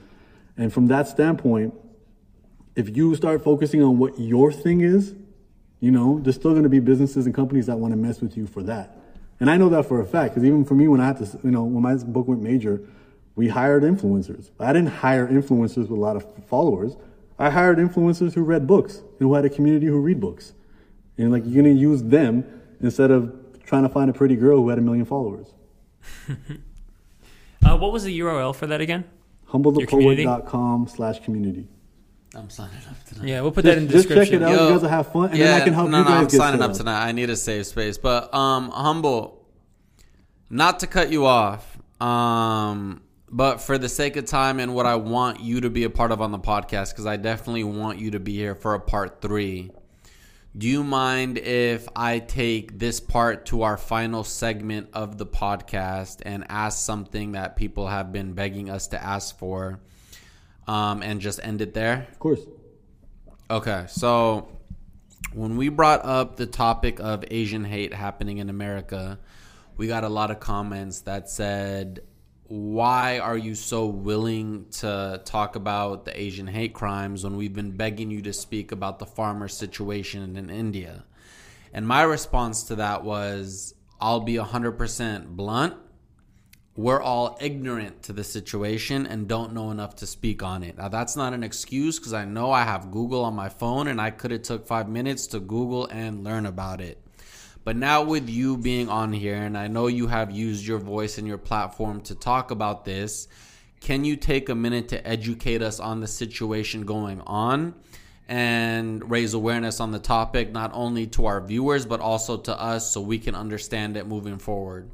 And 0.56 0.72
from 0.72 0.86
that 0.86 1.08
standpoint, 1.08 1.74
if 2.74 2.96
you 2.96 3.14
start 3.16 3.44
focusing 3.44 3.82
on 3.82 3.98
what 3.98 4.18
your 4.18 4.50
thing 4.50 4.80
is, 4.80 5.14
you 5.78 5.90
know, 5.90 6.20
there's 6.20 6.36
still 6.36 6.52
going 6.52 6.62
to 6.62 6.70
be 6.70 6.80
businesses 6.80 7.26
and 7.26 7.34
companies 7.34 7.66
that 7.66 7.76
want 7.76 7.92
to 7.92 7.98
mess 7.98 8.22
with 8.22 8.34
you 8.34 8.46
for 8.46 8.62
that. 8.62 8.96
And 9.40 9.50
I 9.50 9.56
know 9.56 9.70
that 9.70 9.86
for 9.86 10.00
a 10.00 10.06
fact 10.06 10.34
because 10.34 10.46
even 10.46 10.64
for 10.64 10.74
me, 10.74 10.86
when 10.86 11.00
I 11.00 11.06
had 11.06 11.18
to, 11.18 11.38
you 11.42 11.50
know, 11.50 11.64
when 11.64 11.82
my 11.82 11.96
book 11.96 12.28
went 12.28 12.42
major, 12.42 12.82
we 13.34 13.48
hired 13.48 13.82
influencers. 13.82 14.50
I 14.60 14.72
didn't 14.72 14.90
hire 14.90 15.26
influencers 15.26 15.88
with 15.88 15.90
a 15.90 15.94
lot 15.94 16.16
of 16.16 16.26
followers. 16.46 16.96
I 17.38 17.48
hired 17.48 17.78
influencers 17.78 18.34
who 18.34 18.42
read 18.42 18.66
books 18.66 18.98
and 18.98 19.20
who 19.20 19.34
had 19.34 19.46
a 19.46 19.50
community 19.50 19.86
who 19.86 19.98
read 19.98 20.20
books. 20.20 20.52
And 21.16 21.32
like 21.32 21.42
you're 21.46 21.62
going 21.62 21.74
to 21.74 21.80
use 21.80 22.02
them 22.02 22.44
instead 22.80 23.10
of 23.10 23.34
trying 23.64 23.82
to 23.82 23.88
find 23.88 24.10
a 24.10 24.12
pretty 24.12 24.36
girl 24.36 24.58
who 24.58 24.68
had 24.68 24.78
a 24.78 24.82
million 24.82 25.06
followers. 25.06 25.46
Uh, 27.62 27.76
what 27.76 27.92
was 27.92 28.04
the 28.04 28.20
URL 28.20 28.54
for 28.54 28.66
that 28.66 28.80
again? 28.80 29.04
Humblethepoet.com 29.50 30.88
slash 30.88 31.20
community. 31.22 31.68
I'm 32.34 32.48
signing 32.48 32.76
up 32.88 33.04
tonight. 33.04 33.28
Yeah, 33.28 33.40
we'll 33.40 33.50
put 33.50 33.64
that 33.64 33.78
in 33.78 33.88
the 33.88 33.92
Just 33.92 34.08
check 34.08 34.30
it 34.30 34.42
out. 34.42 34.52
Yo, 34.52 34.66
you 34.66 34.72
guys 34.74 34.82
will 34.82 34.88
have 34.88 35.12
fun, 35.12 35.30
and 35.30 35.38
yeah, 35.38 35.46
then 35.46 35.62
I 35.62 35.64
can 35.64 35.74
help 35.74 35.90
no, 35.90 35.98
you 35.98 36.04
no, 36.04 36.10
guys 36.10 36.18
I'm 36.18 36.24
get 36.28 36.36
signing 36.36 36.62
up 36.62 36.72
tonight. 36.74 37.06
I 37.06 37.12
need 37.12 37.28
a 37.28 37.36
safe 37.36 37.66
space, 37.66 37.98
but 37.98 38.32
um, 38.32 38.70
humble. 38.70 39.44
Not 40.48 40.80
to 40.80 40.86
cut 40.86 41.10
you 41.10 41.26
off, 41.26 41.78
um, 42.00 43.02
but 43.28 43.60
for 43.60 43.78
the 43.78 43.88
sake 43.88 44.16
of 44.16 44.24
time 44.26 44.60
and 44.60 44.74
what 44.74 44.86
I 44.86 44.96
want 44.96 45.40
you 45.40 45.60
to 45.62 45.70
be 45.70 45.84
a 45.84 45.90
part 45.90 46.12
of 46.12 46.20
on 46.20 46.32
the 46.32 46.38
podcast, 46.38 46.90
because 46.90 47.06
I 47.06 47.16
definitely 47.16 47.64
want 47.64 47.98
you 47.98 48.12
to 48.12 48.20
be 48.20 48.34
here 48.34 48.54
for 48.54 48.74
a 48.74 48.80
part 48.80 49.20
three. 49.20 49.70
Do 50.56 50.66
you 50.66 50.82
mind 50.82 51.38
if 51.38 51.88
I 51.94 52.18
take 52.18 52.78
this 52.78 52.98
part 52.98 53.46
to 53.46 53.62
our 53.62 53.76
final 53.76 54.24
segment 54.24 54.88
of 54.92 55.16
the 55.18 55.26
podcast 55.26 56.22
and 56.22 56.44
ask 56.48 56.84
something 56.84 57.32
that 57.32 57.54
people 57.54 57.86
have 57.86 58.12
been 58.12 58.32
begging 58.32 58.68
us 58.68 58.88
to 58.88 59.00
ask 59.00 59.38
for, 59.38 59.78
um, 60.70 61.02
and 61.02 61.20
just 61.20 61.40
end 61.42 61.60
it 61.60 61.74
there? 61.74 62.06
Of 62.12 62.18
course. 62.20 62.40
Okay, 63.50 63.86
so 63.88 64.56
when 65.32 65.56
we 65.56 65.68
brought 65.68 66.04
up 66.04 66.36
the 66.36 66.46
topic 66.46 67.00
of 67.00 67.24
Asian 67.28 67.64
hate 67.64 67.92
happening 67.92 68.38
in 68.38 68.48
America, 68.48 69.18
we 69.76 69.88
got 69.88 70.04
a 70.04 70.08
lot 70.08 70.30
of 70.30 70.38
comments 70.38 71.00
that 71.00 71.28
said, 71.28 72.04
Why 72.44 73.18
are 73.18 73.36
you 73.36 73.56
so 73.56 73.86
willing 73.86 74.66
to 74.78 75.20
talk 75.24 75.56
about 75.56 76.04
the 76.04 76.18
Asian 76.18 76.46
hate 76.46 76.72
crimes 76.72 77.24
when 77.24 77.36
we've 77.36 77.52
been 77.54 77.72
begging 77.76 78.12
you 78.12 78.22
to 78.22 78.32
speak 78.32 78.70
about 78.70 79.00
the 79.00 79.06
farmer 79.06 79.48
situation 79.48 80.36
in 80.36 80.50
India? 80.50 81.04
And 81.72 81.84
my 81.84 82.02
response 82.02 82.62
to 82.64 82.76
that 82.76 83.02
was, 83.02 83.74
I'll 84.00 84.20
be 84.20 84.34
100% 84.34 85.26
blunt 85.30 85.74
we're 86.80 87.02
all 87.02 87.36
ignorant 87.42 88.02
to 88.04 88.12
the 88.14 88.24
situation 88.24 89.06
and 89.06 89.28
don't 89.28 89.52
know 89.52 89.70
enough 89.70 89.96
to 89.96 90.06
speak 90.06 90.42
on 90.42 90.62
it. 90.62 90.78
Now 90.78 90.88
that's 90.88 91.14
not 91.14 91.34
an 91.34 91.42
excuse 91.42 91.98
because 91.98 92.14
I 92.14 92.24
know 92.24 92.52
I 92.52 92.62
have 92.62 92.90
Google 92.90 93.22
on 93.22 93.34
my 93.34 93.50
phone 93.50 93.86
and 93.86 94.00
I 94.00 94.10
could 94.10 94.30
have 94.30 94.42
took 94.42 94.66
five 94.66 94.88
minutes 94.88 95.26
to 95.28 95.40
Google 95.40 95.84
and 95.86 96.24
learn 96.24 96.46
about 96.46 96.80
it. 96.80 96.96
But 97.64 97.76
now 97.76 98.02
with 98.02 98.30
you 98.30 98.56
being 98.56 98.88
on 98.88 99.12
here 99.12 99.36
and 99.36 99.58
I 99.58 99.66
know 99.66 99.88
you 99.88 100.06
have 100.06 100.30
used 100.30 100.66
your 100.66 100.78
voice 100.78 101.18
and 101.18 101.28
your 101.28 101.36
platform 101.36 102.00
to 102.02 102.14
talk 102.14 102.50
about 102.50 102.86
this, 102.86 103.28
can 103.80 104.06
you 104.06 104.16
take 104.16 104.48
a 104.48 104.54
minute 104.54 104.88
to 104.88 105.06
educate 105.06 105.60
us 105.60 105.80
on 105.80 106.00
the 106.00 106.08
situation 106.08 106.86
going 106.86 107.20
on 107.26 107.74
and 108.26 109.10
raise 109.10 109.34
awareness 109.34 109.80
on 109.80 109.90
the 109.90 109.98
topic 109.98 110.50
not 110.50 110.70
only 110.72 111.06
to 111.08 111.26
our 111.26 111.42
viewers 111.42 111.84
but 111.84 112.00
also 112.00 112.38
to 112.38 112.58
us 112.58 112.90
so 112.90 113.02
we 113.02 113.18
can 113.18 113.34
understand 113.34 113.98
it 113.98 114.06
moving 114.06 114.38
forward? 114.38 114.90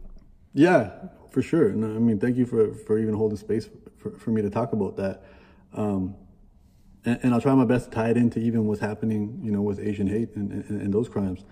Yeah, 0.56 0.90
for 1.30 1.42
sure. 1.42 1.68
No, 1.72 1.94
I 1.94 1.98
mean, 1.98 2.18
thank 2.18 2.38
you 2.38 2.46
for, 2.46 2.72
for 2.72 2.98
even 2.98 3.12
holding 3.12 3.36
space 3.36 3.68
for, 3.98 4.12
for 4.12 4.30
me 4.30 4.40
to 4.40 4.48
talk 4.48 4.72
about 4.72 4.96
that. 4.96 5.22
Um, 5.74 6.16
and, 7.04 7.20
and, 7.22 7.34
I'll 7.34 7.42
try 7.42 7.54
my 7.54 7.66
best 7.66 7.90
to 7.90 7.90
tie 7.90 8.08
it 8.08 8.16
into 8.16 8.38
even 8.38 8.66
what's 8.66 8.80
happening, 8.80 9.38
you 9.42 9.52
know, 9.52 9.60
with 9.60 9.78
Asian 9.78 10.06
hate 10.06 10.34
and, 10.34 10.50
and, 10.50 10.80
and 10.80 10.94
those 10.94 11.10
crimes. 11.10 11.44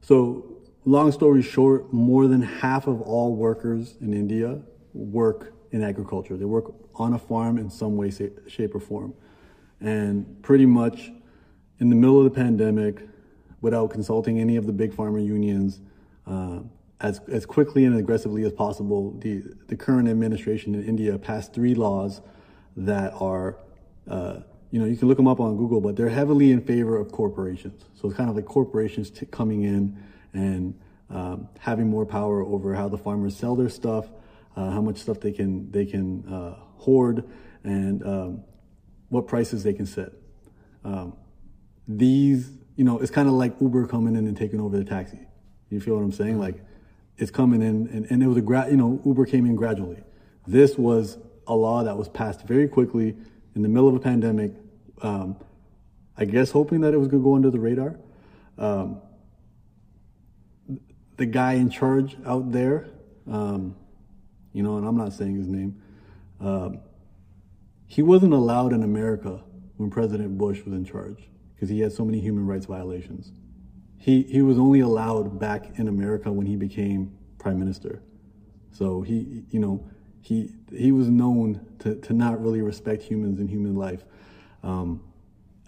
So, 0.00 0.56
long 0.84 1.12
story 1.12 1.40
short, 1.40 1.92
more 1.92 2.26
than 2.26 2.42
half 2.42 2.88
of 2.88 3.00
all 3.00 3.36
workers 3.36 3.94
in 4.00 4.12
India 4.12 4.60
work 4.92 5.54
in 5.70 5.84
agriculture. 5.84 6.36
They 6.36 6.44
work 6.44 6.74
on 6.96 7.14
a 7.14 7.18
farm 7.18 7.58
in 7.58 7.70
some 7.70 7.96
way, 7.96 8.10
shape, 8.10 8.74
or 8.74 8.80
form. 8.80 9.14
And 9.80 10.42
pretty 10.42 10.66
much 10.66 11.12
in 11.78 11.90
the 11.90 11.96
middle 11.96 12.18
of 12.18 12.24
the 12.24 12.30
pandemic, 12.30 13.08
without 13.60 13.90
consulting 13.90 14.40
any 14.40 14.56
of 14.56 14.66
the 14.66 14.72
big 14.72 14.92
farmer 14.92 15.20
unions, 15.20 15.80
uh, 16.26 16.58
as, 17.00 17.20
as 17.28 17.46
quickly 17.46 17.84
and 17.84 17.96
aggressively 17.96 18.44
as 18.44 18.52
possible, 18.52 19.12
the, 19.18 19.42
the 19.68 19.76
current 19.76 20.08
administration 20.08 20.74
in 20.74 20.84
India 20.84 21.18
passed 21.18 21.52
three 21.52 21.74
laws 21.74 22.20
that 22.76 23.12
are, 23.20 23.58
uh, 24.08 24.40
you 24.70 24.80
know, 24.80 24.86
you 24.86 24.96
can 24.96 25.08
look 25.08 25.16
them 25.16 25.28
up 25.28 25.40
on 25.40 25.56
Google, 25.56 25.80
but 25.80 25.96
they're 25.96 26.08
heavily 26.08 26.50
in 26.50 26.60
favor 26.60 26.96
of 26.96 27.12
corporations. 27.12 27.84
So 27.94 28.08
it's 28.08 28.16
kind 28.16 28.28
of 28.28 28.36
like 28.36 28.46
corporations 28.46 29.10
t- 29.10 29.26
coming 29.26 29.62
in 29.62 29.96
and 30.32 30.78
um, 31.10 31.48
having 31.58 31.88
more 31.88 32.04
power 32.04 32.42
over 32.42 32.74
how 32.74 32.88
the 32.88 32.98
farmers 32.98 33.36
sell 33.36 33.56
their 33.56 33.68
stuff, 33.68 34.10
uh, 34.56 34.70
how 34.70 34.82
much 34.82 34.98
stuff 34.98 35.20
they 35.20 35.32
can 35.32 35.70
they 35.70 35.86
can 35.86 36.26
uh, 36.28 36.56
hoard, 36.76 37.24
and 37.64 38.04
um, 38.06 38.44
what 39.08 39.26
prices 39.26 39.62
they 39.62 39.72
can 39.72 39.86
set. 39.86 40.10
Um, 40.84 41.16
these, 41.86 42.50
you 42.76 42.84
know, 42.84 42.98
it's 42.98 43.10
kind 43.10 43.28
of 43.28 43.34
like 43.34 43.54
Uber 43.60 43.86
coming 43.86 44.16
in 44.16 44.26
and 44.26 44.36
taking 44.36 44.60
over 44.60 44.76
the 44.76 44.84
taxi. 44.84 45.20
You 45.70 45.80
feel 45.80 45.94
what 45.94 46.02
I'm 46.02 46.12
saying? 46.12 46.38
Like 46.38 46.62
is 47.18 47.30
coming 47.30 47.62
in, 47.62 47.88
and, 47.88 48.06
and 48.10 48.22
it 48.22 48.26
was 48.26 48.36
a 48.36 48.40
gra- 48.40 48.70
you 48.70 48.76
know 48.76 49.00
Uber 49.04 49.26
came 49.26 49.44
in 49.44 49.56
gradually. 49.56 50.02
This 50.46 50.78
was 50.78 51.18
a 51.46 51.54
law 51.54 51.84
that 51.84 51.96
was 51.96 52.08
passed 52.08 52.42
very 52.46 52.68
quickly 52.68 53.16
in 53.54 53.62
the 53.62 53.68
middle 53.68 53.88
of 53.88 53.94
a 53.94 54.00
pandemic. 54.00 54.52
Um, 55.02 55.36
I 56.16 56.24
guess 56.24 56.50
hoping 56.50 56.80
that 56.80 56.94
it 56.94 56.98
was 56.98 57.08
going 57.08 57.22
to 57.22 57.24
go 57.24 57.34
under 57.34 57.50
the 57.50 57.60
radar. 57.60 57.98
Um, 58.56 59.00
the 61.16 61.26
guy 61.26 61.54
in 61.54 61.70
charge 61.70 62.16
out 62.24 62.50
there, 62.52 62.88
um, 63.30 63.76
you 64.52 64.62
know, 64.62 64.78
and 64.78 64.86
I'm 64.86 64.96
not 64.96 65.12
saying 65.12 65.36
his 65.36 65.46
name. 65.46 65.80
Um, 66.40 66.80
he 67.86 68.02
wasn't 68.02 68.32
allowed 68.32 68.72
in 68.72 68.82
America 68.82 69.40
when 69.76 69.90
President 69.90 70.36
Bush 70.38 70.62
was 70.64 70.74
in 70.74 70.84
charge 70.84 71.28
because 71.54 71.68
he 71.68 71.80
had 71.80 71.92
so 71.92 72.04
many 72.04 72.20
human 72.20 72.46
rights 72.46 72.66
violations 72.66 73.32
he, 73.98 74.22
he 74.22 74.42
was 74.42 74.58
only 74.58 74.80
allowed 74.80 75.38
back 75.38 75.78
in 75.78 75.88
America 75.88 76.32
when 76.32 76.46
he 76.46 76.56
became 76.56 77.16
prime 77.38 77.58
minister. 77.58 78.00
So 78.72 79.02
he, 79.02 79.44
you 79.50 79.58
know, 79.58 79.84
he, 80.22 80.52
he 80.72 80.92
was 80.92 81.08
known 81.08 81.66
to, 81.80 81.96
to 81.96 82.12
not 82.12 82.40
really 82.40 82.62
respect 82.62 83.02
humans 83.02 83.40
and 83.40 83.50
human 83.50 83.74
life. 83.74 84.04
Um, 84.62 85.02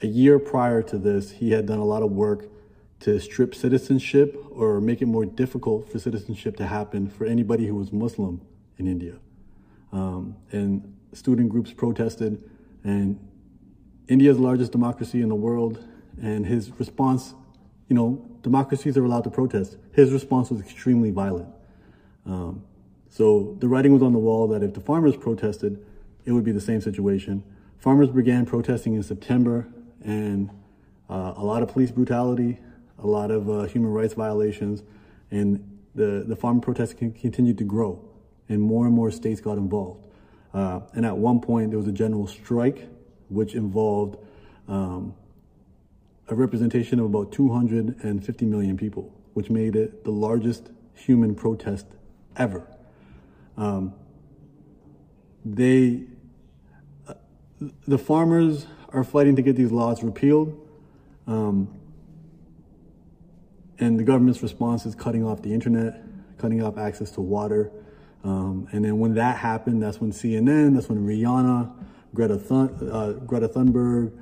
a 0.03 0.07
year 0.07 0.39
prior 0.39 0.83
to 0.83 0.99
this, 0.99 1.31
he 1.31 1.51
had 1.51 1.67
done 1.67 1.79
a 1.79 1.85
lot 1.85 2.03
of 2.03 2.13
work 2.13 2.47
to 3.01 3.19
strip 3.19 3.55
citizenship 3.55 4.37
or 4.51 4.81
make 4.81 5.03
it 5.03 5.07
more 5.07 5.25
difficult 5.25 5.91
for 5.91 5.99
citizenship 5.99 6.57
to 6.57 6.67
happen 6.67 7.09
for 7.09 7.25
anybody 7.25 7.67
who 7.67 7.75
was 7.75 7.93
Muslim 7.93 8.41
in 8.79 8.87
India. 8.87 9.17
Um, 9.93 10.37
and 10.53 10.97
student 11.13 11.49
groups 11.49 11.73
protested, 11.73 12.49
and 12.85 13.19
India's 14.09 14.39
largest 14.39 14.73
democracy 14.73 15.21
in 15.21 15.29
the 15.29 15.35
world, 15.35 15.85
and 16.21 16.47
his 16.47 16.71
response 16.79 17.35
you 17.91 17.97
know, 17.97 18.25
democracies 18.43 18.97
are 18.97 19.05
allowed 19.05 19.25
to 19.25 19.31
protest. 19.31 19.77
His 19.93 20.13
response 20.13 20.49
was 20.49 20.61
extremely 20.61 21.11
violent. 21.11 21.49
Um, 22.25 22.63
so 23.09 23.57
the 23.59 23.67
writing 23.67 23.93
was 23.93 24.01
on 24.01 24.13
the 24.13 24.19
wall 24.19 24.47
that 24.49 24.63
if 24.63 24.75
the 24.75 24.81
farmers 24.81 25.17
protested, 25.17 25.85
it 26.25 26.31
would 26.31 26.45
be 26.45 26.53
the 26.53 26.61
same 26.61 26.81
situation. 26.81 27.43
Farmers 27.79 28.09
began 28.09 28.47
protesting 28.47 28.95
in 28.95 29.03
September, 29.03 29.67
and 30.05 30.51
uh, 31.11 31.35
a 31.37 31.45
lot 31.45 31.65
of 31.65 31.69
police 31.69 31.91
brutality, 31.91 32.61
a 33.03 33.07
lot 33.07 33.33
of 33.33 33.51
uh, 33.51 33.65
human 33.65 33.91
rights 33.91 34.15
violations, 34.15 34.85
and 35.33 35.79
the, 35.97 36.25
the 36.27 36.37
farm 36.37 36.61
protests 36.61 36.95
continued 36.95 37.59
to 37.59 37.65
grow, 37.65 38.01
and 38.49 38.63
more 38.63 38.87
and 38.87 38.95
more 38.95 39.11
states 39.11 39.41
got 39.41 39.59
involved. 39.59 40.05
Uh, 40.55 40.81
and 40.95 41.05
at 41.05 41.17
one 41.17 41.41
point, 41.41 41.71
there 41.71 41.79
was 41.79 41.89
a 41.89 41.93
general 41.93 42.29
strike, 42.29 42.89
which 43.29 43.57
involved 43.57 44.17
um, 44.69 45.15
a 46.31 46.35
representation 46.35 47.01
of 47.01 47.07
about 47.07 47.33
250 47.33 48.47
million 48.47 48.77
people, 48.77 49.13
which 49.35 49.51
made 49.51 49.75
it 49.75 50.05
the 50.05 50.13
largest 50.13 50.71
human 50.95 51.35
protest 51.35 51.87
ever. 52.37 52.67
Um, 53.57 53.95
they, 55.45 56.05
uh, 57.09 57.15
the 57.87 57.99
farmers 57.99 58.67
are 58.91 59.05
fighting 59.05 59.37
to 59.37 59.43
get 59.43 59.57
these 59.57 59.73
laws 59.73 60.03
repealed. 60.03 60.69
Um, 61.27 61.69
and 63.79 63.99
the 63.99 64.05
government's 64.05 64.43
response 64.43 64.87
is 64.87 64.95
cutting 64.95 65.25
off 65.25 65.43
the 65.43 65.53
internet, 65.53 66.03
cutting 66.39 66.63
off 66.63 66.79
access 66.79 67.11
to 67.13 67.21
water. 67.21 67.73
Um, 68.23 68.69
and 68.73 68.85
then 68.85 68.99
when 68.99 69.15
that 69.15 69.39
happened, 69.39 69.83
that's 69.83 70.01
when 70.01 70.13
CNN, 70.13 70.75
that's 70.75 70.89
when 70.89 71.07
Rihanna, 71.07 71.73
Greta, 72.15 72.37
Thun, 72.37 72.91
uh, 72.93 73.13
Greta 73.25 73.49
Thunberg, 73.49 74.13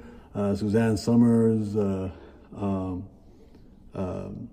Suzanne 0.55 0.97
Summers, 0.97 1.76
uh, 1.76 2.11
um, 2.57 3.09
um, 3.95 4.49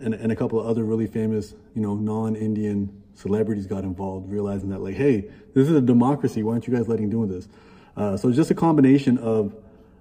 and, 0.00 0.14
and 0.14 0.32
a 0.32 0.36
couple 0.36 0.58
of 0.58 0.66
other 0.66 0.84
really 0.84 1.06
famous, 1.06 1.54
you 1.74 1.82
know, 1.82 1.94
non-Indian 1.94 3.02
celebrities 3.14 3.66
got 3.66 3.84
involved, 3.84 4.30
realizing 4.30 4.68
that 4.70 4.80
like, 4.80 4.94
hey, 4.94 5.28
this 5.54 5.68
is 5.68 5.74
a 5.74 5.80
democracy. 5.80 6.42
Why 6.42 6.52
aren't 6.52 6.66
you 6.66 6.74
guys 6.74 6.88
letting 6.88 7.10
doing 7.10 7.28
this? 7.28 7.48
Uh, 7.96 8.16
so 8.16 8.30
just 8.32 8.50
a 8.50 8.54
combination 8.54 9.18
of, 9.18 9.54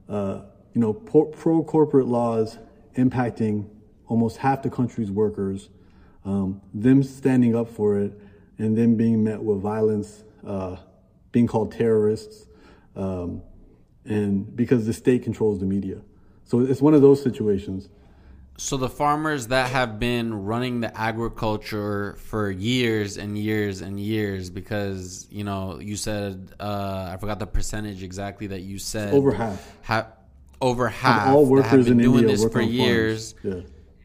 uh, 0.09 0.41
you 0.73 0.81
know, 0.81 0.93
pro 0.93 1.63
corporate 1.63 2.07
laws 2.07 2.57
impacting 2.97 3.67
almost 4.07 4.37
half 4.37 4.61
the 4.63 4.69
country's 4.69 5.11
workers, 5.11 5.69
um, 6.25 6.61
them 6.73 7.03
standing 7.03 7.55
up 7.55 7.69
for 7.69 7.99
it, 7.99 8.13
and 8.57 8.77
then 8.77 8.95
being 8.95 9.23
met 9.23 9.41
with 9.41 9.59
violence, 9.59 10.23
uh, 10.45 10.77
being 11.31 11.47
called 11.47 11.71
terrorists, 11.71 12.47
um, 12.95 13.41
and 14.05 14.55
because 14.55 14.85
the 14.85 14.93
state 14.93 15.23
controls 15.23 15.59
the 15.59 15.65
media. 15.65 16.01
So 16.45 16.59
it's 16.59 16.81
one 16.81 16.93
of 16.93 17.01
those 17.01 17.21
situations. 17.21 17.89
So 18.57 18.77
the 18.77 18.87
farmers 18.87 19.47
that 19.47 19.71
have 19.71 19.99
been 19.99 20.45
running 20.45 20.79
the 20.79 20.97
agriculture 20.97 22.15
for 22.19 22.49
years 22.49 23.17
and 23.17 23.37
years 23.37 23.81
and 23.81 23.99
years, 23.99 24.49
because 24.49 25.27
you 25.29 25.43
know 25.43 25.79
you 25.79 25.97
said 25.97 26.53
uh, 26.59 27.09
I 27.11 27.17
forgot 27.17 27.39
the 27.39 27.47
percentage 27.47 28.01
exactly 28.01 28.47
that 28.47 28.61
you 28.61 28.79
said 28.79 29.13
over 29.13 29.33
half, 29.33 29.77
ha- 29.83 30.07
over 30.61 30.87
half 30.87 31.27
all 31.27 31.45
workers 31.45 31.71
have 31.71 31.83
been 31.83 31.93
in 31.93 31.97
doing 31.97 32.19
India 32.19 32.37
this 32.37 32.45
for 32.49 32.61
years, 32.61 33.35
yeah. 33.43 33.55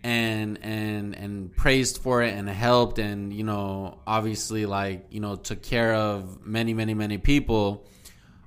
and 0.03 0.59
and 0.63 1.15
and 1.15 1.55
praised 1.55 1.99
for 1.99 2.23
it 2.23 2.35
and 2.35 2.49
helped 2.49 2.99
and 2.99 3.33
you 3.33 3.45
know 3.45 4.01
obviously 4.05 4.67
like 4.67 5.07
you 5.11 5.21
know 5.21 5.37
took 5.37 5.63
care 5.63 5.95
of 5.95 6.45
many 6.45 6.75
many 6.75 6.95
many 6.95 7.19
people 7.19 7.87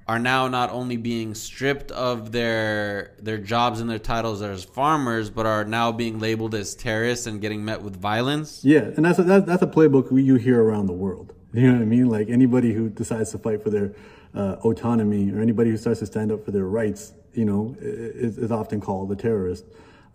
are 0.07 0.19
now 0.19 0.47
not 0.47 0.69
only 0.69 0.97
being 0.97 1.33
stripped 1.33 1.91
of 1.91 2.31
their 2.31 3.13
their 3.19 3.37
jobs 3.37 3.79
and 3.79 3.89
their 3.89 3.99
titles 3.99 4.41
as 4.41 4.63
farmers, 4.63 5.29
but 5.29 5.45
are 5.45 5.63
now 5.63 5.91
being 5.91 6.19
labeled 6.19 6.53
as 6.55 6.75
terrorists 6.75 7.25
and 7.25 7.39
getting 7.39 7.63
met 7.63 7.81
with 7.81 7.95
violence. 7.95 8.63
Yeah, 8.63 8.81
and 8.81 9.05
that's 9.05 9.19
a, 9.19 9.23
that's, 9.23 9.45
that's 9.45 9.63
a 9.63 9.67
playbook 9.67 10.11
you 10.11 10.35
hear 10.35 10.61
around 10.61 10.87
the 10.87 10.93
world. 10.93 11.33
You 11.53 11.67
know 11.67 11.73
what 11.73 11.83
I 11.83 11.85
mean? 11.85 12.09
Like 12.09 12.29
anybody 12.29 12.73
who 12.73 12.89
decides 12.89 13.29
to 13.33 13.37
fight 13.37 13.61
for 13.61 13.69
their 13.69 13.93
uh, 14.33 14.55
autonomy 14.63 15.31
or 15.31 15.39
anybody 15.39 15.69
who 15.69 15.77
starts 15.77 15.99
to 15.99 16.07
stand 16.07 16.31
up 16.31 16.43
for 16.43 16.49
their 16.49 16.65
rights, 16.65 17.13
you 17.35 17.45
know, 17.45 17.75
is, 17.79 18.39
is 18.39 18.51
often 18.51 18.81
called 18.81 19.11
a 19.11 19.15
terrorist. 19.15 19.63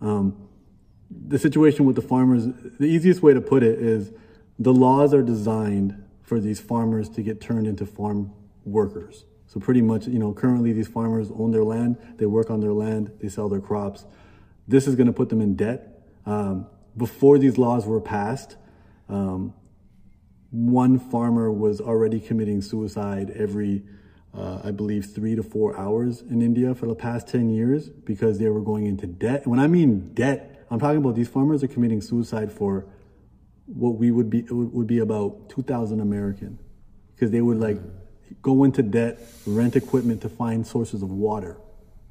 Um, 0.01 0.49
the 1.09 1.39
situation 1.39 1.85
with 1.85 1.95
the 1.95 2.01
farmers, 2.01 2.47
the 2.77 2.87
easiest 2.87 3.21
way 3.21 3.33
to 3.33 3.39
put 3.39 3.63
it 3.63 3.79
is 3.79 4.11
the 4.59 4.73
laws 4.73 5.13
are 5.13 5.23
designed 5.23 6.03
for 6.21 6.41
these 6.41 6.59
farmers 6.59 7.07
to 7.11 7.23
get 7.23 7.39
turned 7.39 7.67
into 7.67 7.85
farm 7.85 8.33
workers. 8.65 9.23
So 9.49 9.59
pretty 9.59 9.81
much, 9.81 10.05
you 10.05 10.19
know, 10.19 10.31
currently 10.31 10.73
these 10.73 10.87
farmers 10.87 11.31
own 11.31 11.49
their 11.49 11.63
land, 11.63 11.97
they 12.17 12.27
work 12.27 12.51
on 12.51 12.59
their 12.59 12.71
land, 12.71 13.11
they 13.19 13.29
sell 13.29 13.49
their 13.49 13.59
crops. 13.59 14.05
This 14.67 14.85
is 14.85 14.95
going 14.95 15.07
to 15.07 15.13
put 15.13 15.29
them 15.29 15.41
in 15.41 15.55
debt. 15.55 16.03
Um, 16.27 16.67
before 16.95 17.39
these 17.39 17.57
laws 17.57 17.87
were 17.87 17.99
passed, 17.99 18.57
um, 19.09 19.55
one 20.51 20.99
farmer 20.99 21.51
was 21.51 21.81
already 21.81 22.19
committing 22.19 22.61
suicide 22.61 23.31
every, 23.31 23.81
uh, 24.37 24.61
I 24.63 24.69
believe, 24.69 25.05
three 25.15 25.35
to 25.35 25.41
four 25.41 25.75
hours 25.75 26.21
in 26.21 26.43
India 26.43 26.75
for 26.75 26.85
the 26.85 26.93
past 26.93 27.27
10 27.27 27.49
years 27.49 27.89
because 27.89 28.37
they 28.37 28.49
were 28.49 28.61
going 28.61 28.85
into 28.85 29.07
debt. 29.07 29.41
And 29.41 29.47
when 29.51 29.59
I 29.59 29.65
mean 29.65 30.13
debt, 30.13 30.63
I'm 30.69 30.79
talking 30.79 30.97
about 30.97 31.15
these 31.15 31.27
farmers 31.27 31.63
are 31.63 31.67
committing 31.67 32.01
suicide 32.01 32.51
for 32.51 32.85
what 33.65 33.95
we 33.95 34.11
would 34.11 34.29
be, 34.29 34.43
would 34.43 34.85
be 34.85 34.99
about 34.99 35.49
2,000 35.49 35.99
American 35.99 36.59
because 37.15 37.31
they 37.31 37.41
would 37.41 37.59
like 37.59 37.79
go 38.41 38.63
into 38.63 38.83
debt, 38.83 39.19
rent 39.45 39.75
equipment 39.75 40.21
to 40.21 40.29
find 40.29 40.65
sources 40.65 41.01
of 41.01 41.11
water 41.11 41.57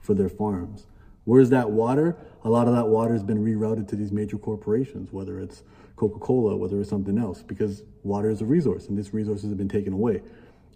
for 0.00 0.14
their 0.14 0.28
farms. 0.28 0.86
Where's 1.24 1.50
that 1.50 1.70
water? 1.70 2.16
A 2.44 2.50
lot 2.50 2.68
of 2.68 2.74
that 2.74 2.88
water 2.88 3.12
has 3.12 3.22
been 3.22 3.44
rerouted 3.44 3.88
to 3.88 3.96
these 3.96 4.12
major 4.12 4.38
corporations, 4.38 5.12
whether 5.12 5.38
it's 5.38 5.62
Coca 5.96 6.18
Cola, 6.18 6.56
whether 6.56 6.80
it's 6.80 6.88
something 6.88 7.18
else, 7.18 7.42
because 7.42 7.82
water 8.02 8.30
is 8.30 8.40
a 8.40 8.46
resource 8.46 8.86
and 8.88 8.96
these 8.96 9.12
resources 9.12 9.50
have 9.50 9.58
been 9.58 9.68
taken 9.68 9.92
away. 9.92 10.22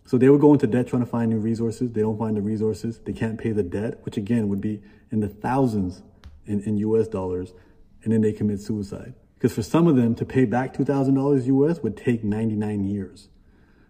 So 0.05 0.19
they 0.19 0.29
would 0.29 0.41
go 0.41 0.53
into 0.53 0.67
debt 0.67 0.89
trying 0.89 1.05
to 1.05 1.09
find 1.09 1.31
new 1.31 1.39
resources. 1.39 1.93
They 1.93 2.01
don't 2.01 2.19
find 2.19 2.37
the 2.37 2.43
resources. 2.43 2.99
They 2.99 3.13
can't 3.13 3.39
pay 3.39 3.53
the 3.53 3.63
debt, 3.63 4.01
which 4.03 4.17
again 4.17 4.49
would 4.49 4.61
be 4.61 4.83
in 5.11 5.21
the 5.21 5.29
thousands 5.29 6.03
in, 6.45 6.61
in 6.65 6.77
US 6.79 7.09
dollars. 7.09 7.55
And 8.03 8.13
then 8.13 8.21
they 8.21 8.33
commit 8.33 8.61
suicide. 8.61 9.15
Because 9.37 9.55
for 9.55 9.63
some 9.63 9.87
of 9.87 9.97
them 9.97 10.15
to 10.17 10.25
pay 10.25 10.45
back 10.45 10.75
$2,000 10.75 11.47
US 11.47 11.81
would 11.81 11.97
take 11.97 12.25
99 12.25 12.85
years. 12.85 13.29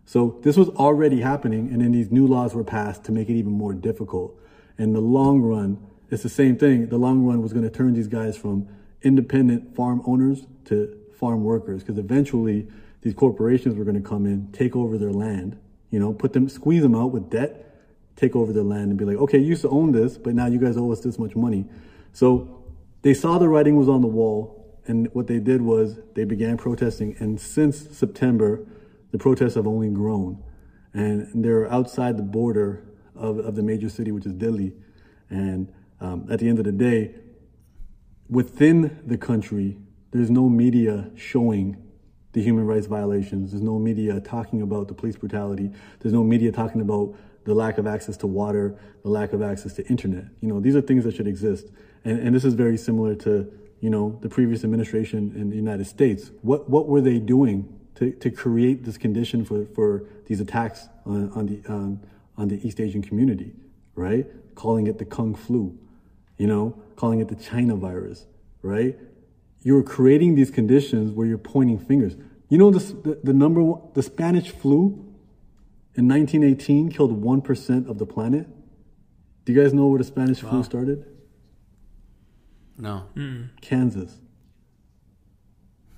So 0.04 0.40
this 0.42 0.56
was 0.56 0.68
already 0.70 1.20
happening, 1.20 1.70
and 1.72 1.80
then 1.80 1.92
these 1.92 2.10
new 2.10 2.26
laws 2.26 2.54
were 2.54 2.64
passed 2.64 3.04
to 3.04 3.12
make 3.12 3.28
it 3.28 3.34
even 3.34 3.52
more 3.52 3.72
difficult. 3.72 4.38
In 4.78 4.92
the 4.92 5.00
long 5.00 5.40
run, 5.40 5.78
it's 6.10 6.22
the 6.22 6.28
same 6.28 6.56
thing. 6.56 6.88
The 6.88 6.98
long 6.98 7.24
run 7.24 7.40
was 7.40 7.52
going 7.52 7.64
to 7.64 7.70
turn 7.70 7.94
these 7.94 8.08
guys 8.08 8.36
from 8.36 8.68
independent 9.02 9.74
farm 9.74 10.02
owners 10.04 10.46
to 10.66 10.98
farm 11.14 11.44
workers, 11.44 11.82
because 11.82 11.98
eventually 11.98 12.66
these 13.02 13.14
corporations 13.14 13.76
were 13.76 13.84
going 13.84 14.00
to 14.00 14.08
come 14.08 14.26
in, 14.26 14.50
take 14.52 14.76
over 14.76 14.98
their 14.98 15.12
land, 15.12 15.58
you 15.90 15.98
know, 15.98 16.12
put 16.12 16.32
them, 16.32 16.48
squeeze 16.48 16.82
them 16.82 16.94
out 16.94 17.12
with 17.12 17.30
debt, 17.30 17.58
take 18.16 18.36
over 18.36 18.52
their 18.52 18.62
land, 18.62 18.90
and 18.90 18.98
be 18.98 19.04
like, 19.04 19.16
okay, 19.16 19.38
you 19.38 19.46
used 19.46 19.62
to 19.62 19.68
own 19.70 19.92
this, 19.92 20.18
but 20.18 20.34
now 20.34 20.46
you 20.46 20.58
guys 20.58 20.76
owe 20.76 20.92
us 20.92 21.00
this 21.00 21.18
much 21.18 21.34
money. 21.34 21.64
So 22.12 22.62
they 23.02 23.14
saw 23.14 23.38
the 23.38 23.48
writing 23.48 23.76
was 23.76 23.88
on 23.88 24.00
the 24.00 24.08
wall, 24.08 24.78
and 24.86 25.08
what 25.14 25.26
they 25.28 25.38
did 25.38 25.62
was 25.62 25.98
they 26.14 26.24
began 26.24 26.56
protesting. 26.56 27.16
And 27.18 27.40
since 27.40 27.96
September, 27.96 28.66
the 29.12 29.18
protests 29.18 29.54
have 29.54 29.66
only 29.66 29.90
grown. 29.90 30.42
And 30.94 31.44
they're 31.44 31.70
outside 31.70 32.16
the 32.16 32.22
border 32.22 32.84
of, 33.14 33.38
of 33.38 33.54
the 33.54 33.62
major 33.62 33.88
city, 33.88 34.10
which 34.10 34.26
is 34.26 34.32
Delhi. 34.32 34.72
And 35.30 35.72
um, 36.00 36.26
at 36.30 36.40
the 36.40 36.48
end 36.48 36.58
of 36.58 36.64
the 36.64 36.72
day, 36.72 37.14
within 38.28 39.00
the 39.06 39.16
country, 39.16 39.78
there's 40.10 40.30
no 40.30 40.48
media 40.48 41.10
showing 41.14 41.76
the 42.32 42.42
human 42.42 42.66
rights 42.66 42.86
violations. 42.86 43.52
There's 43.52 43.62
no 43.62 43.78
media 43.78 44.20
talking 44.20 44.62
about 44.62 44.88
the 44.88 44.94
police 44.94 45.16
brutality. 45.16 45.70
There's 46.00 46.12
no 46.12 46.24
media 46.24 46.50
talking 46.50 46.80
about 46.80 47.14
the 47.44 47.54
lack 47.54 47.78
of 47.78 47.86
access 47.86 48.16
to 48.18 48.26
water, 48.26 48.78
the 49.02 49.08
lack 49.08 49.32
of 49.32 49.42
access 49.42 49.74
to 49.74 49.86
internet. 49.88 50.24
You 50.40 50.48
know, 50.48 50.60
these 50.60 50.76
are 50.76 50.80
things 50.80 51.04
that 51.04 51.14
should 51.14 51.26
exist. 51.26 51.66
And, 52.04 52.18
and 52.20 52.34
this 52.34 52.44
is 52.44 52.54
very 52.54 52.76
similar 52.76 53.14
to, 53.16 53.52
you 53.80 53.90
know, 53.90 54.18
the 54.22 54.28
previous 54.28 54.64
administration 54.64 55.32
in 55.36 55.50
the 55.50 55.56
United 55.56 55.86
States. 55.86 56.30
What, 56.42 56.70
what 56.70 56.88
were 56.88 57.00
they 57.00 57.18
doing 57.18 57.80
to, 57.96 58.12
to 58.12 58.30
create 58.30 58.84
this 58.84 58.96
condition 58.96 59.44
for, 59.44 59.66
for 59.74 60.04
these 60.26 60.40
attacks 60.40 60.88
on, 61.04 61.30
on 61.32 61.46
the 61.46 61.62
um, 61.72 62.00
on 62.36 62.48
the 62.48 62.66
East 62.66 62.80
Asian 62.80 63.02
community, 63.02 63.52
right? 63.94 64.26
Calling 64.54 64.86
it 64.86 64.98
the 64.98 65.04
Kung 65.04 65.34
flu, 65.34 65.78
you 66.38 66.46
know, 66.46 66.80
calling 66.96 67.20
it 67.20 67.28
the 67.28 67.36
China 67.36 67.76
virus, 67.76 68.26
right? 68.62 68.98
You're 69.62 69.82
creating 69.82 70.34
these 70.34 70.50
conditions 70.50 71.12
where 71.12 71.26
you're 71.26 71.38
pointing 71.38 71.78
fingers. 71.78 72.16
You 72.48 72.58
know, 72.58 72.70
this, 72.70 72.90
the, 72.90 73.20
the 73.22 73.32
number 73.32 73.62
one, 73.62 73.82
the 73.94 74.02
Spanish 74.02 74.50
flu 74.50 75.14
in 75.94 76.08
1918 76.08 76.90
killed 76.90 77.22
1% 77.22 77.88
of 77.88 77.98
the 77.98 78.06
planet. 78.06 78.46
Do 79.44 79.52
you 79.52 79.62
guys 79.62 79.72
know 79.72 79.86
where 79.86 79.98
the 79.98 80.04
Spanish 80.04 80.42
wow. 80.42 80.50
flu 80.50 80.62
started? 80.64 81.06
No. 82.76 83.04
Mm-mm. 83.14 83.50
Kansas. 83.60 84.18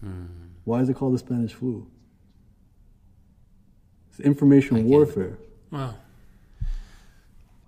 Hmm. 0.01 0.44
Why 0.65 0.81
is 0.81 0.89
it 0.89 0.95
called 0.95 1.15
the 1.15 1.19
Spanish 1.19 1.53
flu? 1.53 1.87
It's 4.11 4.21
information 4.21 4.85
warfare. 4.89 5.39
Wow. 5.71 5.95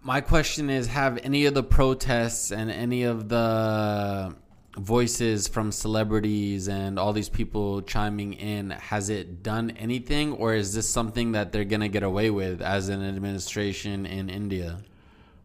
My 0.02 0.20
question 0.20 0.70
is 0.70 0.86
Have 0.86 1.18
any 1.22 1.46
of 1.46 1.54
the 1.54 1.62
protests 1.62 2.52
and 2.52 2.70
any 2.70 3.02
of 3.02 3.28
the 3.28 4.34
voices 4.78 5.48
from 5.48 5.72
celebrities 5.72 6.68
and 6.68 6.98
all 6.98 7.12
these 7.12 7.28
people 7.28 7.82
chiming 7.82 8.34
in, 8.34 8.70
has 8.70 9.08
it 9.10 9.42
done 9.42 9.70
anything? 9.72 10.32
Or 10.34 10.54
is 10.54 10.74
this 10.74 10.88
something 10.88 11.32
that 11.32 11.52
they're 11.52 11.64
going 11.64 11.80
to 11.80 11.88
get 11.88 12.02
away 12.02 12.30
with 12.30 12.60
as 12.60 12.88
an 12.88 13.02
administration 13.02 14.06
in 14.06 14.28
India? 14.28 14.78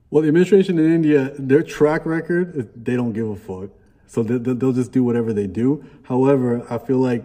Well, 0.09 0.21
the 0.21 0.27
administration 0.27 0.77
in 0.77 0.93
India, 0.93 1.31
their 1.39 1.63
track 1.63 2.05
record, 2.05 2.69
they 2.75 2.95
don't 2.95 3.13
give 3.13 3.29
a 3.29 3.35
fuck. 3.35 3.69
So 4.07 4.23
they'll 4.23 4.73
just 4.73 4.91
do 4.91 5.05
whatever 5.05 5.31
they 5.31 5.47
do. 5.47 5.85
However, 6.03 6.65
I 6.69 6.77
feel 6.77 6.97
like 6.97 7.23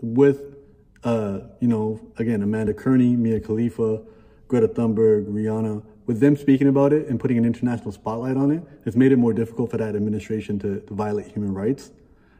with, 0.00 0.56
uh, 1.04 1.40
you 1.60 1.68
know, 1.68 2.00
again, 2.18 2.42
Amanda 2.42 2.74
Cerny, 2.74 3.16
Mia 3.16 3.40
Khalifa, 3.40 4.02
Greta 4.48 4.68
Thunberg, 4.68 5.26
Rihanna, 5.26 5.82
with 6.06 6.20
them 6.20 6.36
speaking 6.36 6.68
about 6.68 6.92
it 6.92 7.06
and 7.06 7.20
putting 7.20 7.38
an 7.38 7.44
international 7.44 7.92
spotlight 7.92 8.36
on 8.36 8.50
it, 8.50 8.62
it's 8.84 8.96
made 8.96 9.12
it 9.12 9.16
more 9.16 9.32
difficult 9.32 9.70
for 9.70 9.76
that 9.76 9.94
administration 9.94 10.58
to, 10.58 10.80
to 10.80 10.94
violate 10.94 11.28
human 11.28 11.54
rights. 11.54 11.92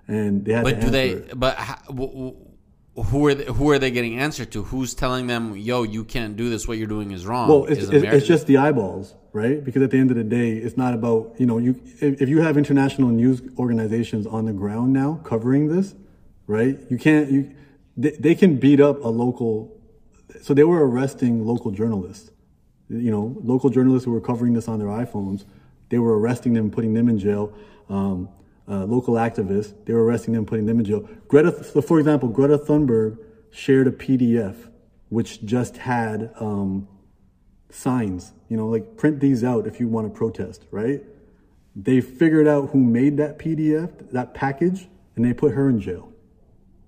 And 0.09 0.45
they 0.45 0.53
had 0.55 0.65
but 0.65 0.75
to 0.75 0.81
do 0.81 0.91
they? 0.91 1.11
It. 1.11 1.39
But 1.39 1.57
who 2.97 3.27
are 3.27 3.35
they, 3.35 3.45
who 3.45 3.71
are 3.71 3.79
they 3.79 3.91
getting 3.91 4.19
answer 4.19 4.45
to? 4.45 4.65
Who's 4.65 4.95
telling 4.95 5.29
them, 5.29 5.57
"Yo, 5.57 5.85
you 5.85 6.05
can't 6.05 6.37
do 6.37 6.51
this. 6.51 6.67
What 6.67 6.79
you're 6.79 6.89
doing 6.89 7.13
is 7.13 7.25
wrong." 7.25 7.49
Well, 7.49 7.65
it's, 7.67 7.89
it's, 7.89 8.05
it's 8.05 8.27
just 8.27 8.47
the 8.47 8.57
eyeballs. 8.57 9.15
right? 9.33 9.63
Because 9.63 9.83
at 9.83 9.91
the 9.91 9.99
end 9.99 10.11
of 10.11 10.17
the 10.17 10.25
day, 10.25 10.53
it's 10.53 10.77
not 10.77 10.95
about 10.95 11.37
you 11.39 11.47
know 11.47 11.59
you 11.59 11.81
if, 12.01 12.21
if 12.21 12.29
you 12.29 12.41
have 12.41 12.57
international 12.57 13.11
news 13.11 13.41
organizations 13.59 14.27
on 14.27 14.47
the 14.47 14.53
ground 14.53 14.93
now 14.93 15.21
covering 15.23 15.69
this, 15.69 15.95
right? 16.51 16.79
You 16.91 16.99
can't 16.99 17.31
you 17.31 17.55
they, 17.97 18.11
they 18.11 18.35
can 18.35 18.57
beat 18.57 18.81
up 18.81 19.03
a 19.05 19.09
local. 19.09 19.77
So 20.43 20.55
they 20.55 20.65
were 20.65 20.89
arresting 20.89 21.45
local 21.45 21.71
journalists, 21.71 22.31
you 22.89 23.11
know, 23.11 23.37
local 23.43 23.71
journalists 23.71 24.05
who 24.05 24.13
were 24.13 24.21
covering 24.21 24.53
this 24.55 24.69
on 24.69 24.79
their 24.79 24.89
iPhones. 24.89 25.45
They 25.89 25.99
were 25.99 26.19
arresting 26.19 26.53
them, 26.55 26.71
putting 26.71 26.95
them 26.95 27.09
in 27.09 27.19
jail. 27.19 27.53
Um, 27.89 28.29
uh, 28.69 28.85
local 28.85 29.15
activists, 29.15 29.75
they 29.85 29.93
were 29.93 30.05
arresting 30.05 30.33
them, 30.33 30.47
putting 30.47 30.67
them 30.67 30.79
in 30.79 30.85
jail. 30.85 31.09
Greta, 31.27 31.65
so 31.65 31.83
for 31.83 31.99
example, 31.99 32.29
Greta 32.29 32.57
Thunberg 32.57 33.19
shared 33.51 33.89
a 33.89 33.91
PDF 33.91 34.71
which 35.11 35.45
just 35.45 35.77
had 35.77 36.33
um, 36.41 36.89
signs, 37.69 38.33
you 38.49 38.57
know, 38.57 38.69
like 38.69 38.97
print 38.97 39.21
these 39.21 39.45
out 39.45 39.67
if 39.67 39.79
you 39.79 39.89
want 39.89 40.07
to 40.07 40.17
protest, 40.17 40.65
right? 40.71 41.03
They 41.77 42.01
figured 42.01 42.47
out 42.47 42.71
who 42.71 42.79
made 42.79 43.17
that 43.19 43.39
PDF, 43.39 44.13
that 44.13 44.35
package, 44.35 44.89
and 45.17 45.25
they 45.25 45.35
put 45.35 45.53
her 45.53 45.69
in 45.69 45.81
jail. 45.81 46.10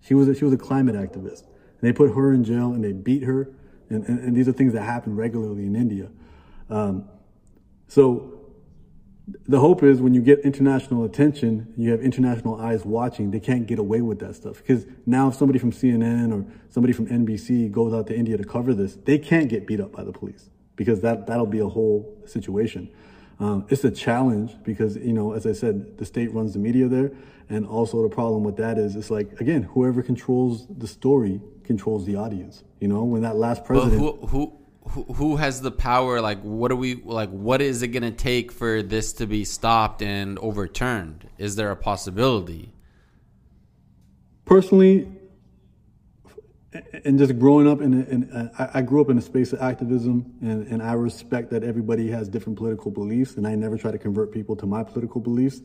She 0.02 0.14
was 0.14 0.28
a, 0.28 0.34
she 0.34 0.44
was 0.44 0.52
a 0.52 0.58
climate 0.58 0.94
activist. 0.94 1.44
And 1.44 1.80
they 1.80 1.92
put 1.92 2.14
her 2.14 2.32
in 2.32 2.44
jail 2.44 2.72
and 2.72 2.84
they 2.84 2.92
beat 2.92 3.22
her. 3.22 3.50
And, 3.88 4.04
and, 4.06 4.20
and 4.20 4.36
these 4.36 4.48
are 4.48 4.52
things 4.52 4.72
that 4.74 4.82
happen 4.82 5.16
regularly 5.16 5.66
in 5.66 5.76
India. 5.76 6.08
Um, 6.68 7.08
so 7.88 8.40
the 9.46 9.60
hope 9.60 9.82
is 9.82 10.00
when 10.00 10.14
you 10.14 10.20
get 10.20 10.40
international 10.40 11.04
attention, 11.04 11.72
you 11.76 11.90
have 11.90 12.00
international 12.00 12.60
eyes 12.60 12.84
watching, 12.84 13.30
they 13.30 13.40
can't 13.40 13.66
get 13.66 13.78
away 13.78 14.00
with 14.00 14.18
that 14.20 14.34
stuff. 14.34 14.58
Because 14.58 14.86
now 15.06 15.28
if 15.28 15.34
somebody 15.34 15.58
from 15.58 15.72
CNN 15.72 16.32
or 16.32 16.44
somebody 16.70 16.92
from 16.92 17.06
NBC 17.06 17.70
goes 17.70 17.92
out 17.92 18.06
to 18.08 18.16
India 18.16 18.36
to 18.36 18.44
cover 18.44 18.74
this, 18.74 18.96
they 19.04 19.18
can't 19.18 19.48
get 19.48 19.66
beat 19.66 19.80
up 19.80 19.92
by 19.92 20.02
the 20.02 20.12
police 20.12 20.50
because 20.76 21.00
that, 21.00 21.26
that'll 21.26 21.46
be 21.46 21.60
a 21.60 21.68
whole 21.68 22.16
situation. 22.26 22.90
Um, 23.42 23.66
it's 23.68 23.84
a 23.84 23.90
challenge 23.90 24.56
because, 24.62 24.96
you 24.96 25.12
know, 25.12 25.32
as 25.32 25.46
I 25.46 25.52
said, 25.52 25.98
the 25.98 26.04
state 26.04 26.32
runs 26.32 26.52
the 26.52 26.58
media 26.58 26.86
there. 26.88 27.12
And 27.48 27.66
also 27.66 28.02
the 28.02 28.08
problem 28.08 28.44
with 28.44 28.56
that 28.56 28.78
is 28.78 28.94
it's 28.94 29.10
like, 29.10 29.40
again, 29.40 29.64
whoever 29.64 30.02
controls 30.02 30.66
the 30.68 30.86
story 30.86 31.40
controls 31.64 32.06
the 32.06 32.16
audience. 32.16 32.64
You 32.80 32.88
know, 32.88 33.02
when 33.04 33.22
that 33.22 33.36
last 33.36 33.64
president. 33.64 34.00
who, 34.00 34.26
who 34.26 34.58
who 34.88 35.02
who 35.14 35.36
has 35.36 35.60
the 35.60 35.70
power? 35.70 36.20
Like, 36.20 36.40
what 36.42 36.70
are 36.72 36.76
we 36.76 36.94
like? 36.94 37.30
What 37.30 37.60
is 37.60 37.82
it 37.82 37.88
going 37.88 38.02
to 38.02 38.10
take 38.10 38.52
for 38.52 38.82
this 38.82 39.12
to 39.14 39.26
be 39.26 39.44
stopped 39.44 40.02
and 40.02 40.38
overturned? 40.38 41.28
Is 41.38 41.56
there 41.56 41.70
a 41.70 41.76
possibility? 41.76 42.72
personally, 44.44 45.08
and 47.04 47.18
just 47.18 47.38
growing 47.38 47.68
up 47.68 47.80
in, 47.80 47.92
in 48.06 48.50
I 48.58 48.78
I 48.78 48.82
grew 48.82 49.00
up 49.00 49.10
in 49.10 49.18
a 49.18 49.22
space 49.22 49.52
of 49.52 49.60
activism, 49.60 50.34
and, 50.40 50.66
and 50.68 50.82
I 50.82 50.92
respect 50.94 51.50
that 51.50 51.62
everybody 51.62 52.08
has 52.10 52.28
different 52.28 52.58
political 52.58 52.90
beliefs, 52.90 53.36
and 53.36 53.46
I 53.46 53.54
never 53.54 53.76
try 53.76 53.90
to 53.90 53.98
convert 53.98 54.32
people 54.32 54.56
to 54.56 54.66
my 54.66 54.82
political 54.82 55.20
beliefs. 55.20 55.60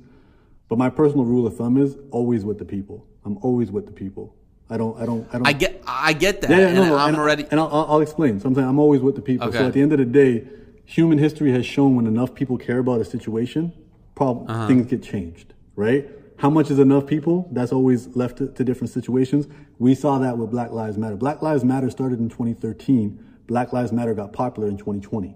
But 0.70 0.78
my 0.78 0.90
personal 0.90 1.24
rule 1.24 1.48
of 1.48 1.56
thumb 1.56 1.78
is 1.78 1.96
always 2.12 2.44
with 2.44 2.58
the 2.60 2.66
people. 2.66 3.06
I'm 3.24 3.38
always 3.38 3.72
with 3.72 3.86
the 3.86 3.94
people. 3.94 4.36
I 4.70 4.76
don't. 4.76 5.00
I 5.02 5.06
don't. 5.06 5.28
I 5.30 5.38
don't. 5.38 5.48
I 5.48 5.54
get 5.54 5.82
I 5.88 6.12
get 6.14 6.42
that. 6.42 6.50
Yeah, 6.50 6.58
yeah, 6.58 6.68
and 6.68 6.76
no, 6.76 6.98
I'm 6.98 7.10
and, 7.10 7.18
already. 7.18 7.46
And 7.52 7.60
I'll, 7.60 7.86
I'll 7.90 8.02
explain. 8.02 8.40
So 8.42 8.50
I'm 8.50 8.80
always 8.80 9.02
with 9.02 9.16
the 9.16 9.22
people. 9.22 9.48
Okay. 9.48 9.58
So 9.60 9.68
at 9.68 9.74
the 9.74 9.82
end 9.82 9.94
of 9.94 10.00
the 10.00 10.06
day, 10.06 10.46
human 10.84 11.18
history 11.20 11.52
has 11.54 11.66
shown 11.66 11.96
when 11.96 12.06
enough 12.06 12.34
people 12.36 12.58
care 12.58 12.80
about 12.80 13.00
a 13.00 13.06
situation, 13.06 13.72
prob- 14.16 14.50
Uh-huh. 14.50 14.68
things 14.68 14.88
get 14.88 15.04
changed, 15.04 15.54
right? 15.78 16.10
How 16.38 16.52
much 16.52 16.70
is 16.70 16.78
enough 16.78 17.08
people? 17.08 17.48
That's 17.52 17.72
always 17.72 18.16
left 18.16 18.38
to, 18.38 18.48
to 18.48 18.64
different 18.64 18.92
situations. 18.92 19.48
We 19.80 19.96
saw 19.96 20.20
that 20.20 20.38
with 20.38 20.52
Black 20.52 20.72
Lives 20.72 20.98
Matter. 20.98 21.16
Black 21.16 21.42
Lives 21.42 21.64
Matter 21.64 21.90
started 21.90 22.20
in 22.20 22.30
2013. 22.30 23.24
Black 23.48 23.74
Lives 23.74 23.92
Matter 23.92 24.14
got 24.14 24.34
popular 24.34 24.68
in 24.68 24.78
2020, 24.78 25.36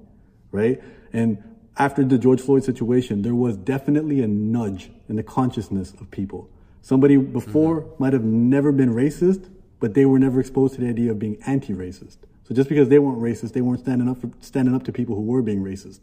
right? 0.52 0.82
And 1.12 1.44
after 1.78 2.04
the 2.04 2.18
George 2.18 2.42
Floyd 2.42 2.64
situation, 2.64 3.24
there 3.24 3.34
was 3.34 3.58
definitely 3.58 4.22
a 4.22 4.28
nudge 4.28 4.92
in 5.10 5.16
the 5.16 5.24
consciousness 5.24 5.94
of 6.00 6.12
people. 6.12 6.50
Somebody 6.82 7.18
before 7.18 7.82
mm-hmm. 7.82 8.04
might 8.04 8.14
have 8.14 8.24
never 8.24 8.72
been 8.72 8.94
racist, 8.94 9.50
but 9.80 9.96
they 9.96 10.06
were 10.06 10.20
never 10.20 10.40
exposed 10.40 10.76
to 10.76 10.82
the 10.82 10.88
idea 10.88 11.12
of 11.12 11.20
being 11.20 11.38
anti-racist. 11.48 12.18
So 12.48 12.54
just 12.54 12.70
because 12.70 12.90
they 12.90 13.00
weren't 13.00 13.20
racist, 13.20 13.54
they 13.54 13.62
weren't 13.62 13.80
standing 13.80 14.10
up 14.10 14.20
for, 14.20 14.30
standing 14.42 14.76
up 14.76 14.84
to 14.84 14.92
people 14.92 15.16
who 15.16 15.24
were 15.24 15.42
being 15.42 15.64
racist. 15.64 16.00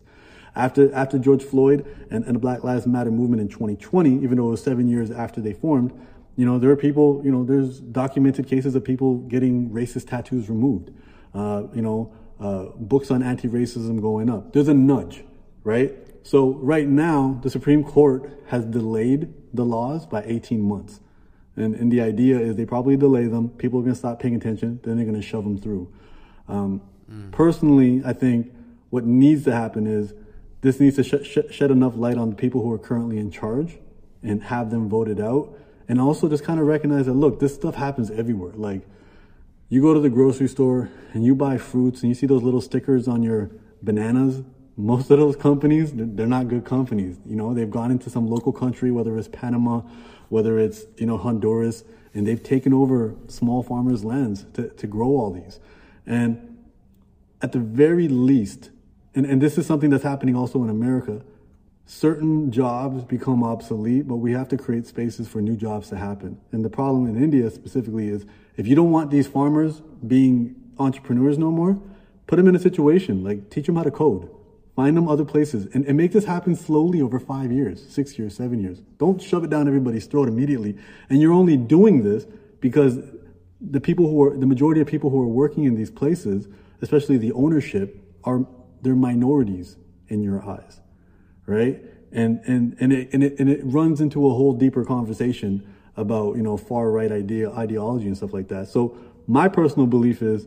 After 0.54 0.92
after 0.94 1.18
George 1.18 1.42
Floyd 1.42 1.86
and, 2.10 2.24
and 2.24 2.34
the 2.34 2.38
Black 2.38 2.64
Lives 2.64 2.86
Matter 2.86 3.10
movement 3.10 3.40
in 3.40 3.48
2020, 3.48 4.22
even 4.22 4.38
though 4.38 4.48
it 4.48 4.50
was 4.50 4.62
seven 4.62 4.88
years 4.88 5.10
after 5.10 5.40
they 5.40 5.52
formed, 5.52 5.92
you 6.36 6.44
know 6.44 6.58
there 6.58 6.70
are 6.70 6.76
people, 6.76 7.20
you 7.24 7.30
know, 7.30 7.44
there's 7.44 7.80
documented 7.80 8.46
cases 8.46 8.74
of 8.74 8.84
people 8.84 9.18
getting 9.18 9.70
racist 9.70 10.08
tattoos 10.08 10.48
removed. 10.48 10.90
Uh, 11.34 11.64
you 11.74 11.82
know, 11.82 12.12
uh, 12.40 12.64
books 12.76 13.10
on 13.10 13.22
anti-racism 13.22 14.00
going 14.00 14.30
up. 14.30 14.52
There's 14.52 14.68
a 14.68 14.74
nudge, 14.74 15.24
right? 15.62 15.94
So 16.22 16.54
right 16.54 16.88
now, 16.88 17.38
the 17.42 17.50
Supreme 17.50 17.84
Court 17.84 18.30
has 18.46 18.64
delayed 18.64 19.32
the 19.52 19.64
laws 19.64 20.06
by 20.06 20.22
18 20.24 20.60
months. 20.60 21.00
And, 21.56 21.74
and 21.74 21.92
the 21.92 22.00
idea 22.00 22.38
is 22.38 22.56
they 22.56 22.64
probably 22.64 22.96
delay 22.96 23.26
them. 23.26 23.50
People 23.50 23.80
are 23.80 23.82
going 23.82 23.94
to 23.94 23.98
stop 23.98 24.20
paying 24.20 24.34
attention. 24.34 24.80
Then 24.82 24.96
they're 24.96 25.04
going 25.04 25.20
to 25.20 25.26
shove 25.26 25.44
them 25.44 25.58
through. 25.58 25.92
Um, 26.46 26.80
Personally, 27.32 28.02
I 28.04 28.12
think 28.12 28.52
what 28.90 29.04
needs 29.04 29.44
to 29.44 29.52
happen 29.52 29.86
is 29.86 30.12
this 30.60 30.80
needs 30.80 30.96
to 30.96 31.04
sh- 31.04 31.26
sh- 31.26 31.52
shed 31.54 31.70
enough 31.70 31.96
light 31.96 32.16
on 32.16 32.30
the 32.30 32.36
people 32.36 32.62
who 32.62 32.72
are 32.72 32.78
currently 32.78 33.18
in 33.18 33.30
charge 33.30 33.78
and 34.22 34.42
have 34.44 34.70
them 34.70 34.88
voted 34.88 35.20
out. 35.20 35.56
And 35.88 36.00
also 36.00 36.28
just 36.28 36.44
kind 36.44 36.60
of 36.60 36.66
recognize 36.66 37.06
that, 37.06 37.14
look, 37.14 37.40
this 37.40 37.54
stuff 37.54 37.74
happens 37.74 38.10
everywhere. 38.10 38.52
Like, 38.54 38.82
you 39.68 39.80
go 39.80 39.94
to 39.94 40.00
the 40.00 40.10
grocery 40.10 40.48
store 40.48 40.90
and 41.12 41.24
you 41.24 41.34
buy 41.34 41.58
fruits 41.58 42.02
and 42.02 42.08
you 42.08 42.14
see 42.14 42.26
those 42.26 42.42
little 42.42 42.60
stickers 42.60 43.06
on 43.08 43.22
your 43.22 43.50
bananas. 43.82 44.42
Most 44.76 45.10
of 45.10 45.18
those 45.18 45.36
companies, 45.36 45.92
they're 45.94 46.26
not 46.26 46.48
good 46.48 46.64
companies. 46.64 47.18
You 47.26 47.36
know, 47.36 47.54
they've 47.54 47.70
gone 47.70 47.90
into 47.90 48.10
some 48.10 48.28
local 48.28 48.52
country, 48.52 48.90
whether 48.90 49.16
it's 49.16 49.28
Panama, 49.28 49.82
whether 50.28 50.58
it's, 50.58 50.84
you 50.96 51.06
know, 51.06 51.16
Honduras, 51.16 51.84
and 52.14 52.26
they've 52.26 52.42
taken 52.42 52.72
over 52.72 53.14
small 53.26 53.62
farmers' 53.62 54.04
lands 54.04 54.46
to, 54.54 54.68
to 54.68 54.86
grow 54.86 55.08
all 55.08 55.30
these. 55.32 55.58
And 56.06 56.58
at 57.42 57.52
the 57.52 57.58
very 57.58 58.08
least, 58.08 58.70
and, 59.18 59.26
and 59.26 59.42
this 59.42 59.58
is 59.58 59.66
something 59.66 59.90
that's 59.90 60.04
happening 60.04 60.36
also 60.36 60.62
in 60.62 60.70
America, 60.70 61.22
certain 61.86 62.52
jobs 62.52 63.02
become 63.02 63.42
obsolete, 63.42 64.06
but 64.06 64.18
we 64.18 64.30
have 64.30 64.48
to 64.50 64.56
create 64.56 64.86
spaces 64.86 65.26
for 65.26 65.40
new 65.40 65.56
jobs 65.56 65.88
to 65.88 65.96
happen. 65.96 66.40
And 66.52 66.64
the 66.64 66.70
problem 66.70 67.08
in 67.08 67.20
India 67.20 67.50
specifically 67.50 68.10
is 68.10 68.24
if 68.56 68.68
you 68.68 68.76
don't 68.76 68.92
want 68.92 69.10
these 69.10 69.26
farmers 69.26 69.80
being 70.06 70.54
entrepreneurs 70.78 71.36
no 71.36 71.50
more, 71.50 71.82
put 72.28 72.36
them 72.36 72.46
in 72.46 72.54
a 72.54 72.60
situation 72.60 73.24
like 73.24 73.50
teach 73.50 73.66
them 73.66 73.74
how 73.74 73.82
to 73.82 73.90
code, 73.90 74.30
find 74.76 74.96
them 74.96 75.08
other 75.08 75.24
places, 75.24 75.66
and, 75.74 75.84
and 75.86 75.96
make 75.96 76.12
this 76.12 76.24
happen 76.24 76.54
slowly 76.54 77.02
over 77.02 77.18
five 77.18 77.50
years, 77.50 77.84
six 77.88 78.20
years, 78.20 78.36
seven 78.36 78.60
years. 78.62 78.78
Don't 78.98 79.20
shove 79.20 79.42
it 79.42 79.50
down 79.50 79.66
everybody's 79.66 80.06
throat 80.06 80.28
immediately. 80.28 80.78
And 81.10 81.20
you're 81.20 81.32
only 81.32 81.56
doing 81.56 82.04
this 82.04 82.24
because 82.60 83.00
the 83.60 83.80
people 83.80 84.08
who 84.08 84.22
are 84.22 84.36
the 84.36 84.46
majority 84.46 84.80
of 84.80 84.86
people 84.86 85.10
who 85.10 85.20
are 85.20 85.26
working 85.26 85.64
in 85.64 85.74
these 85.74 85.90
places, 85.90 86.46
especially 86.82 87.16
the 87.16 87.32
ownership, 87.32 88.00
are 88.22 88.46
they're 88.82 88.96
minorities 88.96 89.76
in 90.08 90.22
your 90.22 90.42
eyes 90.44 90.80
right? 91.48 91.82
And 92.12 92.40
and 92.46 92.76
and 92.78 92.92
it 92.92 93.08
and 93.12 93.24
it 93.24 93.40
and 93.40 93.48
it 93.48 93.60
runs 93.64 94.00
into 94.00 94.28
a 94.28 94.30
whole 94.30 94.52
deeper 94.52 94.84
conversation 94.84 95.66
about 95.96 96.36
you 96.36 96.42
know 96.42 96.56
far 96.56 96.90
right 96.90 97.10
idea 97.10 97.50
ideology 97.50 98.06
and 98.06 98.16
stuff 98.16 98.32
like 98.32 98.48
that. 98.48 98.68
So 98.68 98.96
my 99.26 99.48
personal 99.48 99.86
belief 99.86 100.22
is, 100.22 100.46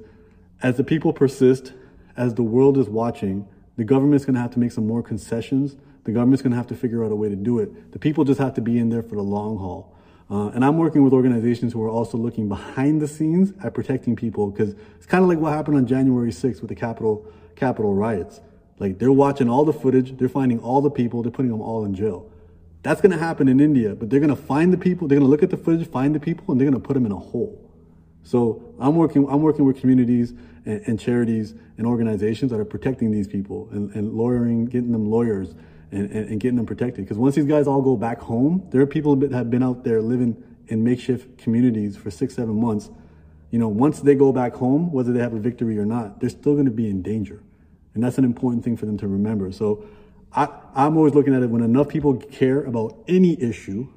as 0.61 0.77
the 0.77 0.83
people 0.83 1.11
persist, 1.11 1.73
as 2.15 2.35
the 2.35 2.43
world 2.43 2.77
is 2.77 2.87
watching, 2.87 3.47
the 3.77 3.83
government's 3.83 4.25
going 4.25 4.35
to 4.35 4.41
have 4.41 4.51
to 4.51 4.59
make 4.59 4.71
some 4.71 4.87
more 4.87 5.03
concessions. 5.03 5.75
The 6.03 6.11
government's 6.11 6.41
going 6.41 6.51
to 6.51 6.57
have 6.57 6.67
to 6.67 6.75
figure 6.75 7.03
out 7.03 7.11
a 7.11 7.15
way 7.15 7.29
to 7.29 7.35
do 7.35 7.59
it. 7.59 7.91
The 7.91 7.99
people 7.99 8.23
just 8.23 8.39
have 8.39 8.55
to 8.55 8.61
be 8.61 8.79
in 8.79 8.89
there 8.89 9.03
for 9.03 9.15
the 9.15 9.21
long 9.21 9.57
haul. 9.57 9.95
Uh, 10.31 10.47
and 10.49 10.65
I'm 10.65 10.77
working 10.77 11.03
with 11.03 11.13
organizations 11.13 11.73
who 11.73 11.83
are 11.83 11.89
also 11.89 12.17
looking 12.17 12.47
behind 12.47 13.01
the 13.01 13.07
scenes 13.07 13.53
at 13.63 13.75
protecting 13.75 14.15
people 14.15 14.49
because 14.49 14.73
it's 14.95 15.05
kind 15.05 15.21
of 15.21 15.29
like 15.29 15.37
what 15.37 15.53
happened 15.53 15.77
on 15.77 15.85
January 15.85 16.31
6th 16.31 16.61
with 16.61 16.69
the 16.69 16.75
Capitol 16.75 17.25
Capitol 17.61 17.93
riots. 17.93 18.41
Like 18.79 18.97
they're 18.97 19.11
watching 19.11 19.47
all 19.47 19.63
the 19.63 19.73
footage, 19.73 20.17
they're 20.17 20.27
finding 20.27 20.59
all 20.59 20.81
the 20.81 20.89
people, 20.89 21.21
they're 21.21 21.31
putting 21.31 21.51
them 21.51 21.61
all 21.61 21.85
in 21.85 21.93
jail. 21.93 22.27
That's 22.81 22.99
going 22.99 23.11
to 23.11 23.19
happen 23.19 23.47
in 23.47 23.59
India, 23.59 23.93
but 23.93 24.09
they're 24.09 24.19
going 24.19 24.35
to 24.35 24.41
find 24.41 24.73
the 24.73 24.77
people, 24.77 25.07
they're 25.07 25.19
going 25.19 25.27
to 25.27 25.29
look 25.29 25.43
at 25.43 25.51
the 25.51 25.57
footage, 25.57 25.87
find 25.87 26.15
the 26.15 26.19
people, 26.19 26.45
and 26.51 26.59
they're 26.59 26.69
going 26.69 26.81
to 26.81 26.87
put 26.87 26.95
them 26.95 27.05
in 27.05 27.11
a 27.11 27.19
hole. 27.19 27.71
So 28.23 28.73
I'm 28.79 28.95
working, 28.95 29.27
I'm 29.29 29.43
working 29.43 29.65
with 29.65 29.79
communities 29.79 30.33
and, 30.65 30.81
and 30.87 30.99
charities 30.99 31.53
and 31.77 31.85
organizations 31.85 32.49
that 32.49 32.59
are 32.59 32.65
protecting 32.65 33.11
these 33.11 33.27
people 33.27 33.69
and, 33.71 33.93
and 33.95 34.13
lawyering, 34.13 34.65
getting 34.65 34.91
them 34.91 35.11
lawyers 35.11 35.53
and, 35.91 36.09
and, 36.09 36.29
and 36.29 36.39
getting 36.39 36.57
them 36.57 36.65
protected. 36.65 37.05
Because 37.05 37.19
once 37.19 37.35
these 37.35 37.45
guys 37.45 37.67
all 37.67 37.83
go 37.83 37.95
back 37.95 38.19
home, 38.19 38.67
there 38.71 38.81
are 38.81 38.87
people 38.87 39.15
that 39.17 39.31
have 39.31 39.51
been 39.51 39.61
out 39.61 39.83
there 39.83 40.01
living 40.01 40.43
in 40.67 40.83
makeshift 40.83 41.37
communities 41.37 41.95
for 41.95 42.09
six, 42.09 42.33
seven 42.33 42.59
months. 42.59 42.89
You 43.51 43.59
know, 43.59 43.67
once 43.67 43.99
they 43.99 44.15
go 44.15 44.31
back 44.31 44.55
home, 44.55 44.91
whether 44.91 45.13
they 45.13 45.19
have 45.19 45.33
a 45.33 45.39
victory 45.39 45.77
or 45.77 45.85
not, 45.85 46.19
they're 46.19 46.29
still 46.29 46.53
going 46.53 46.65
to 46.65 46.71
be 46.71 46.89
in 46.89 47.03
danger. 47.03 47.43
And 47.93 48.03
that's 48.03 48.17
an 48.17 48.23
important 48.23 48.63
thing 48.63 48.77
for 48.77 48.85
them 48.85 48.97
to 48.99 49.07
remember. 49.07 49.51
So 49.51 49.85
I, 50.33 50.47
I'm 50.75 50.97
always 50.97 51.13
looking 51.13 51.35
at 51.35 51.43
it 51.43 51.49
when 51.49 51.61
enough 51.61 51.89
people 51.89 52.15
care 52.15 52.63
about 52.63 53.03
any 53.07 53.41
issue, 53.41 53.87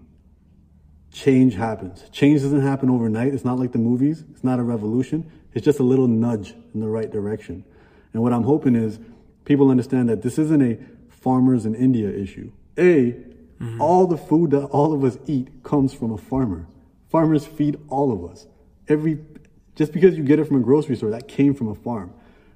change 1.12 1.54
happens. 1.54 2.08
Change 2.10 2.42
doesn't 2.42 2.62
happen 2.62 2.90
overnight. 2.90 3.34
It's 3.34 3.44
not 3.44 3.58
like 3.58 3.72
the 3.72 3.78
movies. 3.78 4.24
It's 4.32 4.42
not 4.42 4.58
a 4.58 4.62
revolution. 4.62 5.30
It's 5.52 5.64
just 5.64 5.78
a 5.78 5.84
little 5.84 6.08
nudge 6.08 6.54
in 6.74 6.80
the 6.80 6.88
right 6.88 7.10
direction. 7.10 7.64
And 8.12 8.22
what 8.22 8.32
I'm 8.32 8.42
hoping 8.42 8.74
is 8.74 8.98
people 9.44 9.70
understand 9.70 10.08
that 10.08 10.22
this 10.22 10.38
isn't 10.38 10.62
a 10.62 10.78
farmers 11.08 11.66
in 11.66 11.74
India 11.74 12.10
issue. 12.10 12.50
A, 12.76 13.12
mm-hmm. 13.12 13.80
all 13.80 14.06
the 14.06 14.16
food 14.16 14.50
that 14.50 14.64
all 14.66 14.92
of 14.92 15.04
us 15.04 15.16
eat 15.26 15.62
comes 15.62 15.94
from 15.94 16.12
a 16.12 16.18
farmer. 16.18 16.66
Farmers 17.08 17.46
feed 17.46 17.78
all 17.88 18.10
of 18.10 18.28
us. 18.30 18.46
Every 18.88 19.18
just 19.76 19.92
because 19.92 20.16
you 20.16 20.22
get 20.22 20.38
it 20.38 20.44
from 20.44 20.56
a 20.56 20.60
grocery 20.60 20.96
store, 20.96 21.10
that 21.10 21.28
came 21.28 21.54
from 21.54 21.68
a 21.68 21.74
farm. 21.74 22.12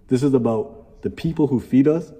This 0.08 0.22
is 0.22 0.34
about 0.34 0.77
the 1.02 1.10
people 1.10 1.46
who 1.46 1.60
feed 1.60 1.88
us. 1.88 2.12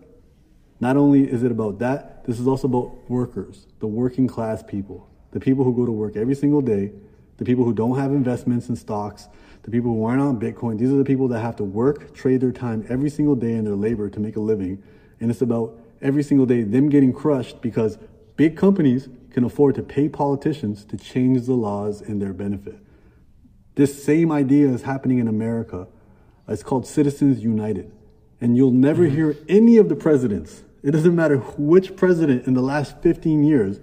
Not 0.81 0.97
only 0.97 1.25
is 1.25 1.43
it 1.43 1.51
about 1.51 1.81
that, 1.81 2.25
this 2.25 2.39
is 2.39 2.47
also 2.47 2.69
about 2.69 3.11
workers, 3.11 3.67
the 3.81 3.87
working 3.87 4.29
class 4.29 4.63
people, 4.63 5.09
the 5.33 5.41
people 5.41 5.65
who 5.65 5.75
go 5.75 5.85
to 5.85 5.93
work 5.93 6.17
every 6.17 6.35
single 6.35 6.61
day, 6.61 6.93
the 7.39 7.45
people 7.45 7.65
who 7.65 7.73
don't 7.73 7.99
have 7.99 8.13
investments 8.13 8.69
in 8.69 8.77
stocks, 8.77 9.29
the 9.63 9.71
people 9.71 9.93
who 9.93 10.05
aren't 10.05 10.21
on 10.21 10.39
Bitcoin. 10.39 10.79
These 10.79 10.91
are 10.91 10.97
the 10.97 11.05
people 11.05 11.29
that 11.29 11.41
have 11.41 11.57
to 11.57 11.65
work, 11.65 12.15
trade 12.15 12.41
their 12.41 12.53
time 12.53 12.87
every 12.89 13.11
single 13.11 13.35
day 13.35 13.55
in 13.55 13.65
their 13.65 13.75
labor 13.75 14.09
to 14.11 14.21
make 14.21 14.37
a 14.37 14.41
living. 14.41 14.83
And 15.21 15.31
it's 15.31 15.43
about 15.43 15.79
every 16.01 16.23
single 16.23 16.47
day 16.47 16.63
them 16.63 16.89
getting 16.89 17.13
crushed 17.13 17.61
because 17.61 17.99
big 18.37 18.57
companies 18.57 19.09
can 19.31 19.45
afford 19.45 19.75
to 19.75 19.83
pay 19.83 20.09
politicians 20.09 20.85
to 20.87 20.97
change 20.97 21.47
the 21.47 21.55
laws 21.55 22.01
in 22.01 22.19
their 22.19 22.33
benefit. 22.33 22.79
This 23.75 24.03
same 24.03 24.33
idea 24.33 24.69
is 24.69 24.83
happening 24.83 25.19
in 25.19 25.29
America. 25.29 25.87
It's 26.49 26.63
called 26.63 26.87
Citizens 26.87 27.43
United. 27.43 27.93
And 28.41 28.57
you'll 28.57 28.71
never 28.71 29.05
mm-hmm. 29.05 29.17
hear 29.17 29.37
any 29.49 29.77
of 29.77 29.89
the 29.89 29.97
presidents, 29.97 30.63
it 30.83 30.93
doesn't 30.93 31.15
matter 31.15 31.39
which 31.57 31.97
president 31.97 32.47
in 32.47 32.55
the 32.55 32.63
last 32.63 33.01
15 33.03 33.43
years, 33.43 33.81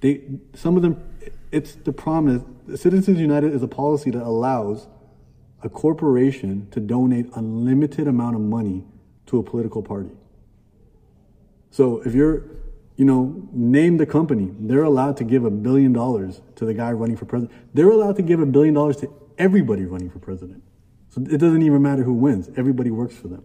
they, 0.00 0.22
some 0.54 0.76
of 0.76 0.82
them, 0.82 1.02
it's 1.50 1.74
the 1.74 1.92
promise. 1.92 2.42
Citizens 2.74 3.18
United 3.18 3.54
is 3.54 3.62
a 3.62 3.68
policy 3.68 4.10
that 4.10 4.22
allows 4.22 4.86
a 5.62 5.68
corporation 5.68 6.68
to 6.70 6.80
donate 6.80 7.26
unlimited 7.34 8.06
amount 8.06 8.36
of 8.36 8.42
money 8.42 8.84
to 9.26 9.38
a 9.38 9.42
political 9.42 9.82
party. 9.82 10.10
So 11.70 12.00
if 12.02 12.14
you're, 12.14 12.44
you 12.96 13.04
know, 13.04 13.48
name 13.52 13.96
the 13.96 14.06
company, 14.06 14.50
they're 14.58 14.84
allowed 14.84 15.16
to 15.18 15.24
give 15.24 15.44
a 15.44 15.50
billion 15.50 15.92
dollars 15.92 16.40
to 16.56 16.64
the 16.64 16.74
guy 16.74 16.92
running 16.92 17.16
for 17.16 17.24
president. 17.24 17.56
They're 17.74 17.90
allowed 17.90 18.16
to 18.16 18.22
give 18.22 18.40
a 18.40 18.46
billion 18.46 18.74
dollars 18.74 18.96
to 18.98 19.12
everybody 19.36 19.84
running 19.84 20.10
for 20.10 20.18
president. 20.18 20.62
So 21.10 21.22
it 21.22 21.38
doesn't 21.38 21.62
even 21.62 21.82
matter 21.82 22.02
who 22.02 22.12
wins. 22.12 22.50
Everybody 22.56 22.90
works 22.90 23.16
for 23.16 23.28
them. 23.28 23.44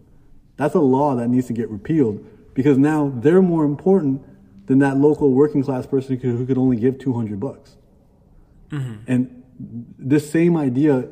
That's 0.56 0.74
a 0.74 0.80
law 0.80 1.14
that 1.16 1.28
needs 1.28 1.46
to 1.48 1.52
get 1.52 1.68
repealed 1.68 2.24
because 2.54 2.78
now 2.78 3.12
they're 3.14 3.42
more 3.42 3.64
important 3.64 4.22
than 4.66 4.78
that 4.78 4.96
local 4.96 5.32
working 5.32 5.62
class 5.62 5.86
person 5.86 6.18
who 6.18 6.46
could, 6.46 6.58
only 6.58 6.76
give 6.76 6.98
200 6.98 7.38
bucks. 7.38 7.76
Mm-hmm. 8.70 8.94
And 9.06 9.42
this 9.98 10.30
same 10.30 10.56
idea, 10.56 11.08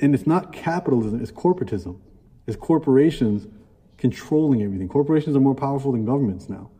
and 0.00 0.14
it's 0.14 0.26
not 0.26 0.52
capitalism, 0.52 1.20
it's 1.20 1.30
corporatism. 1.30 1.98
It's 2.46 2.56
corporations 2.56 3.46
controlling 3.98 4.62
everything. 4.62 4.88
Corporations 4.88 5.36
are 5.36 5.40
more 5.40 5.54
powerful 5.54 5.92
than 5.92 6.04
governments 6.04 6.48
now. 6.48 6.70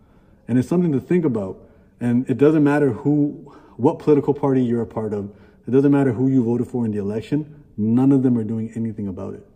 And 0.48 0.58
it's 0.58 0.68
something 0.68 0.92
to 0.92 1.00
think 1.00 1.24
about. 1.24 1.58
And 2.00 2.28
it 2.30 2.38
doesn't 2.38 2.64
matter 2.64 2.92
who, 2.92 3.54
what 3.76 3.98
political 3.98 4.32
party 4.32 4.62
you're 4.62 4.82
a 4.82 4.86
part 4.86 5.12
of. 5.12 5.30
It 5.66 5.72
doesn't 5.72 5.92
matter 5.92 6.12
who 6.12 6.28
you 6.28 6.42
voted 6.42 6.68
for 6.68 6.86
in 6.86 6.92
the 6.92 6.98
election. 6.98 7.62
None 7.76 8.12
of 8.12 8.22
them 8.22 8.38
are 8.38 8.44
doing 8.44 8.72
anything 8.74 9.08
about 9.08 9.34
it. 9.34 9.46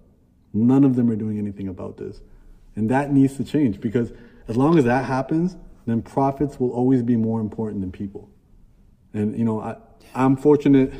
None 0.52 0.84
of 0.84 0.96
them 0.96 1.10
are 1.10 1.16
doing 1.16 1.38
anything 1.38 1.68
about 1.68 1.96
this. 1.96 2.20
And 2.76 2.90
that 2.90 3.12
needs 3.12 3.36
to 3.36 3.44
change 3.44 3.80
because 3.80 4.12
as 4.48 4.56
long 4.56 4.78
as 4.78 4.84
that 4.84 5.04
happens, 5.04 5.56
then 5.86 6.02
profits 6.02 6.58
will 6.58 6.70
always 6.70 7.02
be 7.02 7.16
more 7.16 7.40
important 7.40 7.80
than 7.80 7.92
people. 7.92 8.30
And 9.12 9.36
you 9.36 9.44
know, 9.44 9.60
I, 9.60 9.76
I'm 10.14 10.36
fortunate 10.36 10.92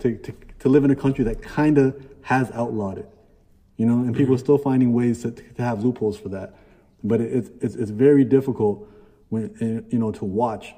to, 0.00 0.16
to, 0.16 0.34
to 0.60 0.68
live 0.68 0.84
in 0.84 0.90
a 0.90 0.96
country 0.96 1.24
that 1.24 1.42
kind 1.42 1.78
of 1.78 2.04
has 2.22 2.50
outlawed 2.52 2.98
it. 2.98 3.08
You 3.76 3.86
know, 3.86 4.00
and 4.00 4.14
people 4.14 4.34
are 4.34 4.36
mm-hmm. 4.36 4.44
still 4.44 4.58
finding 4.58 4.92
ways 4.92 5.22
to, 5.22 5.30
to 5.30 5.62
have 5.62 5.82
loopholes 5.82 6.18
for 6.18 6.28
that. 6.30 6.54
But 7.02 7.20
it, 7.20 7.32
it's, 7.32 7.50
it's 7.62 7.74
it's 7.76 7.90
very 7.90 8.24
difficult 8.24 8.86
when 9.30 9.86
you 9.88 9.98
know 9.98 10.12
to 10.12 10.24
watch 10.26 10.74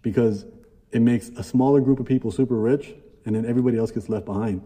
because 0.00 0.46
it 0.92 1.00
makes 1.02 1.28
a 1.30 1.42
smaller 1.42 1.80
group 1.80 2.00
of 2.00 2.06
people 2.06 2.30
super 2.30 2.56
rich, 2.56 2.94
and 3.26 3.36
then 3.36 3.44
everybody 3.44 3.76
else 3.76 3.90
gets 3.90 4.08
left 4.08 4.24
behind, 4.24 4.62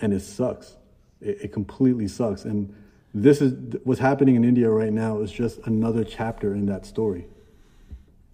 and 0.00 0.12
it 0.12 0.20
sucks. 0.20 0.76
It, 1.20 1.38
it 1.44 1.52
completely 1.52 2.06
sucks. 2.06 2.44
And 2.44 2.74
this 3.14 3.40
is 3.40 3.76
what's 3.84 4.00
happening 4.00 4.34
in 4.34 4.44
India 4.44 4.68
right 4.68 4.92
now 4.92 5.20
is 5.20 5.30
just 5.30 5.60
another 5.66 6.02
chapter 6.02 6.52
in 6.52 6.66
that 6.66 6.84
story. 6.84 7.26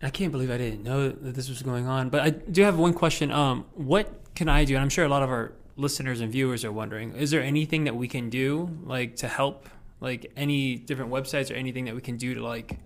I 0.02 0.08
can't 0.08 0.32
believe 0.32 0.50
I 0.50 0.56
didn't 0.56 0.82
know 0.82 1.10
that 1.10 1.34
this 1.34 1.50
was 1.50 1.62
going 1.62 1.86
on. 1.86 2.08
But 2.08 2.22
I 2.22 2.30
do 2.30 2.62
have 2.62 2.78
one 2.78 2.94
question. 2.94 3.30
Um, 3.30 3.66
what 3.74 4.08
can 4.34 4.48
I 4.48 4.64
do? 4.64 4.74
And 4.74 4.82
I'm 4.82 4.88
sure 4.88 5.04
a 5.04 5.08
lot 5.08 5.22
of 5.22 5.28
our 5.28 5.52
listeners 5.76 6.22
and 6.22 6.32
viewers 6.32 6.64
are 6.64 6.72
wondering: 6.72 7.14
Is 7.14 7.30
there 7.30 7.42
anything 7.42 7.84
that 7.84 7.94
we 7.94 8.08
can 8.08 8.30
do, 8.30 8.70
like 8.84 9.16
to 9.16 9.28
help, 9.28 9.68
like 10.00 10.32
any 10.36 10.76
different 10.76 11.12
websites 11.12 11.50
or 11.50 11.54
anything 11.54 11.84
that 11.84 11.94
we 11.94 12.00
can 12.00 12.16
do 12.16 12.34
to 12.34 12.42
like 12.42 12.78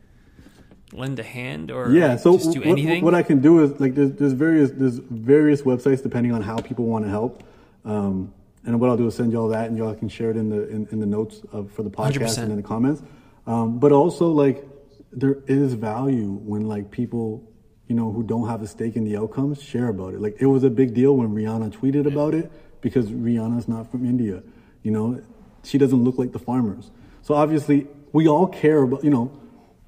lend 0.92 1.18
a 1.18 1.24
hand 1.24 1.72
or 1.72 1.90
yeah 1.90 2.10
like, 2.10 2.18
so 2.20 2.36
just 2.36 2.52
do 2.52 2.60
what, 2.60 2.68
anything? 2.68 3.02
what 3.02 3.14
i 3.14 3.22
can 3.22 3.40
do 3.40 3.60
is 3.64 3.80
like 3.80 3.96
there's, 3.96 4.12
there's 4.12 4.32
various 4.32 4.70
there's 4.70 4.98
various 4.98 5.62
websites 5.62 6.00
depending 6.00 6.30
on 6.30 6.40
how 6.40 6.56
people 6.58 6.84
want 6.84 7.04
to 7.04 7.10
help 7.10 7.42
um, 7.84 8.32
and 8.66 8.80
what 8.80 8.90
i'll 8.90 8.96
do 8.96 9.06
is 9.06 9.14
send 9.14 9.32
y'all 9.32 9.48
that 9.48 9.68
and 9.68 9.76
y'all 9.76 9.94
can 9.94 10.08
share 10.08 10.30
it 10.30 10.36
in 10.36 10.48
the 10.48 10.68
in, 10.68 10.86
in 10.90 11.00
the 11.00 11.06
notes 11.06 11.42
of, 11.52 11.70
for 11.72 11.82
the 11.82 11.90
podcast 11.90 12.38
100%. 12.38 12.42
and 12.42 12.50
in 12.52 12.56
the 12.56 12.62
comments 12.62 13.02
um, 13.46 13.78
but 13.78 13.92
also 13.92 14.28
like 14.28 14.66
there 15.12 15.38
is 15.46 15.74
value 15.74 16.32
when 16.32 16.66
like 16.66 16.90
people 16.90 17.42
you 17.88 17.94
know 17.94 18.10
who 18.12 18.22
don't 18.22 18.48
have 18.48 18.62
a 18.62 18.66
stake 18.66 18.96
in 18.96 19.04
the 19.04 19.16
outcomes 19.16 19.62
share 19.62 19.88
about 19.88 20.14
it 20.14 20.20
like 20.20 20.36
it 20.40 20.46
was 20.46 20.64
a 20.64 20.70
big 20.70 20.94
deal 20.94 21.16
when 21.16 21.28
rihanna 21.28 21.70
tweeted 21.70 22.06
about 22.06 22.34
it 22.34 22.50
because 22.80 23.10
rihanna's 23.10 23.68
not 23.68 23.90
from 23.90 24.04
india 24.04 24.42
you 24.82 24.90
know 24.90 25.22
she 25.62 25.78
doesn't 25.78 26.02
look 26.04 26.18
like 26.18 26.32
the 26.32 26.38
farmers 26.38 26.90
so 27.22 27.34
obviously 27.34 27.86
we 28.12 28.26
all 28.28 28.46
care 28.46 28.82
about 28.82 29.04
you 29.04 29.10
know 29.10 29.40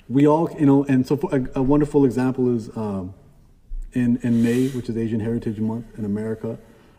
we 0.08 0.26
all, 0.26 0.50
you 0.58 0.66
know, 0.66 0.84
and 0.84 1.06
so 1.06 1.16
for 1.16 1.34
a, 1.34 1.46
a 1.56 1.62
wonderful 1.62 2.04
example 2.04 2.54
is 2.54 2.70
um, 2.76 3.14
in 3.92 4.18
in 4.22 4.42
May, 4.42 4.68
which 4.68 4.88
is 4.88 4.96
Asian 4.96 5.20
Heritage 5.20 5.58
Month 5.58 5.86
in 5.98 6.04
America. 6.04 6.58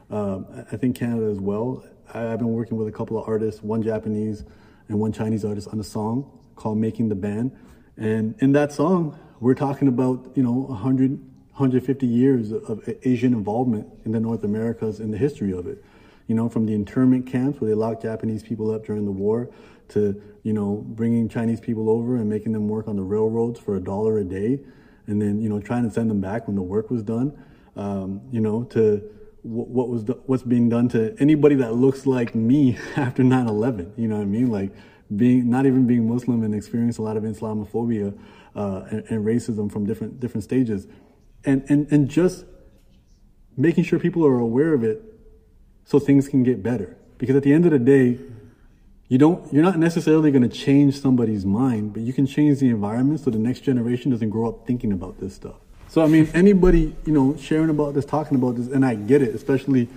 Um, 0.10 0.46
I- 0.72 0.78
think 0.78 0.96
Canada 0.96 1.26
as 1.26 1.40
well. 1.40 1.84
I've 2.14 2.40
been 2.40 2.54
working 2.54 2.78
with 2.78 2.88
a 2.88 2.92
couple 2.92 3.18
of 3.18 3.28
artists, 3.28 3.62
one 3.62 3.84
Japanese 3.84 4.46
and 4.88 5.00
one 5.00 5.12
Chinese 5.12 5.44
artist, 5.44 5.68
on 5.70 5.80
a 5.80 5.84
song 5.84 6.26
called 6.56 6.78
"Making 6.78 7.10
the 7.10 7.16
Band," 7.16 7.52
and 7.98 8.36
in 8.40 8.54
that 8.54 8.72
song, 8.72 9.18
we're 9.40 9.54
talking 9.54 9.88
about 9.88 10.32
you 10.36 10.44
know 10.44 10.66
100, 10.70 11.20
150 11.52 12.08
years 12.08 12.52
of 12.52 12.88
Asian 13.04 13.34
involvement 13.34 13.88
in 14.06 14.14
the 14.14 14.20
North 14.20 14.44
Americas 14.44 15.00
and 15.00 15.14
the 15.14 15.18
history 15.18 15.52
of 15.52 15.68
it. 15.68 15.84
You 16.28 16.36
know, 16.36 16.48
from 16.50 16.66
the 16.66 16.74
internment 16.74 17.26
camps 17.26 17.60
where 17.60 17.70
they 17.70 17.76
locked 17.76 18.04
Japanese 18.04 18.44
people 18.44 18.72
up 18.72 18.86
during 18.86 19.06
the 19.06 19.12
war 19.12 19.50
to, 19.90 20.22
you 20.44 20.54
know, 20.54 20.84
bringing 20.88 21.30
Chinese 21.30 21.60
people 21.60 21.90
over 21.90 22.18
and 22.18 22.30
making 22.30 22.52
them 22.52 22.68
work 22.68 22.88
on 22.88 22.96
the 22.98 23.02
railroads 23.02 23.60
for 23.60 23.76
a 23.78 23.80
dollar 23.80 24.18
a 24.20 24.24
day 24.26 24.60
and 25.08 25.22
then, 25.22 25.40
you 25.40 25.48
know, 25.48 25.60
trying 25.60 25.84
to 25.84 25.92
send 25.92 26.10
them 26.10 26.20
back 26.20 26.48
when 26.48 26.56
the 26.56 26.62
work 26.62 26.92
was 26.92 27.02
done, 27.02 27.32
um, 27.78 28.22
you 28.30 28.42
know, 28.42 28.64
to 28.66 29.02
what 29.44 29.90
was 29.90 30.06
the, 30.06 30.14
what's 30.26 30.44
being 30.44 30.70
done 30.70 30.90
to 30.90 31.16
anybody 31.20 31.56
that 31.56 31.74
looks 31.74 32.06
like 32.06 32.36
me 32.36 32.78
after 32.96 33.24
9-11, 33.24 33.98
you 33.98 34.08
know 34.08 34.16
what 34.16 34.24
I 34.24 34.26
mean? 34.26 34.52
Like 34.52 34.72
being, 35.16 35.50
not 35.50 35.66
even 35.66 35.88
being 35.88 36.08
Muslim 36.08 36.44
and 36.44 36.54
experience 36.54 36.98
a 36.98 37.02
lot 37.02 37.18
of 37.18 37.24
Islamophobia 37.24 38.18
uh, 38.56 38.84
and, 38.90 39.04
and 39.10 39.26
racism 39.26 39.72
from 39.72 39.86
different, 39.86 40.20
different 40.20 40.44
stages. 40.44 40.88
And, 41.46 41.64
and, 41.70 41.92
and 41.92 42.10
just 42.10 42.46
making 43.56 43.84
sure 43.86 44.00
people 44.00 44.26
are 44.26 44.40
aware 44.40 44.74
of 44.74 44.84
it 44.84 45.02
so 45.86 46.00
things 46.00 46.28
can 46.28 46.44
get 46.44 46.62
better. 46.62 46.98
Because 47.18 47.36
at 47.36 47.44
the 47.44 47.54
end 47.54 47.66
of 47.66 47.72
the 47.72 47.80
day, 47.80 48.20
you 49.08 49.18
don't 49.18 49.52
you're 49.54 49.64
not 49.64 49.80
necessarily 49.80 50.32
going 50.32 50.48
to 50.48 50.50
change 50.50 51.00
somebody's 51.00 51.46
mind, 51.46 51.94
but 51.94 52.02
you 52.02 52.12
can 52.12 52.28
change 52.28 52.60
the 52.60 52.70
environment 52.70 53.22
so 53.22 53.30
the 53.30 53.40
next 53.40 53.62
generation 53.62 54.12
doesn't 54.12 54.30
grow 54.30 54.50
up 54.50 54.68
thinking 54.68 54.92
about 54.92 55.20
this 55.20 55.34
stuff. 55.34 55.56
So 55.90 56.04
I 56.04 56.08
mean, 56.08 56.30
anybody 56.34 56.96
you 57.06 57.14
know 57.14 57.36
sharing 57.38 57.70
about 57.70 57.94
this, 57.94 58.06
talking 58.06 58.38
about 58.38 58.56
this, 58.56 58.68
and 58.68 58.86
I 58.86 58.96
get 58.96 59.22
it. 59.22 59.34
Especially, 59.34 59.88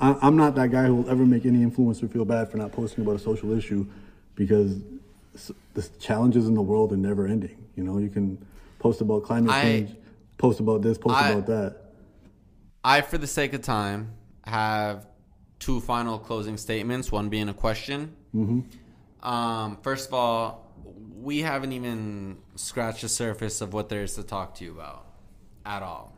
I, 0.00 0.16
I'm 0.22 0.36
not 0.36 0.54
that 0.56 0.70
guy 0.70 0.84
who 0.84 0.96
will 0.96 1.10
ever 1.10 1.24
make 1.26 1.46
any 1.46 1.64
influencer 1.64 2.10
feel 2.10 2.24
bad 2.24 2.50
for 2.50 2.56
not 2.56 2.72
posting 2.72 3.04
about 3.04 3.16
a 3.16 3.18
social 3.18 3.52
issue, 3.52 3.86
because 4.34 4.78
the 5.74 5.88
challenges 6.00 6.46
in 6.46 6.54
the 6.54 6.62
world 6.62 6.92
are 6.92 6.96
never 6.96 7.26
ending. 7.26 7.56
You 7.76 7.84
know, 7.84 7.98
you 7.98 8.08
can 8.08 8.44
post 8.78 9.00
about 9.00 9.24
climate 9.24 9.50
I- 9.50 9.62
change, 9.62 9.96
post 10.38 10.60
about 10.60 10.82
this, 10.82 10.98
post 10.98 11.16
I- 11.16 11.30
about 11.30 11.46
that. 11.46 11.76
I, 12.86 13.00
for 13.00 13.16
the 13.16 13.26
sake 13.26 13.54
of 13.54 13.62
time, 13.62 14.12
have 14.44 15.06
two 15.58 15.80
final 15.80 16.18
closing 16.18 16.58
statements. 16.58 17.10
One 17.10 17.30
being 17.30 17.48
a 17.48 17.54
question. 17.54 18.14
Mm-hmm. 18.34 19.26
Um, 19.26 19.78
first 19.82 20.08
of 20.08 20.14
all, 20.14 20.70
we 21.22 21.38
haven't 21.40 21.72
even 21.72 22.36
scratched 22.56 23.00
the 23.00 23.08
surface 23.08 23.62
of 23.62 23.72
what 23.72 23.88
there 23.88 24.02
is 24.02 24.14
to 24.16 24.22
talk 24.22 24.54
to 24.56 24.64
you 24.64 24.72
about 24.72 25.03
at 25.64 25.82
all. 25.82 26.12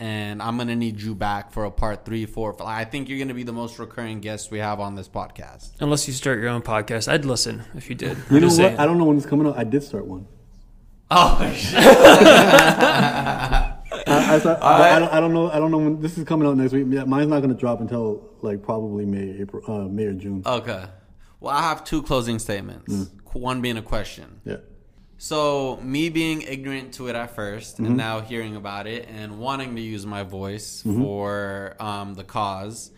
And 0.00 0.42
I'm 0.42 0.58
gonna 0.58 0.74
need 0.76 1.00
you 1.00 1.14
back 1.14 1.52
for 1.52 1.64
a 1.64 1.70
part 1.70 2.04
three, 2.04 2.26
four. 2.26 2.52
five. 2.52 2.66
I 2.66 2.84
think 2.84 3.08
you're 3.08 3.18
gonna 3.18 3.32
be 3.34 3.44
the 3.44 3.52
most 3.52 3.78
recurring 3.78 4.20
guest 4.20 4.50
we 4.50 4.58
have 4.58 4.80
on 4.80 4.96
this 4.96 5.08
podcast. 5.08 5.70
Unless 5.80 6.08
you 6.08 6.14
start 6.14 6.40
your 6.40 6.48
own 6.48 6.62
podcast, 6.62 7.10
I'd 7.10 7.24
listen 7.24 7.62
if 7.74 7.88
you 7.88 7.94
did. 7.94 8.16
You 8.30 8.36
I'm 8.36 8.40
know 8.40 8.46
what? 8.48 8.56
saying. 8.56 8.78
I 8.78 8.86
don't 8.86 8.98
know 8.98 9.04
when 9.04 9.16
it's 9.16 9.26
coming 9.26 9.46
out. 9.46 9.56
I 9.56 9.64
did 9.64 9.82
start 9.84 10.06
one. 10.06 10.26
Oh, 11.10 11.36
I, 11.40 11.54
I, 14.06 14.38
thought- 14.40 14.62
I, 14.62 14.96
I 14.96 14.98
don't, 14.98 15.12
I 15.12 15.20
don't 15.20 15.32
know. 15.32 15.50
I 15.50 15.58
don't 15.58 15.70
know 15.70 15.78
when 15.78 16.00
this 16.00 16.18
is 16.18 16.24
coming 16.24 16.48
out 16.48 16.56
next 16.56 16.72
week. 16.72 16.86
Yeah, 16.88 17.04
mine's 17.04 17.28
not 17.28 17.40
going 17.40 17.54
to 17.54 17.58
drop 17.60 17.80
until 17.80 18.28
like 18.42 18.62
probably 18.62 19.04
May, 19.06 19.40
April, 19.40 19.62
uh, 19.68 19.86
May 19.88 20.06
or 20.06 20.14
June. 20.14 20.42
okay. 20.44 20.84
Well, 21.40 21.54
I 21.54 21.62
have 21.62 21.84
two 21.84 22.02
closing 22.02 22.38
statements. 22.38 23.10
One 23.32 23.60
being 23.60 23.76
a 23.76 23.82
question. 23.82 24.40
Yeah. 24.44 24.56
So 25.24 25.78
me 25.82 26.10
being 26.10 26.42
ignorant 26.42 26.92
to 26.94 27.08
it 27.08 27.16
at 27.16 27.34
1st 27.34 27.76
Mm-hmm. 27.76 27.86
and 27.86 27.96
now 27.96 28.20
hearing 28.20 28.56
about 28.56 28.86
it 28.86 29.08
and 29.08 29.38
wanting 29.38 29.74
to 29.76 29.80
use 29.80 30.04
my 30.04 30.22
voice 30.22 30.82
Mm-hmm. 30.82 31.00
for 31.02 31.76
um, 31.80 32.12
the 32.12 32.24
cause, 32.24 32.90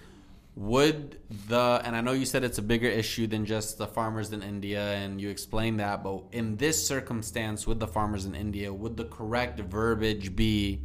would 0.56 1.18
the 1.48 1.80
and 1.84 1.94
I 1.94 2.00
know 2.00 2.10
you 2.10 2.26
said 2.26 2.42
it's 2.42 2.58
a 2.58 2.62
bigger 2.62 2.88
issue 2.88 3.28
than 3.28 3.44
just 3.44 3.78
the 3.78 3.86
farmers 3.86 4.32
in 4.32 4.42
India, 4.42 4.82
and 4.94 5.20
you 5.20 5.28
explained 5.28 5.78
that, 5.78 6.02
but 6.02 6.24
in 6.32 6.56
this 6.56 6.84
circumstance 6.84 7.64
with 7.64 7.78
the 7.78 7.86
farmers 7.86 8.24
in 8.24 8.34
India, 8.34 8.72
would 8.72 8.96
the 8.96 9.04
correct 9.04 9.60
verbiage 9.60 10.34
be 10.34 10.80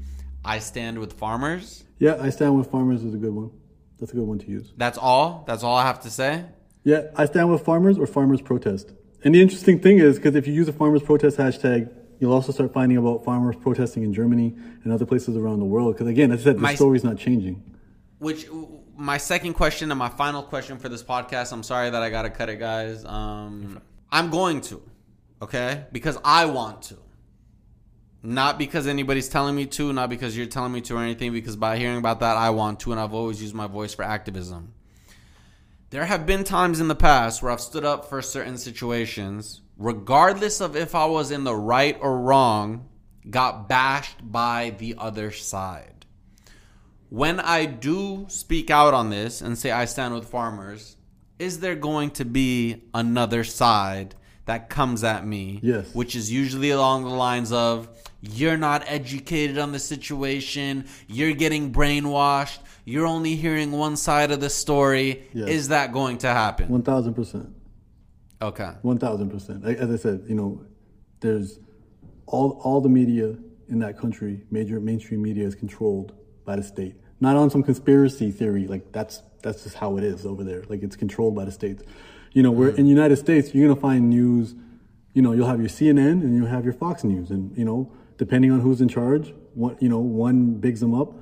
"I 0.45 0.59
stand 0.59 0.99
with 0.99 1.13
farmers"? 1.13 1.83
Yeah, 1.97 2.17
I 2.21 2.29
stand 2.29 2.55
with 2.55 2.69
farmers 2.69 3.03
is 3.03 3.15
a 3.15 3.17
good 3.17 3.33
one. 3.33 3.49
That's 3.97 4.11
a 4.11 4.15
good 4.15 4.27
one 4.27 4.37
to 4.39 4.47
use. 4.47 4.73
That's 4.77 4.99
all. 4.99 5.43
That's 5.47 5.63
all 5.63 5.75
I 5.75 5.85
have 5.87 6.01
to 6.01 6.11
say. 6.11 6.45
Yeah, 6.83 7.03
I 7.15 7.25
stand 7.25 7.49
with 7.51 7.63
farmers 7.65 7.97
or 7.97 8.05
farmers 8.05 8.41
protest. 8.41 8.91
And 9.23 9.35
the 9.35 9.41
interesting 9.41 9.79
thing 9.79 9.99
is, 9.99 10.17
because 10.17 10.35
if 10.35 10.47
you 10.47 10.53
use 10.53 10.67
a 10.67 10.73
farmers 10.73 11.03
protest 11.03 11.37
hashtag, 11.37 11.91
you'll 12.19 12.33
also 12.33 12.51
start 12.51 12.73
finding 12.73 12.97
about 12.97 13.23
farmers 13.23 13.55
protesting 13.55 14.03
in 14.03 14.13
Germany 14.13 14.55
and 14.83 14.91
other 14.91 15.05
places 15.05 15.35
around 15.35 15.59
the 15.59 15.65
world. 15.65 15.93
Because 15.95 16.07
again, 16.07 16.31
as 16.31 16.41
I 16.41 16.43
said, 16.45 16.57
the 16.57 16.61
My- 16.61 16.75
story's 16.75 17.03
not 17.03 17.17
changing. 17.17 17.63
Which 18.19 18.47
my 18.95 19.17
second 19.17 19.53
question 19.53 19.91
and 19.91 19.97
my 19.97 20.09
final 20.09 20.43
question 20.43 20.77
for 20.77 20.87
this 20.89 21.03
podcast. 21.03 21.51
I'm 21.51 21.63
sorry 21.63 21.89
that 21.89 22.01
I 22.01 22.09
gotta 22.11 22.29
cut 22.29 22.49
it, 22.49 22.59
guys. 22.59 23.03
Um, 23.05 23.79
I'm 24.11 24.29
going 24.29 24.61
to, 24.61 24.81
okay, 25.41 25.85
because 25.91 26.17
I 26.23 26.45
want 26.45 26.83
to. 26.83 26.97
Not 28.23 28.59
because 28.59 28.85
anybody's 28.85 29.27
telling 29.29 29.55
me 29.55 29.65
to, 29.67 29.91
not 29.93 30.09
because 30.11 30.37
you're 30.37 30.45
telling 30.45 30.71
me 30.71 30.81
to 30.81 30.95
or 30.97 31.01
anything, 31.01 31.33
because 31.33 31.55
by 31.55 31.77
hearing 31.77 31.97
about 31.97 32.19
that, 32.19 32.37
I 32.37 32.51
want 32.51 32.79
to, 32.81 32.91
and 32.91 33.01
I've 33.01 33.15
always 33.15 33.41
used 33.41 33.55
my 33.55 33.65
voice 33.65 33.95
for 33.95 34.03
activism. 34.03 34.73
There 35.91 36.05
have 36.05 36.25
been 36.25 36.45
times 36.45 36.79
in 36.79 36.87
the 36.87 36.95
past 36.95 37.43
where 37.43 37.51
I've 37.51 37.59
stood 37.59 37.83
up 37.83 38.05
for 38.05 38.21
certain 38.21 38.57
situations, 38.57 39.59
regardless 39.77 40.61
of 40.61 40.73
if 40.73 40.95
I 40.95 41.05
was 41.05 41.31
in 41.31 41.43
the 41.43 41.53
right 41.53 41.97
or 41.99 42.17
wrong, 42.17 42.87
got 43.29 43.67
bashed 43.67 44.31
by 44.31 44.73
the 44.77 44.95
other 44.97 45.31
side. 45.31 46.05
When 47.09 47.41
I 47.41 47.65
do 47.65 48.25
speak 48.29 48.69
out 48.69 48.93
on 48.93 49.09
this 49.09 49.41
and 49.41 49.57
say 49.57 49.71
I 49.71 49.83
stand 49.83 50.13
with 50.13 50.29
farmers, 50.29 50.95
is 51.39 51.59
there 51.59 51.75
going 51.75 52.11
to 52.11 52.23
be 52.23 52.83
another 52.93 53.43
side 53.43 54.15
that 54.45 54.69
comes 54.69 55.03
at 55.03 55.27
me? 55.27 55.59
Yes. 55.61 55.93
Which 55.93 56.15
is 56.15 56.31
usually 56.31 56.69
along 56.69 57.03
the 57.03 57.09
lines 57.09 57.51
of, 57.51 57.89
you're 58.21 58.55
not 58.55 58.85
educated 58.87 59.57
on 59.57 59.73
the 59.73 59.79
situation, 59.79 60.85
you're 61.07 61.33
getting 61.33 61.73
brainwashed, 61.73 62.59
you're 62.85 63.05
only 63.05 63.35
hearing 63.35 63.71
one 63.71 63.95
side 63.95 64.31
of 64.31 64.39
the 64.39 64.49
story. 64.49 65.27
Yes. 65.33 65.49
Is 65.49 65.67
that 65.69 65.93
going 65.93 66.19
to 66.19 66.27
happen? 66.27 66.67
1000%. 66.69 67.53
Okay. 68.41 68.71
One 68.81 68.97
thousand 68.97 69.29
percent. 69.29 69.63
As 69.65 69.91
I 69.91 69.95
said, 69.97 70.23
you 70.27 70.35
know, 70.35 70.65
there's 71.19 71.59
all 72.25 72.59
all 72.63 72.81
the 72.81 72.89
media 72.89 73.35
in 73.69 73.79
that 73.79 73.97
country, 73.97 74.41
major 74.49 74.79
mainstream 74.79 75.21
media, 75.21 75.45
is 75.45 75.55
controlled 75.55 76.13
by 76.43 76.55
the 76.55 76.63
state. 76.63 76.95
Not 77.19 77.35
on 77.35 77.49
some 77.51 77.61
conspiracy 77.61 78.31
theory, 78.31 78.67
like 78.67 78.91
that's 78.91 79.21
that's 79.43 79.63
just 79.63 79.75
how 79.75 79.97
it 79.97 80.03
is 80.03 80.25
over 80.25 80.43
there. 80.43 80.63
Like 80.67 80.81
it's 80.81 80.95
controlled 80.95 81.35
by 81.35 81.45
the 81.45 81.51
states. 81.51 81.83
You 82.33 82.41
know, 82.41 82.51
we're 82.51 82.71
mm. 82.71 82.79
in 82.79 82.85
the 82.85 82.89
United 82.89 83.17
States, 83.17 83.53
you're 83.53 83.67
gonna 83.67 83.79
find 83.79 84.09
news. 84.09 84.55
You 85.13 85.21
know, 85.21 85.33
you'll 85.33 85.47
have 85.47 85.59
your 85.59 85.69
CNN 85.69 86.23
and 86.23 86.35
you'll 86.35 86.47
have 86.47 86.63
your 86.63 86.73
Fox 86.73 87.03
News, 87.03 87.29
and 87.29 87.55
you 87.55 87.65
know, 87.65 87.91
depending 88.17 88.51
on 88.51 88.61
who's 88.61 88.81
in 88.81 88.87
charge, 88.87 89.33
one 89.53 89.77
you 89.79 89.89
know 89.89 89.99
one 89.99 90.55
bigs 90.55 90.79
them 90.79 90.95
up, 90.95 91.13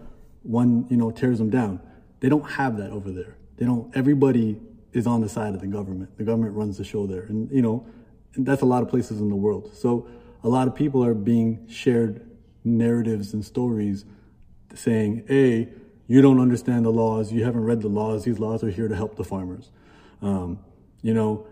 one 0.50 0.88
you 0.89 0.97
know 0.97 1.12
tears 1.12 1.38
them 1.38 1.50
down. 1.50 1.80
They 2.20 2.28
don't 2.28 2.50
have 2.52 2.78
that 2.78 2.89
over 2.89 3.12
there. 3.12 3.38
They 3.58 3.66
don't. 3.66 3.95
Everybody 3.95 4.60
is 4.91 5.06
on 5.06 5.22
the 5.22 5.30
side 5.30 5.54
of 5.54 5.62
the 5.62 5.68
government. 5.68 6.18
The 6.18 6.24
government 6.24 6.56
runs 6.56 6.78
the 6.78 6.84
show 6.84 7.06
there, 7.06 7.22
and 7.24 7.50
you 7.52 7.62
know, 7.62 7.86
that's 8.36 8.64
a 8.64 8.66
lot 8.66 8.82
of 8.82 8.89
places 8.89 9.22
in 9.22 9.30
the 9.30 9.36
world. 9.36 9.72
So 9.76 10.08
a 10.43 10.50
lot 10.50 10.68
of 10.68 10.74
people 10.74 11.06
are 11.06 11.14
being 11.14 11.68
shared 11.68 12.26
narratives 12.64 13.34
and 13.34 13.45
stories 13.45 14.06
saying, 14.74 15.24
"A, 15.30 15.70
you 16.08 16.22
don't 16.22 16.39
understand 16.39 16.86
the 16.86 16.91
laws. 16.91 17.32
You 17.32 17.43
haven't 17.43 17.64
read 17.64 17.82
the 17.82 17.88
laws. 17.88 18.24
These 18.24 18.39
laws 18.39 18.64
are 18.64 18.72
here 18.72 18.88
to 18.88 18.95
help 18.95 19.18
the 19.18 19.24
farmers." 19.24 19.70
Um, 20.22 20.60
you 21.04 21.14
know, 21.14 21.45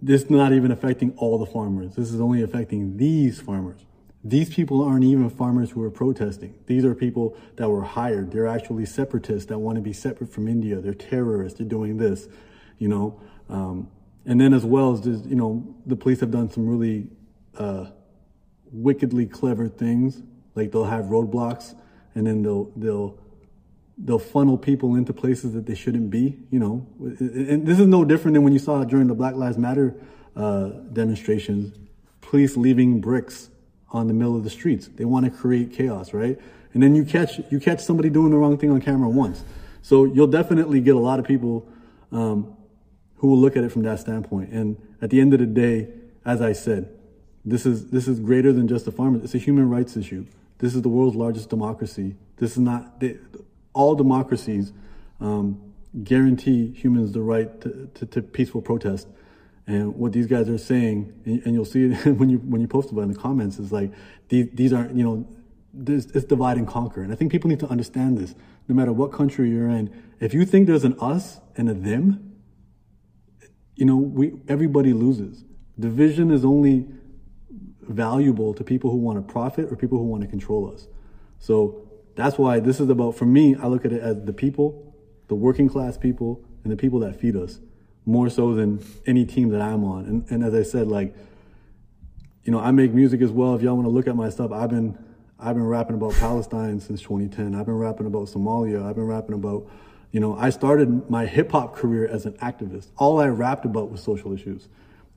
this 0.00 0.22
is 0.22 0.30
not 0.30 0.54
even 0.54 0.70
affecting 0.70 1.12
all 1.18 1.36
the 1.38 1.46
farmers. 1.46 1.96
This 1.96 2.10
is 2.10 2.20
only 2.20 2.42
affecting 2.42 2.96
these 2.96 3.40
farmers. 3.40 3.84
These 4.24 4.54
people 4.54 4.82
aren't 4.82 5.04
even 5.04 5.28
farmers 5.30 5.70
who 5.70 5.82
are 5.82 5.90
protesting. 5.90 6.54
These 6.66 6.84
are 6.84 6.94
people 6.94 7.36
that 7.56 7.68
were 7.68 7.82
hired. 7.82 8.30
They're 8.30 8.46
actually 8.46 8.86
separatists 8.86 9.48
that 9.48 9.58
want 9.58 9.76
to 9.76 9.82
be 9.82 9.92
separate 9.92 10.32
from 10.32 10.46
India. 10.46 10.80
They're 10.80 10.94
terrorists. 10.94 11.58
They're 11.58 11.68
doing 11.68 11.96
this, 11.96 12.28
you 12.78 12.88
know. 12.88 13.20
Um, 13.48 13.90
and 14.24 14.40
then 14.40 14.54
as 14.54 14.64
well 14.64 14.92
as 14.92 15.00
just, 15.00 15.24
you 15.24 15.34
know, 15.34 15.74
the 15.86 15.96
police 15.96 16.20
have 16.20 16.30
done 16.30 16.50
some 16.50 16.68
really 16.68 17.08
uh, 17.58 17.86
wickedly 18.70 19.26
clever 19.26 19.68
things. 19.68 20.22
Like 20.54 20.70
they'll 20.70 20.84
have 20.84 21.06
roadblocks, 21.06 21.74
and 22.14 22.26
then 22.26 22.42
they'll 22.42 22.70
they'll 22.76 23.18
they'll 23.98 24.18
funnel 24.20 24.56
people 24.56 24.94
into 24.94 25.12
places 25.12 25.54
that 25.54 25.66
they 25.66 25.74
shouldn't 25.74 26.10
be. 26.10 26.38
You 26.50 26.60
know, 26.60 26.86
and 27.00 27.66
this 27.66 27.80
is 27.80 27.86
no 27.86 28.04
different 28.04 28.34
than 28.34 28.44
when 28.44 28.52
you 28.52 28.60
saw 28.60 28.84
during 28.84 29.08
the 29.08 29.14
Black 29.14 29.34
Lives 29.34 29.58
Matter 29.58 29.96
uh, 30.36 30.68
demonstrations, 30.92 31.76
police 32.20 32.56
leaving 32.56 33.00
bricks 33.00 33.48
on 33.92 34.08
the 34.08 34.14
middle 34.14 34.36
of 34.36 34.42
the 34.42 34.50
streets. 34.50 34.88
They 34.88 35.04
want 35.04 35.26
to 35.26 35.30
create 35.30 35.72
chaos, 35.72 36.12
right? 36.12 36.38
And 36.74 36.82
then 36.82 36.96
you 36.96 37.04
catch 37.04 37.40
you 37.50 37.60
catch 37.60 37.80
somebody 37.80 38.10
doing 38.10 38.30
the 38.30 38.38
wrong 38.38 38.58
thing 38.58 38.70
on 38.70 38.80
camera 38.80 39.08
once, 39.08 39.44
so 39.82 40.04
you'll 40.04 40.26
definitely 40.26 40.80
get 40.80 40.96
a 40.96 40.98
lot 40.98 41.18
of 41.18 41.26
people 41.26 41.68
um, 42.10 42.56
who 43.16 43.28
will 43.28 43.38
look 43.38 43.56
at 43.56 43.64
it 43.64 43.70
from 43.70 43.82
that 43.82 44.00
standpoint. 44.00 44.50
And 44.50 44.76
at 45.00 45.10
the 45.10 45.20
end 45.20 45.34
of 45.34 45.40
the 45.40 45.46
day, 45.46 45.88
as 46.24 46.40
I 46.40 46.52
said, 46.52 46.88
this 47.44 47.66
is 47.66 47.90
this 47.90 48.08
is 48.08 48.18
greater 48.20 48.52
than 48.52 48.68
just 48.68 48.86
the 48.86 48.92
farmers. 48.92 49.22
It's 49.24 49.34
a 49.34 49.38
human 49.38 49.68
rights 49.68 49.96
issue. 49.96 50.26
This 50.58 50.74
is 50.74 50.82
the 50.82 50.88
world's 50.88 51.16
largest 51.16 51.50
democracy. 51.50 52.16
This 52.36 52.52
is 52.52 52.58
not 52.58 53.00
they, 53.00 53.18
all 53.74 53.94
democracies 53.94 54.72
um, 55.20 55.72
guarantee 56.04 56.72
humans 56.72 57.12
the 57.12 57.20
right 57.20 57.60
to, 57.60 57.90
to, 57.94 58.06
to 58.06 58.22
peaceful 58.22 58.62
protest. 58.62 59.08
And 59.66 59.94
what 59.94 60.12
these 60.12 60.26
guys 60.26 60.48
are 60.48 60.58
saying, 60.58 61.12
and, 61.24 61.42
and 61.44 61.54
you'll 61.54 61.64
see 61.64 61.84
it 61.84 62.06
when 62.18 62.28
you 62.28 62.38
when 62.38 62.60
you 62.60 62.68
post 62.68 62.90
about 62.90 63.02
it 63.02 63.04
in 63.04 63.12
the 63.12 63.18
comments, 63.18 63.58
is 63.58 63.72
like 63.72 63.92
these 64.28 64.48
these 64.52 64.72
aren't 64.72 64.94
you 64.94 65.04
know 65.04 65.26
this 65.72 66.06
it's 66.06 66.24
divide 66.24 66.56
and 66.56 66.66
conquer. 66.66 67.02
And 67.02 67.12
I 67.12 67.16
think 67.16 67.32
people 67.32 67.48
need 67.48 67.60
to 67.60 67.68
understand 67.68 68.18
this. 68.18 68.34
No 68.68 68.74
matter 68.74 68.92
what 68.92 69.12
country 69.12 69.50
you're 69.50 69.68
in, 69.68 69.90
if 70.20 70.34
you 70.34 70.44
think 70.44 70.66
there's 70.66 70.84
an 70.84 70.96
us 71.00 71.40
and 71.56 71.68
a 71.68 71.74
them, 71.74 72.36
you 73.76 73.84
know 73.84 73.96
we 73.96 74.32
everybody 74.48 74.92
loses. 74.92 75.44
Division 75.78 76.30
is 76.30 76.44
only 76.44 76.86
valuable 77.82 78.54
to 78.54 78.64
people 78.64 78.90
who 78.90 78.96
want 78.96 79.18
to 79.18 79.32
profit 79.32 79.70
or 79.70 79.76
people 79.76 79.98
who 79.98 80.04
want 80.04 80.22
to 80.22 80.28
control 80.28 80.70
us. 80.72 80.86
So 81.38 81.88
that's 82.14 82.38
why 82.38 82.60
this 82.60 82.80
is 82.80 82.88
about, 82.88 83.16
for 83.16 83.26
me, 83.26 83.56
I 83.56 83.66
look 83.66 83.84
at 83.84 83.92
it 83.92 84.02
as 84.02 84.24
the 84.24 84.32
people, 84.32 84.94
the 85.28 85.34
working 85.34 85.68
class 85.68 85.96
people, 85.96 86.44
and 86.62 86.72
the 86.72 86.76
people 86.76 87.00
that 87.00 87.18
feed 87.18 87.36
us, 87.36 87.58
more 88.04 88.28
so 88.28 88.54
than 88.54 88.84
any 89.06 89.24
team 89.24 89.50
that 89.50 89.60
I'm 89.60 89.84
on. 89.84 90.04
And, 90.06 90.30
and 90.30 90.44
as 90.44 90.54
I 90.54 90.62
said, 90.62 90.88
like, 90.88 91.14
you 92.44 92.50
know, 92.50 92.58
I 92.58 92.70
make 92.72 92.92
music 92.92 93.20
as 93.20 93.30
well. 93.30 93.54
If 93.54 93.62
y'all 93.62 93.76
want 93.76 93.86
to 93.86 93.90
look 93.90 94.08
at 94.08 94.16
my 94.16 94.28
stuff, 94.28 94.50
I've 94.50 94.70
been, 94.70 94.98
I've 95.38 95.54
been 95.54 95.66
rapping 95.66 95.94
about 95.94 96.14
Palestine 96.14 96.80
since 96.80 97.00
2010. 97.02 97.54
I've 97.54 97.66
been 97.66 97.78
rapping 97.78 98.06
about 98.06 98.28
Somalia. 98.28 98.84
I've 98.84 98.96
been 98.96 99.06
rapping 99.06 99.34
about, 99.34 99.68
you 100.10 100.18
know, 100.18 100.36
I 100.36 100.50
started 100.50 101.08
my 101.08 101.26
hip 101.26 101.52
hop 101.52 101.76
career 101.76 102.08
as 102.08 102.26
an 102.26 102.32
activist. 102.34 102.88
All 102.96 103.20
I 103.20 103.28
rapped 103.28 103.64
about 103.64 103.90
was 103.90 104.02
social 104.02 104.32
issues. 104.32 104.68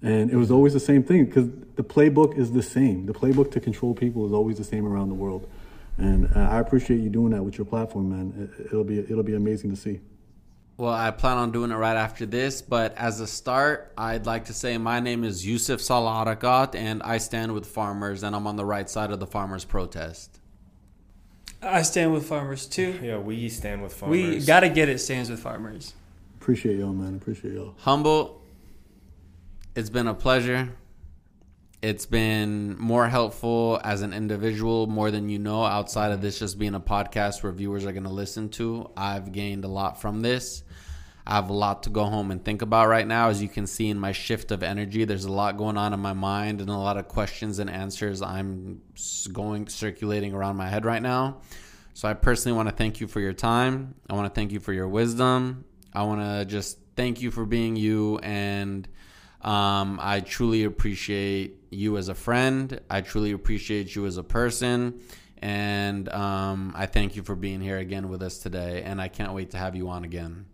And 0.01 0.29
it 0.29 0.35
was 0.35 0.51
always 0.51 0.73
the 0.73 0.79
same 0.79 1.03
thing 1.03 1.25
because 1.25 1.49
the 1.75 1.83
playbook 1.83 2.37
is 2.37 2.51
the 2.51 2.61
same. 2.61 3.07
The 3.07 3.13
playbook 3.13 3.51
to 3.53 3.59
control 3.59 3.95
people 3.95 4.25
is 4.27 4.33
always 4.33 4.57
the 4.57 4.63
same 4.63 4.85
around 4.85 5.09
the 5.09 5.15
world. 5.15 5.49
And 5.97 6.29
uh, 6.35 6.39
I 6.41 6.59
appreciate 6.59 6.99
you 6.99 7.09
doing 7.09 7.31
that 7.31 7.43
with 7.43 7.57
your 7.57 7.65
platform, 7.65 8.09
man. 8.09 8.51
It, 8.59 8.67
it'll 8.67 8.83
be 8.83 8.99
it'll 8.99 9.23
be 9.23 9.35
amazing 9.35 9.69
to 9.71 9.75
see. 9.75 10.01
Well, 10.77 10.93
I 10.93 11.11
plan 11.11 11.37
on 11.37 11.51
doing 11.51 11.71
it 11.71 11.75
right 11.75 11.95
after 11.95 12.25
this, 12.25 12.61
but 12.61 12.93
as 12.97 13.21
a 13.21 13.27
start, 13.27 13.93
I'd 13.97 14.25
like 14.25 14.45
to 14.45 14.53
say 14.53 14.77
my 14.77 14.99
name 14.99 15.23
is 15.23 15.45
Yousef 15.45 15.79
Saleh 15.79 16.27
Erakat, 16.27 16.75
and 16.75 17.01
I 17.01 17.17
stand 17.17 17.53
with 17.53 17.65
farmers, 17.65 18.23
and 18.23 18.35
I'm 18.35 18.45
on 18.45 18.57
the 18.57 18.65
right 18.65 18.89
side 18.89 19.11
of 19.11 19.21
the 19.21 19.25
farmers' 19.25 19.63
protest. 19.63 20.41
I 21.61 21.81
stand 21.83 22.11
with 22.11 22.27
farmers 22.27 22.65
too. 22.65 22.99
Yeah, 23.01 23.19
we 23.19 23.47
stand 23.47 23.83
with 23.83 23.93
farmers. 23.93 24.17
We 24.17 24.45
gotta 24.45 24.67
get 24.67 24.89
it. 24.89 24.99
Stands 24.99 25.29
with 25.29 25.39
farmers. 25.39 25.93
Appreciate 26.41 26.77
y'all, 26.77 26.91
man. 26.91 27.15
Appreciate 27.15 27.53
y'all. 27.53 27.73
Humble, 27.79 28.41
it's 29.75 29.89
been 29.89 30.07
a 30.07 30.13
pleasure. 30.13 30.73
It's 31.81 32.05
been 32.05 32.77
more 32.77 33.07
helpful 33.07 33.79
as 33.83 34.01
an 34.01 34.11
individual, 34.11 34.87
more 34.87 35.09
than 35.09 35.29
you 35.29 35.39
know, 35.39 35.63
outside 35.63 36.11
of 36.11 36.21
this 36.21 36.39
just 36.39 36.59
being 36.59 36.75
a 36.75 36.79
podcast 36.79 37.43
where 37.43 37.51
viewers 37.51 37.85
are 37.85 37.91
going 37.91 38.03
to 38.05 38.09
listen 38.09 38.49
to. 38.49 38.89
I've 38.97 39.31
gained 39.31 39.65
a 39.65 39.67
lot 39.67 40.01
from 40.01 40.21
this. 40.21 40.63
I 41.27 41.35
have 41.35 41.49
a 41.49 41.53
lot 41.53 41.83
to 41.83 41.89
go 41.89 42.05
home 42.05 42.29
and 42.29 42.43
think 42.43 42.61
about 42.61 42.87
right 42.87 43.07
now. 43.07 43.29
As 43.29 43.41
you 43.41 43.49
can 43.49 43.65
see 43.65 43.89
in 43.89 43.99
my 43.99 44.11
shift 44.11 44.51
of 44.51 44.61
energy, 44.61 45.05
there's 45.05 45.25
a 45.25 45.31
lot 45.31 45.57
going 45.57 45.77
on 45.77 45.93
in 45.93 45.99
my 45.99 46.13
mind 46.13 46.61
and 46.61 46.69
a 46.69 46.77
lot 46.77 46.97
of 46.97 47.07
questions 47.07 47.57
and 47.57 47.69
answers 47.69 48.21
I'm 48.21 48.81
going 49.31 49.67
circulating 49.67 50.33
around 50.33 50.55
my 50.55 50.69
head 50.69 50.85
right 50.85 51.01
now. 51.01 51.41
So 51.93 52.07
I 52.07 52.13
personally 52.13 52.55
want 52.55 52.69
to 52.69 52.75
thank 52.75 52.99
you 52.99 53.07
for 53.07 53.19
your 53.19 53.33
time. 53.33 53.95
I 54.07 54.13
want 54.13 54.31
to 54.31 54.39
thank 54.39 54.51
you 54.51 54.59
for 54.59 54.71
your 54.71 54.87
wisdom. 54.87 55.65
I 55.93 56.03
want 56.03 56.21
to 56.21 56.45
just 56.45 56.77
thank 56.95 57.21
you 57.21 57.31
for 57.31 57.45
being 57.45 57.75
you 57.75 58.19
and 58.19 58.87
um, 59.41 59.99
I 60.01 60.21
truly 60.21 60.63
appreciate 60.63 61.57
you 61.69 61.97
as 61.97 62.09
a 62.09 62.15
friend. 62.15 62.79
I 62.89 63.01
truly 63.01 63.31
appreciate 63.31 63.95
you 63.95 64.05
as 64.05 64.17
a 64.17 64.23
person. 64.23 65.01
And 65.37 66.09
um, 66.09 66.73
I 66.75 66.87
thank 66.87 67.15
you 67.15 67.21
for 67.21 67.35
being 67.35 67.61
here 67.61 67.77
again 67.77 68.09
with 68.09 68.23
us 68.23 68.39
today. 68.39 68.81
And 68.83 68.99
I 68.99 69.07
can't 69.07 69.33
wait 69.33 69.51
to 69.51 69.57
have 69.57 69.75
you 69.75 69.89
on 69.89 70.03
again. 70.03 70.45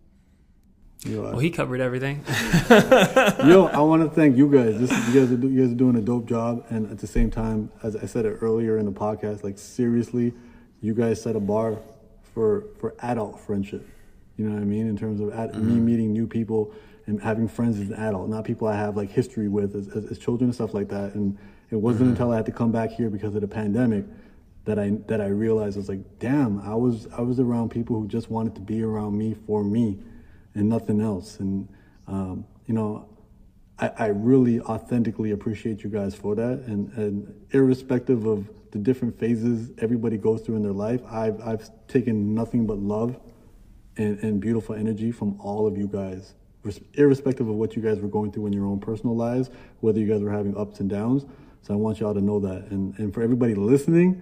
You 1.06 1.16
know, 1.16 1.22
Well, 1.24 1.40
he 1.40 1.50
covered 1.50 1.82
everything. 1.82 2.24
Yo, 2.70 3.70
I 3.74 3.80
want 3.80 4.04
to 4.04 4.10
thank 4.14 4.38
you 4.38 4.52
guys. 4.52 4.80
This 4.80 4.92
you 4.92 5.20
guys 5.20 5.32
are 5.32 5.48
you 5.48 5.62
guys 5.62 5.72
are 5.72 5.76
doing 5.76 5.96
a 5.96 6.02
dope 6.02 6.28
job, 6.28 6.66
and 6.70 6.90
at 6.92 7.00
the 7.00 7.08
same 7.08 7.32
time, 7.32 7.72
as 7.82 7.96
I 7.96 8.06
said 8.06 8.26
it 8.26 8.38
earlier 8.42 8.78
in 8.78 8.86
the 8.86 8.92
podcast, 8.92 9.44
like 9.44 9.58
seriously, 9.58 10.34
you 10.80 10.94
guys 10.94 11.22
set 11.22 11.36
a 11.36 11.40
bar 11.40 11.80
for 12.34 12.66
for 12.80 12.94
adult 13.00 13.40
friendship. 13.40 13.88
You 14.38 14.46
know 14.46 14.56
what 14.56 14.62
I 14.62 14.66
mean? 14.66 14.88
In 14.88 14.98
terms 14.98 15.22
of 15.22 15.34
ad- 15.34 15.56
me 15.56 15.74
mm-hmm. 15.74 15.86
meeting 15.86 16.14
new 16.14 16.28
people 16.28 16.74
and 17.08 17.22
having 17.22 17.48
friends 17.48 17.80
as 17.80 17.90
an 17.90 17.96
adult, 17.96 18.30
not 18.30 18.46
people 18.46 18.68
I 18.68 18.76
have 18.76 18.96
like 18.96 19.12
history 19.12 19.48
with 19.48 19.76
as, 19.76 19.88
as, 19.90 20.12
as 20.12 20.18
children 20.18 20.50
and 20.50 20.56
stuff 20.56 20.74
like 20.74 20.90
that. 20.90 21.16
And 21.16 21.38
it 21.70 21.76
wasn't 21.76 22.04
mm-hmm. 22.04 22.12
until 22.12 22.32
I 22.32 22.38
had 22.38 22.46
to 22.46 22.52
come 22.52 22.72
back 22.72 22.92
here 22.92 23.10
because 23.10 23.36
of 23.36 23.42
the 23.42 23.48
pandemic 23.48 24.06
that 24.66 24.78
I 24.78 24.92
that 25.08 25.22
I 25.22 25.28
realized 25.28 25.78
I 25.78 25.80
was 25.80 25.90
like, 25.90 26.20
damn, 26.20 26.62
I 26.62 26.76
was 26.76 27.08
I 27.18 27.22
was 27.22 27.40
around 27.40 27.70
people 27.70 28.00
who 28.00 28.08
just 28.08 28.30
wanted 28.30 28.56
to 28.56 28.62
be 28.62 28.84
around 28.84 29.18
me 29.18 29.36
for 29.48 29.64
me, 29.64 29.98
and 30.56 30.70
nothing 30.70 31.02
else. 31.02 31.40
And 31.40 31.68
um, 32.08 32.46
you 32.66 32.74
know, 32.74 33.08
I, 33.80 33.92
I 33.98 34.06
really 34.08 34.62
authentically 34.62 35.32
appreciate 35.32 35.84
you 35.84 35.90
guys 35.90 36.16
for 36.16 36.36
that. 36.36 36.60
And, 36.68 36.92
and 36.94 37.46
irrespective 37.52 38.26
of 38.26 38.50
the 38.72 38.80
different 38.80 39.20
phases 39.20 39.72
everybody 39.80 40.18
goes 40.18 40.42
through 40.42 40.56
in 40.56 40.62
their 40.62 40.72
life, 40.72 41.02
I've, 41.10 41.42
I've 41.42 41.70
taken 41.88 42.34
nothing 42.34 42.66
but 42.66 42.78
love 42.78 43.20
and, 43.98 44.20
and 44.20 44.40
beautiful 44.40 44.76
energy 44.76 45.12
from 45.12 45.40
all 45.42 45.68
of 45.68 45.78
you 45.78 45.88
guys, 45.88 46.34
irrespective 46.94 47.48
of 47.50 47.56
what 47.56 47.76
you 47.76 47.82
guys 47.82 48.00
were 48.00 48.08
going 48.08 48.32
through 48.32 48.48
in 48.48 48.54
your 48.54 48.66
own 48.66 48.80
personal 48.80 49.16
lives, 49.16 49.50
whether 49.82 50.00
you 50.00 50.08
guys 50.08 50.22
were 50.22 50.32
having 50.32 50.56
ups 50.56 50.80
and 50.80 50.90
downs. 50.90 51.26
So 51.64 51.74
I 51.74 51.78
want 51.78 52.00
y'all 52.00 52.14
to 52.14 52.22
know 52.22 52.40
that. 52.40 52.72
And, 52.72 52.98
and 52.98 53.14
for 53.14 53.22
everybody 53.22 53.56
listening, 53.56 54.22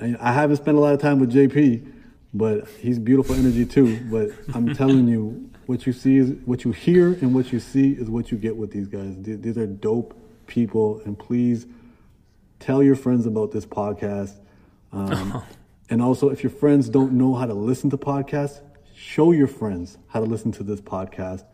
I, 0.00 0.16
I 0.20 0.32
haven't 0.32 0.56
spent 0.56 0.76
a 0.76 0.80
lot 0.80 0.94
of 0.94 1.00
time 1.00 1.20
with 1.20 1.32
JP, 1.32 1.92
but 2.34 2.68
he's 2.80 2.98
beautiful 2.98 3.34
energy 3.34 3.64
too. 3.64 3.98
But 4.10 4.30
I'm 4.54 4.74
telling 4.74 5.08
you, 5.08 5.50
what 5.66 5.86
you 5.86 5.92
see 5.92 6.16
is 6.16 6.32
what 6.44 6.64
you 6.64 6.72
hear, 6.72 7.08
and 7.08 7.34
what 7.34 7.52
you 7.52 7.60
see 7.60 7.92
is 7.92 8.08
what 8.10 8.30
you 8.30 8.38
get 8.38 8.56
with 8.56 8.70
these 8.70 8.88
guys. 8.88 9.14
These, 9.18 9.56
are 9.58 9.66
dope 9.66 10.18
people, 10.46 11.00
and 11.04 11.18
please 11.18 11.66
tell 12.58 12.82
your 12.82 12.96
friends 12.96 13.26
about 13.26 13.52
this 13.52 13.66
podcast. 13.66 14.38
Um, 14.92 15.42
and 15.90 16.02
also, 16.02 16.30
if 16.30 16.42
your 16.42 16.50
friends 16.50 16.88
don't 16.88 17.12
know 17.12 17.34
how 17.34 17.46
to 17.46 17.54
listen 17.54 17.90
to 17.90 17.98
podcasts, 17.98 18.60
show 18.94 19.32
your 19.32 19.46
friends 19.46 19.98
how 20.08 20.20
to 20.20 20.26
listen 20.26 20.52
to 20.52 20.62
this 20.62 20.80
podcast 20.80 21.44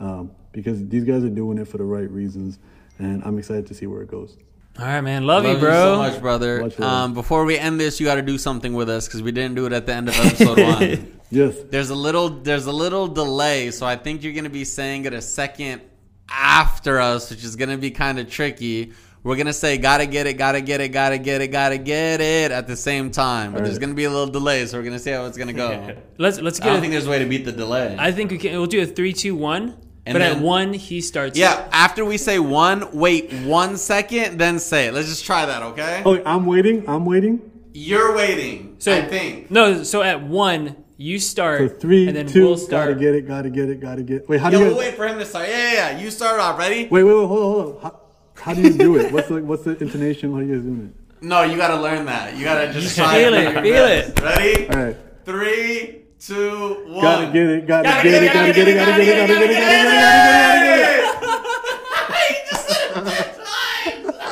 um, 0.00 0.30
because 0.52 0.86
these 0.88 1.04
guys 1.04 1.24
are 1.24 1.28
doing 1.28 1.58
it 1.58 1.68
for 1.68 1.78
the 1.78 1.84
right 1.84 2.10
reasons, 2.10 2.58
and 2.98 3.22
I'm 3.24 3.38
excited 3.38 3.66
to 3.66 3.74
see 3.74 3.86
where 3.86 4.02
it 4.02 4.08
goes. 4.10 4.36
All 4.78 4.84
right, 4.86 5.00
man. 5.02 5.24
Love, 5.24 5.44
Love 5.44 5.54
you, 5.54 5.58
bro. 5.60 5.72
so 5.72 5.96
much, 5.98 6.20
brother. 6.20 6.62
Much. 6.62 6.80
Um, 6.80 7.14
before 7.14 7.44
we 7.44 7.56
end 7.56 7.78
this, 7.78 8.00
you 8.00 8.06
got 8.06 8.16
to 8.16 8.22
do 8.22 8.38
something 8.38 8.74
with 8.74 8.88
us 8.90 9.06
because 9.06 9.22
we 9.22 9.30
didn't 9.30 9.54
do 9.54 9.66
it 9.66 9.72
at 9.72 9.86
the 9.86 9.94
end 9.94 10.08
of 10.08 10.16
episode 10.18 10.58
one. 10.58 11.10
Yes. 11.30 11.56
There's 11.68 11.90
a 11.90 11.94
little 11.96 12.28
there's 12.28 12.66
a 12.66 12.72
little 12.72 13.08
delay, 13.08 13.72
so 13.72 13.84
I 13.86 13.96
think 13.96 14.22
you're 14.22 14.34
gonna 14.34 14.50
be 14.50 14.64
saying 14.64 15.04
it 15.06 15.12
a 15.14 15.22
second 15.22 15.80
after 16.28 17.00
us, 17.00 17.28
which 17.30 17.42
is 17.42 17.56
gonna 17.56 17.78
be 17.78 17.90
kind 17.90 18.20
of 18.20 18.30
tricky. 18.30 18.92
We're 19.24 19.34
gonna 19.34 19.52
say 19.54 19.76
gotta 19.78 20.06
get 20.06 20.28
it, 20.28 20.34
gotta 20.34 20.60
get 20.60 20.80
it, 20.80 20.90
gotta 20.90 21.18
get 21.18 21.40
it, 21.40 21.48
gotta 21.48 21.78
get 21.78 22.20
it 22.20 22.52
at 22.52 22.68
the 22.68 22.76
same 22.76 23.10
time, 23.10 23.52
but 23.52 23.64
there's 23.64 23.78
gonna 23.80 23.94
be 23.94 24.04
a 24.04 24.10
little 24.10 24.28
delay, 24.32 24.64
so 24.66 24.78
we're 24.78 24.84
gonna 24.84 24.98
see 25.00 25.10
how 25.10 25.24
it's 25.24 25.36
gonna 25.38 25.52
go. 25.54 25.96
Let's 26.18 26.40
let's 26.40 26.60
I 26.60 26.64
get. 26.64 26.68
don't 26.70 26.78
a- 26.78 26.80
think 26.82 26.92
there's 26.92 27.06
a 27.06 27.10
way 27.10 27.18
to 27.18 27.26
beat 27.26 27.44
the 27.46 27.52
delay. 27.52 27.96
I 27.98 28.12
think 28.12 28.30
we 28.30 28.38
can. 28.38 28.52
We'll 28.52 28.66
do 28.66 28.82
a 28.82 28.86
three, 28.86 29.12
two, 29.12 29.34
one. 29.34 29.76
And 30.06 30.14
but 30.14 30.22
at 30.22 30.38
one, 30.38 30.72
he 30.74 31.00
starts. 31.00 31.38
yeah, 31.38 31.66
after 31.72 32.04
we 32.04 32.18
say 32.18 32.38
one, 32.38 32.92
wait 32.92 33.32
one 33.32 33.76
second, 33.78 34.38
then 34.38 34.58
say 34.58 34.86
it. 34.88 34.94
Let's 34.94 35.08
just 35.08 35.24
try 35.24 35.46
that, 35.46 35.62
okay? 35.62 36.02
Oh, 36.04 36.22
I'm 36.26 36.44
waiting. 36.46 36.86
I'm 36.88 37.06
waiting. 37.06 37.50
You're 37.72 38.14
waiting. 38.14 38.76
So 38.78 38.94
I 38.94 39.02
think. 39.02 39.50
no. 39.50 39.82
So 39.82 40.02
at 40.02 40.22
one, 40.22 40.76
you 40.96 41.18
start. 41.18 41.60
So 41.60 41.68
three, 41.76 42.06
and 42.06 42.16
then 42.16 42.26
2 42.26 42.40
we'll 42.42 42.66
gotta 42.68 42.94
get 42.94 43.14
it, 43.14 43.26
gotta 43.26 43.50
get 43.50 43.68
it, 43.70 43.80
gotta 43.80 44.02
get. 44.02 44.28
Wait, 44.28 44.40
how 44.40 44.50
do 44.50 44.58
Yo, 44.58 44.62
you? 44.62 44.66
we'll 44.68 44.74
Guys, 44.76 44.86
wait 44.90 44.94
for 44.96 45.08
him 45.08 45.18
to 45.18 45.24
start. 45.24 45.48
Yeah, 45.48 45.72
yeah, 45.72 45.90
yeah. 45.90 45.98
You 45.98 46.10
start 46.10 46.38
off. 46.38 46.58
Ready? 46.58 46.82
wait, 46.88 47.02
wait, 47.02 47.04
wait, 47.04 47.10
hold 47.12 47.30
on, 47.30 47.36
hold 47.62 47.76
on. 47.76 47.82
How, 47.82 48.00
how 48.36 48.54
do 48.54 48.60
you 48.62 48.70
do 48.74 48.96
it? 48.98 49.10
What's 49.12 49.28
the 49.28 49.42
what's 49.42 49.64
the 49.64 49.76
intonation? 49.78 50.32
How 50.32 50.38
are 50.38 50.42
you 50.42 50.54
guys 50.54 50.62
doing 50.64 50.92
it? 50.94 51.24
No, 51.24 51.42
you 51.42 51.56
gotta 51.56 51.80
learn 51.80 52.04
that. 52.06 52.36
You 52.36 52.44
gotta 52.44 52.72
just 52.72 52.96
You 52.96 53.02
try 53.02 53.22
feel 53.24 53.34
it, 53.34 53.42
your 53.42 53.62
feel 53.62 53.84
best. 53.86 54.20
Ready? 54.20 54.68
All 54.68 54.84
right. 54.84 54.96
Three, 55.24 56.03
two, 56.26 56.84
one. 56.86 57.02
Gotta 57.02 57.26
get 57.32 57.46
it, 57.48 57.66
gotta 57.66 57.88
get 58.02 58.22
it, 58.22 58.32
gotta 58.32 58.52
get 58.52 58.68
it, 58.68 58.74
gotta 58.74 59.04
get 59.04 59.08
it, 59.08 59.26
gotta 59.26 59.38
get 59.38 59.44
it, 59.44 59.44
gotta 59.44 59.44
get 59.44 59.50
it, 59.50 59.58
gotta 59.60 59.80
get 59.80 59.90
it, 59.90 60.24
gotta 60.44 60.64
get 60.64 60.80
it. 60.80 61.04
He 62.16 62.34
just 62.48 62.64
said 62.68 62.80
it 62.86 63.14
ten 63.84 64.04
times. 64.04 64.24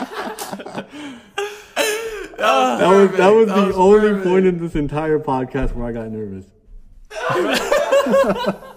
That 2.79 2.89
was 2.89 3.11
that 3.19 3.29
was 3.29 3.47
the 3.49 3.75
only 3.75 4.23
point 4.23 4.47
in 4.47 4.59
this 4.59 4.75
entire 4.75 5.19
podcast 5.19 5.75
where 5.75 5.87
I 5.87 5.93
got 5.93 6.11
nervous. 6.11 6.47